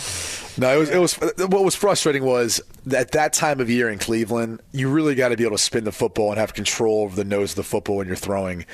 No, 0.59 0.73
it 0.73 0.79
was 0.79 0.90
it 0.90 0.99
was 0.99 1.49
what 1.49 1.64
was 1.64 1.75
frustrating 1.75 2.25
was 2.25 2.61
at 2.92 3.12
that 3.12 3.33
time 3.33 3.61
of 3.61 3.71
year 3.71 3.88
in 3.88 3.99
Cleveland, 3.99 4.61
you 4.73 4.90
really 4.90 5.14
got 5.14 5.29
to 5.29 5.37
be 5.37 5.44
able 5.44 5.57
to 5.57 5.62
spin 5.62 5.85
the 5.85 5.92
football 5.92 6.31
and 6.31 6.38
have 6.38 6.55
control 6.55 7.03
over 7.03 7.14
the 7.14 7.25
nose 7.25 7.53
of 7.53 7.57
the 7.57 7.62
football 7.62 7.97
when 7.97 8.07
you're 8.07 8.16
throwing. 8.16 8.66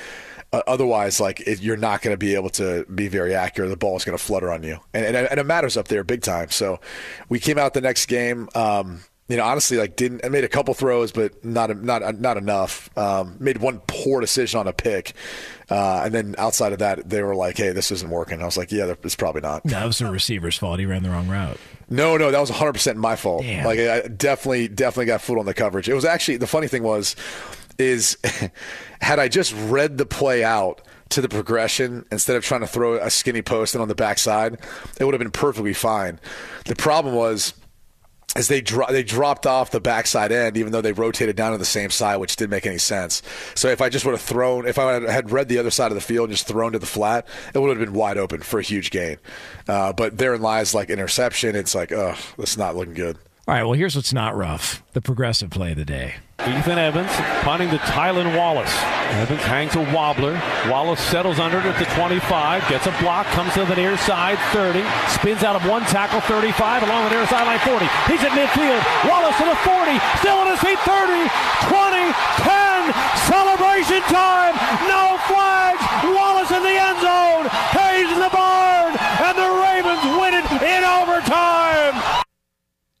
Uh, 0.53 0.61
otherwise, 0.67 1.19
like 1.19 1.41
it, 1.41 1.61
you're 1.61 1.77
not 1.77 2.01
going 2.01 2.13
to 2.13 2.17
be 2.17 2.35
able 2.35 2.49
to 2.49 2.85
be 2.85 3.07
very 3.07 3.35
accurate. 3.35 3.69
The 3.69 3.77
ball 3.77 3.97
is 3.97 4.05
going 4.05 4.17
to 4.17 4.23
flutter 4.23 4.51
on 4.51 4.63
you, 4.63 4.79
and, 4.93 5.05
and, 5.05 5.27
and 5.27 5.39
it 5.39 5.45
matters 5.45 5.75
up 5.77 5.87
there 5.87 6.03
big 6.03 6.21
time. 6.21 6.49
So 6.49 6.79
we 7.29 7.39
came 7.39 7.57
out 7.57 7.73
the 7.73 7.81
next 7.81 8.05
game. 8.05 8.49
Um, 8.55 9.01
you 9.27 9.37
know, 9.37 9.43
honestly, 9.43 9.77
like 9.77 9.95
didn't 9.95 10.23
I 10.23 10.29
made 10.29 10.43
a 10.43 10.47
couple 10.47 10.73
throws, 10.73 11.11
but 11.11 11.43
not 11.43 11.75
not 11.81 12.19
not 12.19 12.37
enough. 12.37 12.95
Um, 12.97 13.37
made 13.39 13.57
one 13.57 13.81
poor 13.87 14.21
decision 14.21 14.59
on 14.59 14.67
a 14.67 14.73
pick, 14.73 15.13
uh, 15.69 16.03
and 16.05 16.13
then 16.13 16.35
outside 16.37 16.73
of 16.73 16.79
that, 16.79 17.09
they 17.09 17.23
were 17.23 17.35
like, 17.35 17.57
"Hey, 17.57 17.71
this 17.71 17.91
isn't 17.91 18.09
working." 18.09 18.41
I 18.41 18.45
was 18.45 18.55
like, 18.55 18.71
"Yeah, 18.71 18.93
it's 19.03 19.15
probably 19.15 19.41
not." 19.41 19.63
That 19.63 19.85
was 19.85 19.97
the 19.97 20.11
receiver's 20.11 20.57
fault. 20.57 20.79
He 20.79 20.85
ran 20.85 21.01
the 21.01 21.09
wrong 21.09 21.27
route. 21.27 21.57
No, 21.89 22.17
no, 22.17 22.29
that 22.29 22.39
was 22.39 22.51
100 22.51 22.73
percent 22.73 22.97
my 22.97 23.15
fault. 23.15 23.43
Damn. 23.43 23.65
Like, 23.65 23.79
I 23.79 24.01
definitely, 24.07 24.67
definitely 24.67 25.05
got 25.05 25.21
fooled 25.21 25.39
on 25.39 25.45
the 25.45 25.53
coverage. 25.53 25.89
It 25.89 25.95
was 25.95 26.05
actually 26.05 26.37
the 26.37 26.47
funny 26.47 26.67
thing 26.67 26.83
was, 26.83 27.15
is 27.79 28.17
had 29.01 29.17
I 29.17 29.27
just 29.27 29.55
read 29.55 29.97
the 29.97 30.05
play 30.05 30.43
out 30.43 30.81
to 31.09 31.21
the 31.21 31.29
progression 31.29 32.05
instead 32.11 32.35
of 32.35 32.43
trying 32.43 32.61
to 32.61 32.67
throw 32.67 32.95
a 32.95 33.09
skinny 33.09 33.41
post 33.41 33.75
in 33.75 33.81
on 33.81 33.87
the 33.87 33.95
backside, 33.95 34.59
it 34.99 35.05
would 35.05 35.13
have 35.13 35.19
been 35.19 35.31
perfectly 35.31 35.73
fine. 35.73 36.19
The 36.65 36.75
problem 36.75 37.15
was 37.15 37.53
as 38.35 38.49
they 38.49 38.61
dro- 38.61 38.87
they 38.89 39.03
dropped 39.03 39.45
off 39.45 39.71
the 39.71 39.79
backside 39.79 40.31
end, 40.31 40.57
even 40.57 40.71
though 40.71 40.81
they 40.81 40.91
rotated 40.91 41.35
down 41.35 41.53
to 41.53 41.57
the 41.57 41.65
same 41.65 41.89
side, 41.89 42.17
which 42.17 42.35
didn't 42.35 42.51
make 42.51 42.65
any 42.65 42.77
sense. 42.77 43.21
So 43.55 43.69
if 43.69 43.81
I 43.81 43.89
just 43.89 44.05
would 44.05 44.11
have 44.11 44.21
thrown, 44.21 44.67
if 44.67 44.77
I 44.77 45.09
had 45.09 45.31
read 45.31 45.47
the 45.47 45.57
other 45.57 45.71
side 45.71 45.91
of 45.91 45.95
the 45.95 46.01
field 46.01 46.29
and 46.29 46.37
just 46.37 46.47
thrown 46.47 46.73
to 46.73 46.79
the 46.79 46.85
flat, 46.85 47.25
it 47.53 47.59
would 47.59 47.69
have 47.69 47.79
been 47.79 47.93
wide 47.93 48.17
open 48.17 48.41
for 48.41 48.59
a 48.59 48.63
huge 48.63 48.91
gain. 48.91 49.17
Uh, 49.67 49.93
but 49.93 50.17
therein 50.17 50.41
lies 50.41 50.73
like 50.73 50.89
interception. 50.89 51.55
It's 51.55 51.73
like, 51.73 51.91
oh, 51.91 52.15
that's 52.37 52.57
not 52.57 52.75
looking 52.75 52.93
good. 52.93 53.17
All 53.47 53.53
right, 53.53 53.61
well, 53.61 53.77
here's 53.77 53.95
what's 53.95 54.09
not 54.09 54.33
rough 54.33 54.81
the 54.97 55.01
progressive 55.05 55.51
play 55.53 55.69
of 55.69 55.77
the 55.77 55.85
day. 55.85 56.17
Ethan 56.41 56.81
Evans 56.81 57.13
punting 57.45 57.69
to 57.69 57.77
Tylan 57.93 58.33
Wallace. 58.33 58.73
Evans 59.21 59.45
hangs 59.45 59.75
a 59.77 59.85
wobbler. 59.93 60.33
Wallace 60.65 60.99
settles 60.99 61.37
under 61.37 61.61
it 61.61 61.65
at 61.69 61.77
the 61.77 61.85
25, 61.93 62.25
gets 62.69 62.89
a 62.89 62.95
block, 62.97 63.27
comes 63.37 63.53
to 63.53 63.61
the 63.65 63.75
near 63.75 63.97
side, 64.01 64.41
30, 64.49 64.81
spins 65.13 65.45
out 65.45 65.55
of 65.55 65.61
one 65.69 65.85
tackle, 65.93 66.21
35, 66.25 66.89
along 66.89 67.05
the 67.05 67.21
near 67.21 67.27
sideline, 67.29 67.61
40. 67.61 67.85
He's 68.09 68.25
at 68.25 68.33
midfield. 68.33 68.81
Wallace 69.05 69.37
to 69.37 69.45
the 69.45 69.59
40, 69.61 69.93
still 70.25 70.41
on 70.41 70.49
his 70.49 70.61
feet, 70.65 70.81
30, 70.81 71.29
20, 71.69 72.01
10. 72.49 72.97
Celebration 73.29 74.01
time. 74.09 74.57
No 74.89 75.21
flags. 75.29 75.85
Wallace 76.01 76.49
in 76.49 76.65
the 76.65 76.77
end 76.81 76.97
zone. 76.97 77.45
Hay's 77.77 78.09
in 78.09 78.17
the 78.25 78.33
barn, 78.33 78.97
and 78.97 79.37
the 79.37 79.55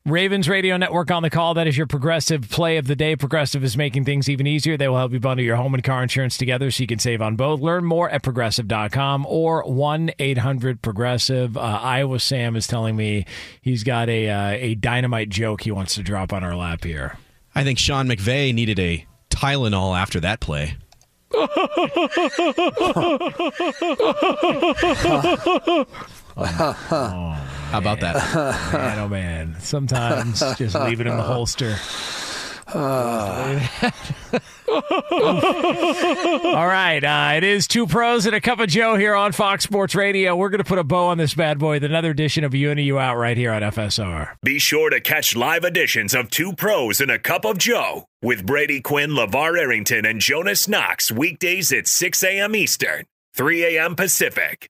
Ravens 0.07 0.47
win 0.47 0.57
it 0.57 0.65
in 0.65 0.73
overtime. 0.73 0.73
Ravens 0.75 0.75
Radio 0.75 0.77
Network 0.77 1.11
on 1.11 1.23
the 1.23 1.29
call. 1.29 1.53
That 1.55 1.67
is 1.67 1.77
your 1.77 1.87
progressive 1.87 2.49
play 2.49 2.77
of 2.77 2.87
the 2.87 2.95
day. 2.95 3.15
Progressive 3.15 3.63
is 3.63 3.75
making 3.75 4.05
things 4.05 4.29
even 4.29 4.45
easier. 4.45 4.77
They 4.77 4.87
will 4.87 4.97
help 4.97 5.13
you 5.13 5.19
bundle 5.19 5.43
your 5.43 5.55
home 5.55 5.73
and 5.73 5.83
car 5.83 6.03
insurance 6.03 6.37
together 6.37 6.69
so 6.69 6.83
you 6.83 6.87
can 6.87 6.99
save 6.99 7.21
on 7.21 7.35
both. 7.35 7.59
Learn 7.59 7.85
more 7.85 8.09
at 8.09 8.21
progressive.com 8.21 9.25
or 9.27 9.63
1 9.63 10.11
800 10.19 10.81
Progressive. 10.81 11.57
Uh, 11.57 11.61
Iowa 11.61 12.19
Sam 12.19 12.55
is 12.55 12.67
telling 12.67 12.95
me 12.95 13.25
he's 13.61 13.83
got 13.83 14.09
a, 14.09 14.29
uh, 14.29 14.49
a 14.51 14.75
dynamite 14.75 15.29
joke 15.29 15.61
he 15.61 15.71
wants 15.71 15.95
to 15.95 16.03
drop 16.03 16.31
on 16.31 16.43
our 16.43 16.55
lap 16.55 16.83
here. 16.83 17.17
I 17.55 17.63
think 17.63 17.79
Sean 17.79 18.07
McVay 18.07 18.53
needed 18.53 18.79
a 18.79 19.05
Tylenol 19.31 19.97
after 19.97 20.19
that 20.19 20.39
play. 20.39 20.77
How 27.75 27.79
about 27.79 27.99
that? 27.99 28.15
man, 28.73 28.99
oh 28.99 29.09
man. 29.09 29.57
Sometimes 29.59 30.39
just 30.55 30.75
leave 30.75 31.01
it 31.01 31.07
in 31.07 31.17
the 31.17 31.23
holster. 31.23 31.75
All 32.73 32.81
right, 36.67 37.03
uh, 37.03 37.33
it 37.35 37.43
is 37.43 37.67
two 37.67 37.85
pros 37.85 38.25
and 38.25 38.33
a 38.33 38.39
cup 38.39 38.61
of 38.61 38.69
Joe 38.69 38.95
here 38.95 39.13
on 39.13 39.33
Fox 39.33 39.65
Sports 39.65 39.93
Radio. 39.93 40.37
We're 40.37 40.47
going 40.47 40.63
to 40.63 40.63
put 40.63 40.79
a 40.79 40.85
bow 40.85 41.07
on 41.07 41.17
this 41.17 41.33
bad 41.33 41.59
boy 41.59 41.75
with 41.75 41.83
another 41.83 42.11
edition 42.11 42.45
of 42.45 42.55
You 42.55 42.71
In 42.71 42.79
or 42.89 42.97
Out 42.97 43.17
right 43.17 43.35
here 43.35 43.51
on 43.51 43.61
FSR. 43.61 44.37
Be 44.41 44.57
sure 44.57 44.89
to 44.89 45.01
catch 45.01 45.35
live 45.35 45.65
editions 45.65 46.15
of 46.15 46.29
Two 46.29 46.53
Pros 46.53 47.01
and 47.01 47.11
a 47.11 47.19
Cup 47.19 47.43
of 47.43 47.57
Joe 47.57 48.05
with 48.21 48.45
Brady 48.45 48.79
Quinn, 48.79 49.09
LaVar 49.09 49.59
Arrington, 49.59 50.05
and 50.05 50.21
Jonas 50.21 50.65
Knox 50.69 51.11
weekdays 51.11 51.73
at 51.73 51.87
6 51.87 52.23
a.m. 52.23 52.55
Eastern, 52.55 53.03
3 53.33 53.75
a.m. 53.75 53.97
Pacific. 53.97 54.69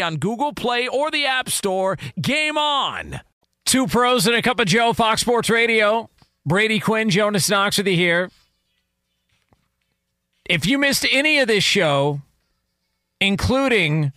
on 0.00 0.16
Google 0.16 0.52
Play 0.52 0.88
or 0.88 1.10
the 1.10 1.26
App 1.26 1.48
Store. 1.48 1.96
Game 2.20 2.56
on! 2.56 3.20
Two 3.64 3.86
pros 3.86 4.26
and 4.26 4.36
a 4.36 4.42
cup 4.42 4.60
of 4.60 4.66
Joe, 4.66 4.92
Fox 4.92 5.20
Sports 5.20 5.50
Radio. 5.50 6.08
Brady 6.44 6.78
Quinn, 6.78 7.10
Jonas 7.10 7.50
Knox 7.50 7.78
with 7.78 7.88
you 7.88 7.96
here. 7.96 8.30
If 10.48 10.64
you 10.64 10.78
missed 10.78 11.04
any 11.10 11.40
of 11.40 11.48
this 11.48 11.64
show, 11.64 12.20
including 13.20 14.12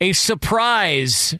a 0.00 0.12
surprise 0.12 1.38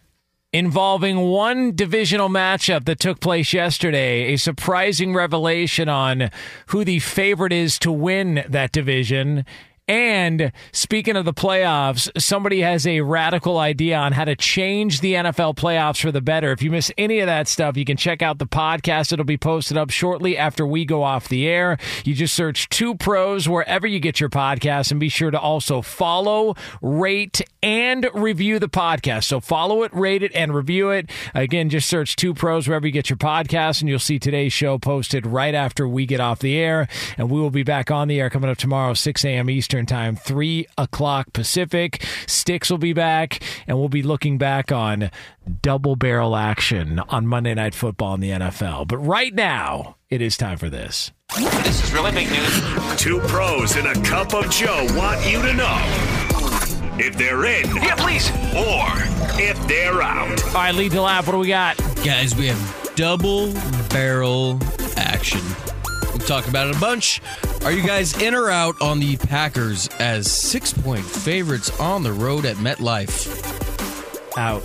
involving 0.52 1.20
one 1.20 1.74
divisional 1.74 2.28
matchup 2.28 2.84
that 2.84 3.00
took 3.00 3.20
place 3.20 3.52
yesterday, 3.52 4.32
a 4.32 4.36
surprising 4.36 5.12
revelation 5.12 5.88
on 5.88 6.30
who 6.68 6.84
the 6.84 7.00
favorite 7.00 7.52
is 7.52 7.78
to 7.80 7.90
win 7.90 8.44
that 8.48 8.72
division. 8.72 9.44
And 9.88 10.50
speaking 10.72 11.14
of 11.14 11.24
the 11.24 11.32
playoffs, 11.32 12.10
somebody 12.20 12.60
has 12.62 12.88
a 12.88 13.02
radical 13.02 13.58
idea 13.58 13.96
on 13.96 14.12
how 14.12 14.24
to 14.24 14.34
change 14.34 15.00
the 15.00 15.14
NFL 15.14 15.54
playoffs 15.54 16.00
for 16.00 16.10
the 16.10 16.20
better. 16.20 16.50
If 16.50 16.60
you 16.60 16.72
miss 16.72 16.90
any 16.98 17.20
of 17.20 17.26
that 17.26 17.46
stuff, 17.46 17.76
you 17.76 17.84
can 17.84 17.96
check 17.96 18.20
out 18.20 18.38
the 18.38 18.48
podcast. 18.48 19.12
It'll 19.12 19.24
be 19.24 19.36
posted 19.38 19.76
up 19.76 19.90
shortly 19.90 20.36
after 20.36 20.66
we 20.66 20.84
go 20.84 21.04
off 21.04 21.28
the 21.28 21.46
air. 21.46 21.78
You 22.04 22.14
just 22.14 22.34
search 22.34 22.68
Two 22.68 22.96
Pros 22.96 23.48
wherever 23.48 23.86
you 23.86 24.00
get 24.00 24.18
your 24.18 24.28
podcast 24.28 24.90
and 24.90 24.98
be 24.98 25.08
sure 25.08 25.30
to 25.30 25.38
also 25.38 25.82
follow, 25.82 26.56
rate, 26.82 27.42
and 27.62 28.08
review 28.12 28.58
the 28.58 28.68
podcast. 28.68 29.24
So 29.24 29.38
follow 29.38 29.84
it, 29.84 29.94
rate 29.94 30.24
it, 30.24 30.34
and 30.34 30.52
review 30.52 30.90
it. 30.90 31.10
Again, 31.32 31.70
just 31.70 31.88
search 31.88 32.16
Two 32.16 32.34
Pros 32.34 32.66
wherever 32.66 32.88
you 32.88 32.92
get 32.92 33.08
your 33.08 33.18
podcast, 33.18 33.82
and 33.82 33.88
you'll 33.88 34.00
see 34.00 34.18
today's 34.18 34.52
show 34.52 34.78
posted 34.78 35.26
right 35.26 35.54
after 35.54 35.86
we 35.86 36.06
get 36.06 36.18
off 36.18 36.40
the 36.40 36.56
air. 36.56 36.88
And 37.16 37.30
we 37.30 37.40
will 37.40 37.50
be 37.50 37.62
back 37.62 37.92
on 37.92 38.08
the 38.08 38.20
air 38.20 38.30
coming 38.30 38.50
up 38.50 38.58
tomorrow, 38.58 38.94
6 38.94 39.24
a.m. 39.24 39.48
Eastern 39.48 39.75
Time, 39.84 40.16
3 40.16 40.66
o'clock 40.78 41.34
Pacific. 41.34 42.02
Sticks 42.26 42.70
will 42.70 42.78
be 42.78 42.94
back, 42.94 43.42
and 43.66 43.78
we'll 43.78 43.90
be 43.90 44.02
looking 44.02 44.38
back 44.38 44.72
on 44.72 45.10
double 45.60 45.96
barrel 45.96 46.36
action 46.36 47.00
on 47.10 47.26
Monday 47.26 47.52
Night 47.52 47.74
Football 47.74 48.14
in 48.14 48.20
the 48.20 48.30
NFL. 48.30 48.88
But 48.88 48.98
right 48.98 49.34
now, 49.34 49.96
it 50.08 50.22
is 50.22 50.38
time 50.38 50.56
for 50.56 50.70
this. 50.70 51.10
This 51.36 51.84
is 51.84 51.92
really 51.92 52.12
big 52.12 52.30
news. 52.30 52.96
Two 52.96 53.20
pros 53.20 53.76
and 53.76 53.88
a 53.88 53.94
cup 54.08 54.32
of 54.32 54.48
Joe 54.50 54.86
want 54.92 55.20
you 55.30 55.42
to 55.42 55.52
know 55.52 55.78
if 56.98 57.16
they're 57.18 57.44
in. 57.44 57.76
Yeah, 57.76 57.96
please. 57.96 58.30
Or 58.54 58.86
if 59.38 59.58
they're 59.66 60.00
out. 60.00 60.42
All 60.46 60.52
right, 60.54 60.74
lead 60.74 60.92
to 60.92 61.02
laugh. 61.02 61.26
What 61.26 61.32
do 61.32 61.38
we 61.40 61.48
got? 61.48 61.76
Guys, 62.04 62.34
we 62.36 62.46
have 62.46 62.92
double 62.94 63.52
barrel 63.90 64.58
action. 64.96 65.42
We've 66.26 66.48
about 66.48 66.68
it 66.68 66.76
a 66.76 66.80
bunch. 66.80 67.22
Are 67.64 67.70
you 67.70 67.86
guys 67.86 68.20
in 68.20 68.34
or 68.34 68.50
out 68.50 68.74
on 68.82 68.98
the 68.98 69.16
Packers 69.16 69.86
as 70.00 70.28
six 70.28 70.72
point 70.72 71.04
favorites 71.04 71.78
on 71.78 72.02
the 72.02 72.12
road 72.12 72.44
at 72.44 72.56
MetLife? 72.56 74.34
Out. 74.36 74.62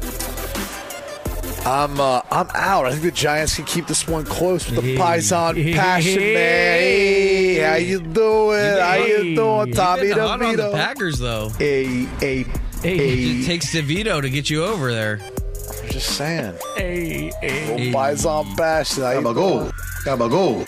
I'm 1.63 1.99
uh, 1.99 2.21
I'm 2.31 2.47
out. 2.55 2.87
I 2.87 2.91
think 2.91 3.03
the 3.03 3.11
Giants 3.11 3.55
can 3.55 3.65
keep 3.65 3.85
this 3.85 4.07
one 4.07 4.25
close 4.25 4.65
with 4.65 4.77
the 4.77 4.81
Hey. 4.81 4.97
Pison 4.97 5.75
passion, 5.75 6.15
man. 6.19 6.33
Hey, 6.33 7.55
how 7.59 7.75
you 7.75 7.99
doing? 8.01 8.79
How 8.79 8.95
you 8.95 9.35
doing, 9.35 9.73
Tommy 9.73 10.07
You've 10.07 10.15
been 10.15 10.27
hot 10.27 10.41
on 10.41 10.55
the 10.55 10.71
Packers, 10.71 11.19
though. 11.19 11.49
Hey, 11.59 12.05
hey, 12.19 12.45
It 12.83 13.45
takes 13.45 13.71
DeVito 13.71 14.19
to 14.19 14.29
get 14.31 14.49
you 14.49 14.63
over 14.65 14.91
there. 14.91 15.19
I'm 15.21 15.89
just 15.89 16.17
saying. 16.17 16.55
Hey, 16.75 17.31
hey. 17.39 17.77
Little 17.77 18.01
Pison 18.01 18.57
passion. 18.57 19.03
How 19.03 19.11
you 19.11 19.21
doing? 19.21 19.71
Gabagol. 20.03 20.67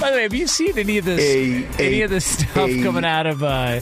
By 0.00 0.10
the 0.10 0.16
way, 0.16 0.22
have 0.22 0.34
you 0.34 0.46
seen 0.46 0.76
any 0.78 0.98
of 0.98 1.04
this? 1.04 1.20
Hey, 1.20 1.64
any 1.64 1.96
hey, 1.96 2.02
of 2.02 2.10
this 2.10 2.24
stuff 2.26 2.68
hey. 2.68 2.82
coming 2.82 3.04
out 3.04 3.26
of 3.26 3.42
uh, 3.42 3.80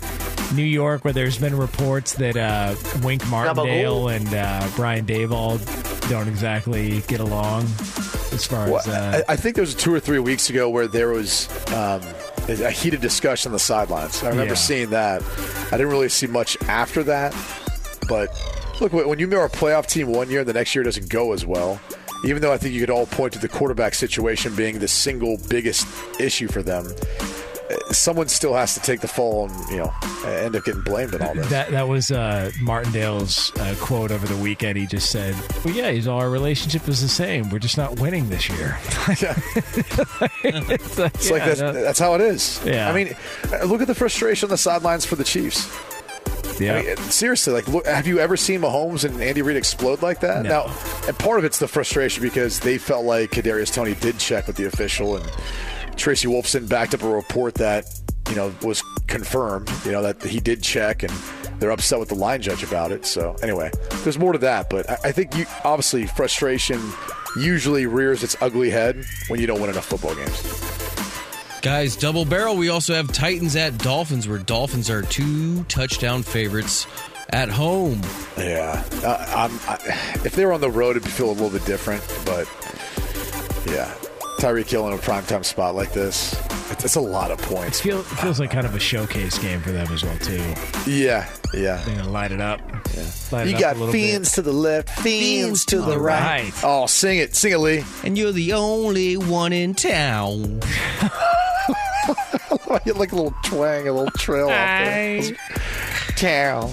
New 0.54 0.62
York, 0.62 1.04
where 1.04 1.12
there's 1.12 1.38
been 1.38 1.56
reports 1.56 2.14
that 2.14 2.36
uh, 2.36 2.74
Wink 3.02 3.26
Martindale 3.28 4.08
and 4.08 4.32
uh, 4.32 4.68
Brian 4.76 5.06
Daboll 5.06 5.58
don't 6.08 6.28
exactly 6.28 7.00
get 7.08 7.20
along 7.20 7.62
as 8.32 8.46
far 8.46 8.68
Well, 8.70 8.78
as. 8.80 8.88
Uh, 8.88 9.22
I, 9.28 9.32
I 9.32 9.36
think 9.36 9.56
there 9.56 9.62
was 9.62 9.74
two 9.74 9.92
or 9.94 10.00
three 10.00 10.18
weeks 10.18 10.50
ago 10.50 10.68
where 10.68 10.86
there 10.86 11.08
was 11.08 11.48
um, 11.72 12.02
a 12.48 12.70
heated 12.70 13.00
discussion 13.00 13.48
on 13.50 13.52
the 13.54 13.58
sidelines. 13.58 14.22
I 14.22 14.28
remember 14.28 14.52
Yeah. 14.54 14.58
seeing 14.58 14.90
that. 14.90 15.22
I 15.68 15.76
didn't 15.76 15.88
really 15.90 16.08
see 16.08 16.26
much 16.26 16.60
after 16.68 17.02
that. 17.04 17.34
But 18.08 18.28
look, 18.80 18.92
when 18.92 19.18
you 19.18 19.32
are 19.38 19.46
a 19.46 19.50
playoff 19.50 19.86
team 19.86 20.08
one 20.08 20.28
year, 20.28 20.44
the 20.44 20.52
next 20.52 20.74
year 20.74 20.84
doesn't 20.84 21.08
go 21.08 21.32
as 21.32 21.46
well. 21.46 21.80
Even 22.24 22.40
though 22.42 22.52
I 22.52 22.56
think 22.58 22.72
you 22.74 22.80
could 22.80 22.90
all 22.90 23.06
point 23.06 23.32
to 23.32 23.38
the 23.38 23.48
quarterback 23.48 23.94
situation 23.94 24.54
being 24.54 24.78
the 24.78 24.88
single 24.88 25.38
biggest 25.48 25.86
issue 26.20 26.46
for 26.48 26.62
them, 26.62 26.86
uh, 27.70 27.92
someone 27.92 28.28
still 28.28 28.54
has 28.54 28.74
to 28.74 28.80
take 28.80 29.00
the 29.00 29.08
fall 29.08 29.48
and 29.48 29.70
you 29.70 29.78
know 29.78 29.92
end 30.24 30.54
up 30.54 30.64
getting 30.64 30.82
blamed 30.82 31.14
in 31.14 31.22
all 31.22 31.34
this. 31.34 31.48
that 31.50 31.70
that 31.72 31.88
was 31.88 32.10
uh, 32.12 32.50
Martindale's 32.60 33.50
uh, 33.58 33.74
quote 33.80 34.10
over 34.12 34.26
the 34.26 34.36
weekend. 34.36 34.78
He 34.78 34.86
just 34.86 35.10
said, 35.10 35.34
"Well, 35.64 35.74
yeah, 35.74 35.90
he's 35.90 36.06
all 36.06 36.20
our 36.20 36.30
relationship 36.30 36.88
is 36.88 37.00
the 37.02 37.08
same. 37.08 37.50
We're 37.50 37.58
just 37.58 37.76
not 37.76 37.98
winning 37.98 38.28
this 38.28 38.48
year." 38.48 38.78
it's 39.08 40.08
like, 40.20 40.30
It's 40.44 41.30
like 41.30 41.40
yeah, 41.40 41.46
that's, 41.46 41.60
no- 41.60 41.72
that's 41.72 41.98
how 41.98 42.14
it 42.14 42.20
is. 42.20 42.60
Yeah. 42.64 42.88
I 42.88 42.94
mean, 42.94 43.14
uh, 43.52 43.64
look 43.64 43.80
at 43.80 43.88
the 43.88 43.94
frustration 43.94 44.46
on 44.46 44.50
the 44.50 44.58
sidelines 44.58 45.04
for 45.04 45.16
the 45.16 45.24
Chiefs. 45.24 45.68
Yeah. 46.60 46.76
I 46.76 46.82
mean, 46.84 46.96
seriously, 46.96 47.52
like, 47.52 47.68
look, 47.68 47.86
have 47.86 48.06
you 48.06 48.18
ever 48.18 48.36
seen 48.36 48.60
Mahomes 48.60 49.04
and 49.04 49.20
Andy 49.22 49.42
Reid 49.42 49.56
explode 49.56 50.02
like 50.02 50.20
that? 50.20 50.42
No. 50.42 50.66
Now, 50.66 50.76
and 51.06 51.18
part 51.18 51.38
of 51.38 51.44
it's 51.44 51.58
the 51.58 51.68
frustration 51.68 52.22
because 52.22 52.60
they 52.60 52.78
felt 52.78 53.04
like 53.04 53.30
Kadarius 53.30 53.72
Toney 53.72 53.94
did 53.94 54.18
check 54.18 54.46
with 54.46 54.56
the 54.56 54.66
official, 54.66 55.16
and 55.16 55.30
Tracy 55.96 56.28
Wolfson 56.28 56.68
backed 56.68 56.94
up 56.94 57.02
a 57.02 57.08
report 57.08 57.54
that 57.54 57.84
you 58.28 58.34
know 58.36 58.54
was 58.62 58.82
confirmed. 59.06 59.70
You 59.84 59.92
know 59.92 60.02
that 60.02 60.22
he 60.22 60.40
did 60.40 60.62
check, 60.62 61.02
and 61.02 61.12
they're 61.58 61.70
upset 61.70 61.98
with 61.98 62.08
the 62.08 62.14
line 62.14 62.42
judge 62.42 62.62
about 62.62 62.92
it. 62.92 63.06
So 63.06 63.36
anyway, 63.42 63.70
there's 64.02 64.18
more 64.18 64.32
to 64.32 64.38
that, 64.38 64.68
but 64.70 64.88
I, 64.90 64.96
I 65.04 65.12
think 65.12 65.36
you 65.36 65.46
obviously 65.64 66.06
frustration 66.06 66.80
usually 67.36 67.86
rears 67.86 68.22
its 68.22 68.36
ugly 68.40 68.70
head 68.70 69.04
when 69.28 69.40
you 69.40 69.46
don't 69.46 69.60
win 69.60 69.70
enough 69.70 69.86
football 69.86 70.14
games. 70.14 70.91
Guys, 71.62 71.94
double 71.94 72.24
barrel. 72.24 72.56
We 72.56 72.70
also 72.70 72.92
have 72.94 73.12
Titans 73.12 73.54
at 73.54 73.78
Dolphins, 73.78 74.26
where 74.26 74.38
Dolphins 74.38 74.90
are 74.90 75.02
two 75.02 75.62
touchdown 75.64 76.24
favorites 76.24 76.88
at 77.30 77.48
home. 77.48 78.00
Yeah, 78.36 78.82
uh, 79.04 79.24
I'm, 79.36 79.52
I, 79.68 79.78
if 80.24 80.34
they 80.34 80.44
were 80.44 80.52
on 80.52 80.60
the 80.60 80.70
road, 80.70 80.96
it'd 80.96 81.08
feel 81.08 81.28
a 81.28 81.32
little 81.32 81.50
bit 81.50 81.64
different. 81.64 82.02
But 82.26 82.48
yeah, 83.72 83.94
Tyreek 84.40 84.68
Hill 84.68 84.88
in 84.88 84.94
a 84.94 84.98
primetime 84.98 85.44
spot 85.44 85.76
like 85.76 85.92
this, 85.92 86.34
it's, 86.72 86.84
it's 86.84 86.96
a 86.96 87.00
lot 87.00 87.30
of 87.30 87.38
It 87.40 87.46
points. 87.46 87.80
feel, 87.80 88.00
it 88.00 88.06
feels 88.06 88.40
like 88.40 88.50
kind 88.50 88.66
of 88.66 88.74
a 88.74 88.80
showcase 88.80 89.38
game 89.38 89.60
for 89.60 89.70
them 89.70 89.86
as 89.92 90.02
well 90.02 90.18
too. 90.18 90.42
Yeah, 90.90 91.28
yeah. 91.54 91.76
They're 91.84 91.94
gonna 91.96 92.10
light 92.10 92.32
it 92.32 92.40
up. 92.40 92.60
Light 93.30 93.46
You 93.46 93.52
it 93.52 93.54
up 93.54 93.60
got 93.60 93.76
a 93.76 93.78
little 93.78 93.92
fiends 93.92 94.32
to 94.32 94.42
the 94.42 94.52
left, 94.52 94.90
fiends 94.98 95.64
to 95.66 95.76
the 95.76 95.92
All 95.92 95.98
right. 95.98 96.42
right. 96.42 96.52
Oh, 96.64 96.86
sing 96.86 97.18
it, 97.18 97.36
sing 97.36 97.52
it, 97.52 97.58
Lee. 97.58 97.84
And 98.02 98.18
you're 98.18 98.32
the 98.32 98.52
only 98.54 99.16
one 99.16 99.52
in 99.52 99.74
town. 99.74 100.60
you 102.84 102.92
like 102.94 103.12
a 103.12 103.16
little 103.16 103.34
twang, 103.44 103.88
a 103.88 103.92
little 103.92 104.10
trail 104.12 104.46
off 104.46 104.50
there. 104.50 105.32
Town. 106.16 106.70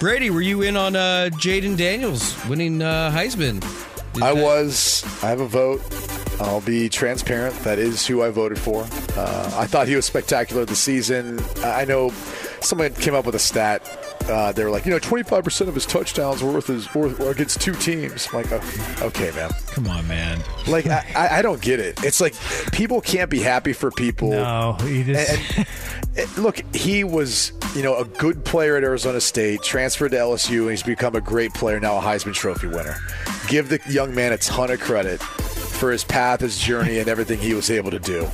Brady, 0.00 0.30
were 0.30 0.40
you 0.40 0.62
in 0.62 0.76
on 0.76 0.96
uh, 0.96 1.28
Jayden 1.34 1.76
Daniels 1.76 2.34
winning 2.46 2.82
uh, 2.82 3.10
Heisman? 3.14 3.60
Did 4.14 4.22
I 4.22 4.34
that- 4.34 4.42
was. 4.42 5.04
I 5.22 5.28
have 5.28 5.40
a 5.40 5.46
vote. 5.46 5.80
I'll 6.40 6.60
be 6.62 6.88
transparent. 6.88 7.54
That 7.60 7.78
is 7.78 8.04
who 8.06 8.22
I 8.22 8.30
voted 8.30 8.58
for. 8.58 8.82
Uh, 9.16 9.54
I 9.56 9.66
thought 9.66 9.86
he 9.86 9.94
was 9.94 10.06
spectacular 10.06 10.64
this 10.64 10.80
season. 10.80 11.40
I 11.62 11.84
know 11.84 12.10
someone 12.60 12.92
came 12.94 13.14
up 13.14 13.26
with 13.26 13.34
a 13.36 13.38
stat. 13.38 13.82
Uh, 14.28 14.52
they 14.52 14.64
were 14.64 14.70
like, 14.70 14.84
you 14.84 14.92
know, 14.92 14.98
25% 14.98 15.68
of 15.68 15.74
his 15.74 15.86
touchdowns 15.86 16.42
were, 16.42 16.52
worth 16.52 16.66
his, 16.68 16.92
were 16.94 17.30
against 17.30 17.60
two 17.60 17.74
teams. 17.74 18.28
I'm 18.32 18.42
like, 18.42 18.52
oh, 18.52 19.06
okay, 19.06 19.30
man. 19.32 19.50
Come 19.68 19.88
on, 19.88 20.06
man. 20.06 20.42
Like, 20.66 20.86
I, 20.86 21.04
I 21.16 21.38
I 21.38 21.42
don't 21.42 21.60
get 21.60 21.80
it. 21.80 22.02
It's 22.04 22.20
like 22.20 22.34
people 22.72 23.00
can't 23.00 23.30
be 23.30 23.40
happy 23.40 23.72
for 23.72 23.90
people. 23.90 24.30
No, 24.30 24.76
he 24.82 25.02
just. 25.02 25.56
And, 25.56 25.66
and, 26.16 26.38
look, 26.38 26.62
he 26.74 27.04
was, 27.04 27.52
you 27.74 27.82
know, 27.82 27.96
a 27.96 28.04
good 28.04 28.44
player 28.44 28.76
at 28.76 28.84
Arizona 28.84 29.20
State, 29.20 29.62
transferred 29.62 30.10
to 30.10 30.18
LSU, 30.18 30.62
and 30.62 30.70
he's 30.70 30.82
become 30.82 31.16
a 31.16 31.20
great 31.20 31.52
player, 31.54 31.80
now 31.80 31.96
a 31.96 32.00
Heisman 32.00 32.34
Trophy 32.34 32.68
winner. 32.68 32.96
Give 33.48 33.68
the 33.68 33.80
young 33.88 34.14
man 34.14 34.32
a 34.32 34.38
ton 34.38 34.70
of 34.70 34.80
credit 34.80 35.20
for 35.20 35.90
his 35.90 36.04
path, 36.04 36.40
his 36.40 36.58
journey, 36.58 36.98
and 36.98 37.08
everything 37.08 37.38
he 37.40 37.54
was 37.54 37.70
able 37.70 37.90
to 37.90 37.98
do. 37.98 38.28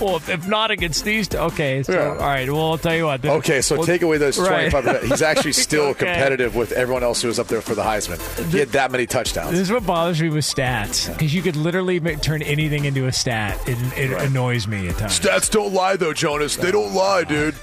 Well, 0.00 0.16
if, 0.16 0.28
if 0.28 0.46
not 0.48 0.70
against 0.70 1.04
these, 1.04 1.28
two, 1.28 1.38
okay. 1.38 1.82
So, 1.82 1.92
Yeah. 1.92 2.08
all 2.10 2.16
right. 2.16 2.50
Well, 2.50 2.70
I'll 2.72 2.78
tell 2.78 2.94
you 2.94 3.06
what. 3.06 3.22
then- 3.22 3.32
Okay, 3.38 3.60
so 3.60 3.76
well, 3.76 3.86
take 3.86 4.02
away 4.02 4.18
those 4.18 4.38
right. 4.38 4.70
25%. 4.72 5.02
He's 5.08 5.22
actually 5.22 5.52
still 5.52 5.84
Okay. 5.86 6.06
competitive 6.06 6.54
with 6.56 6.72
everyone 6.72 7.02
else 7.02 7.22
who 7.22 7.28
was 7.28 7.38
up 7.38 7.48
there 7.48 7.60
for 7.60 7.74
the 7.74 7.82
Heisman. 7.82 8.18
He 8.50 8.58
had 8.58 8.68
that 8.70 8.90
many 8.90 9.06
touchdowns. 9.06 9.50
This 9.52 9.60
is 9.60 9.72
what 9.72 9.84
bothers 9.86 10.20
me 10.22 10.28
with 10.30 10.44
stats 10.44 11.10
because 11.12 11.34
you 11.34 11.42
could 11.42 11.56
literally 11.56 12.00
ma- 12.00 12.10
turn 12.20 12.42
anything 12.42 12.84
into 12.84 13.06
a 13.06 13.12
stat. 13.12 13.58
It, 13.68 13.78
it 13.98 14.22
annoys 14.22 14.66
me 14.66 14.88
at 14.88 14.96
times. 14.98 15.18
Stats 15.18 15.50
don't 15.50 15.72
lie, 15.72 15.96
though, 15.96 16.12
Jonas. 16.12 16.56
They 16.56 16.70
don't 16.70 16.94
lie, 16.94 17.24
dude. 17.24 17.54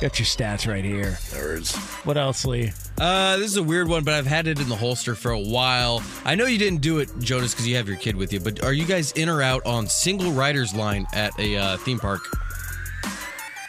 Got 0.00 0.18
your 0.18 0.26
stats 0.26 0.68
right 0.68 0.84
here. 0.84 1.18
Nerds. 1.32 1.74
What 2.04 2.16
else, 2.16 2.44
Lee? 2.44 2.72
Uh, 3.00 3.36
this 3.36 3.46
is 3.50 3.56
a 3.56 3.62
weird 3.62 3.88
one, 3.88 4.02
but 4.04 4.14
I've 4.14 4.26
had 4.26 4.46
it 4.48 4.58
in 4.60 4.68
the 4.68 4.74
holster 4.76 5.14
for 5.14 5.30
a 5.30 5.38
while. 5.38 6.02
I 6.24 6.34
know 6.34 6.46
you 6.46 6.58
didn't 6.58 6.80
do 6.80 6.98
it, 6.98 7.08
Jonas, 7.20 7.52
because 7.54 7.68
you 7.68 7.76
have 7.76 7.86
your 7.86 7.96
kid 7.96 8.16
with 8.16 8.32
you. 8.32 8.40
But 8.40 8.64
are 8.64 8.72
you 8.72 8.84
guys 8.84 9.12
in 9.12 9.28
or 9.28 9.40
out 9.42 9.64
on 9.66 9.86
single 9.86 10.32
riders 10.32 10.74
line 10.74 11.06
at 11.12 11.38
a 11.38 11.56
uh, 11.56 11.76
theme 11.78 12.00
park? 12.00 12.20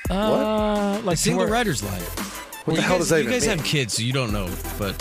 Uh, 0.10 1.00
like 1.04 1.18
Single 1.18 1.42
to 1.46 1.46
where- 1.46 1.54
riders 1.54 1.84
line. 1.84 2.02
What 2.66 2.76
the 2.76 2.82
you 2.82 2.82
hell 2.82 2.98
guys, 2.98 3.00
does 3.00 3.10
that 3.10 3.16
You 3.18 3.22
even 3.24 3.34
guys 3.34 3.48
mean? 3.48 3.58
have 3.58 3.66
kids, 3.66 3.94
so 3.96 4.02
you 4.04 4.14
don't 4.14 4.32
know. 4.34 4.50
But 4.78 5.00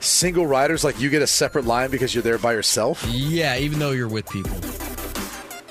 Single 0.00 0.46
riders, 0.46 0.84
like 0.84 1.00
you 1.00 1.08
get 1.10 1.22
a 1.22 1.26
separate 1.26 1.64
line 1.64 1.90
because 1.90 2.14
you're 2.14 2.22
there 2.22 2.38
by 2.38 2.52
yourself? 2.52 3.04
yeah, 3.06 3.56
even 3.58 3.78
though 3.78 3.90
you're 3.92 4.08
with 4.08 4.28
people. 4.28 4.52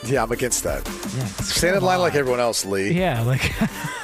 Yeah, 0.10 0.24
I'm 0.24 0.32
against 0.32 0.64
that. 0.64 0.86
Yeah, 0.88 1.26
Stand 1.44 1.76
in 1.78 1.84
line 1.84 2.00
like 2.00 2.16
everyone 2.16 2.40
else, 2.40 2.66
Lee. 2.66 2.92
Yeah, 2.92 3.22
like. 3.22 3.54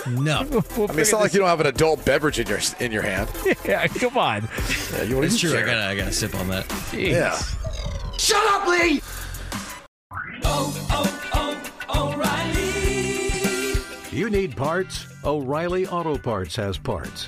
No. 0.07 0.43
we'll 0.77 0.85
I 0.87 0.91
mean, 0.93 0.99
it's 0.99 1.11
not 1.11 1.21
like 1.21 1.33
you 1.33 1.39
don't 1.39 1.49
have 1.49 1.61
an 1.61 1.65
adult 1.65 2.05
beverage 2.05 2.39
in 2.39 2.45
your 2.45 2.59
in 2.79 2.91
your 2.91 3.01
hand. 3.01 3.27
Yeah, 3.65 3.87
come 3.87 4.15
on. 4.19 4.47
Yeah, 4.93 5.01
you 5.01 5.15
want 5.15 5.25
It's 5.25 5.39
to 5.41 5.49
true. 5.49 5.57
I 5.57 5.63
gotta, 5.63 5.83
I 5.83 5.95
gotta 5.95 6.11
sip 6.11 6.35
on 6.35 6.47
that. 6.49 6.67
Jeez. 6.91 7.09
Yeah. 7.11 7.35
Shut 8.17 8.45
up, 8.53 8.67
Lee! 8.67 9.01
Oh, 10.43 10.87
oh, 10.91 11.63
oh, 11.89 12.13
O'Reilly. 12.13 13.81
You 14.11 14.29
need 14.29 14.55
parts? 14.55 15.07
O'Reilly 15.23 15.87
Auto 15.87 16.19
Parts 16.19 16.55
has 16.57 16.77
parts. 16.77 17.27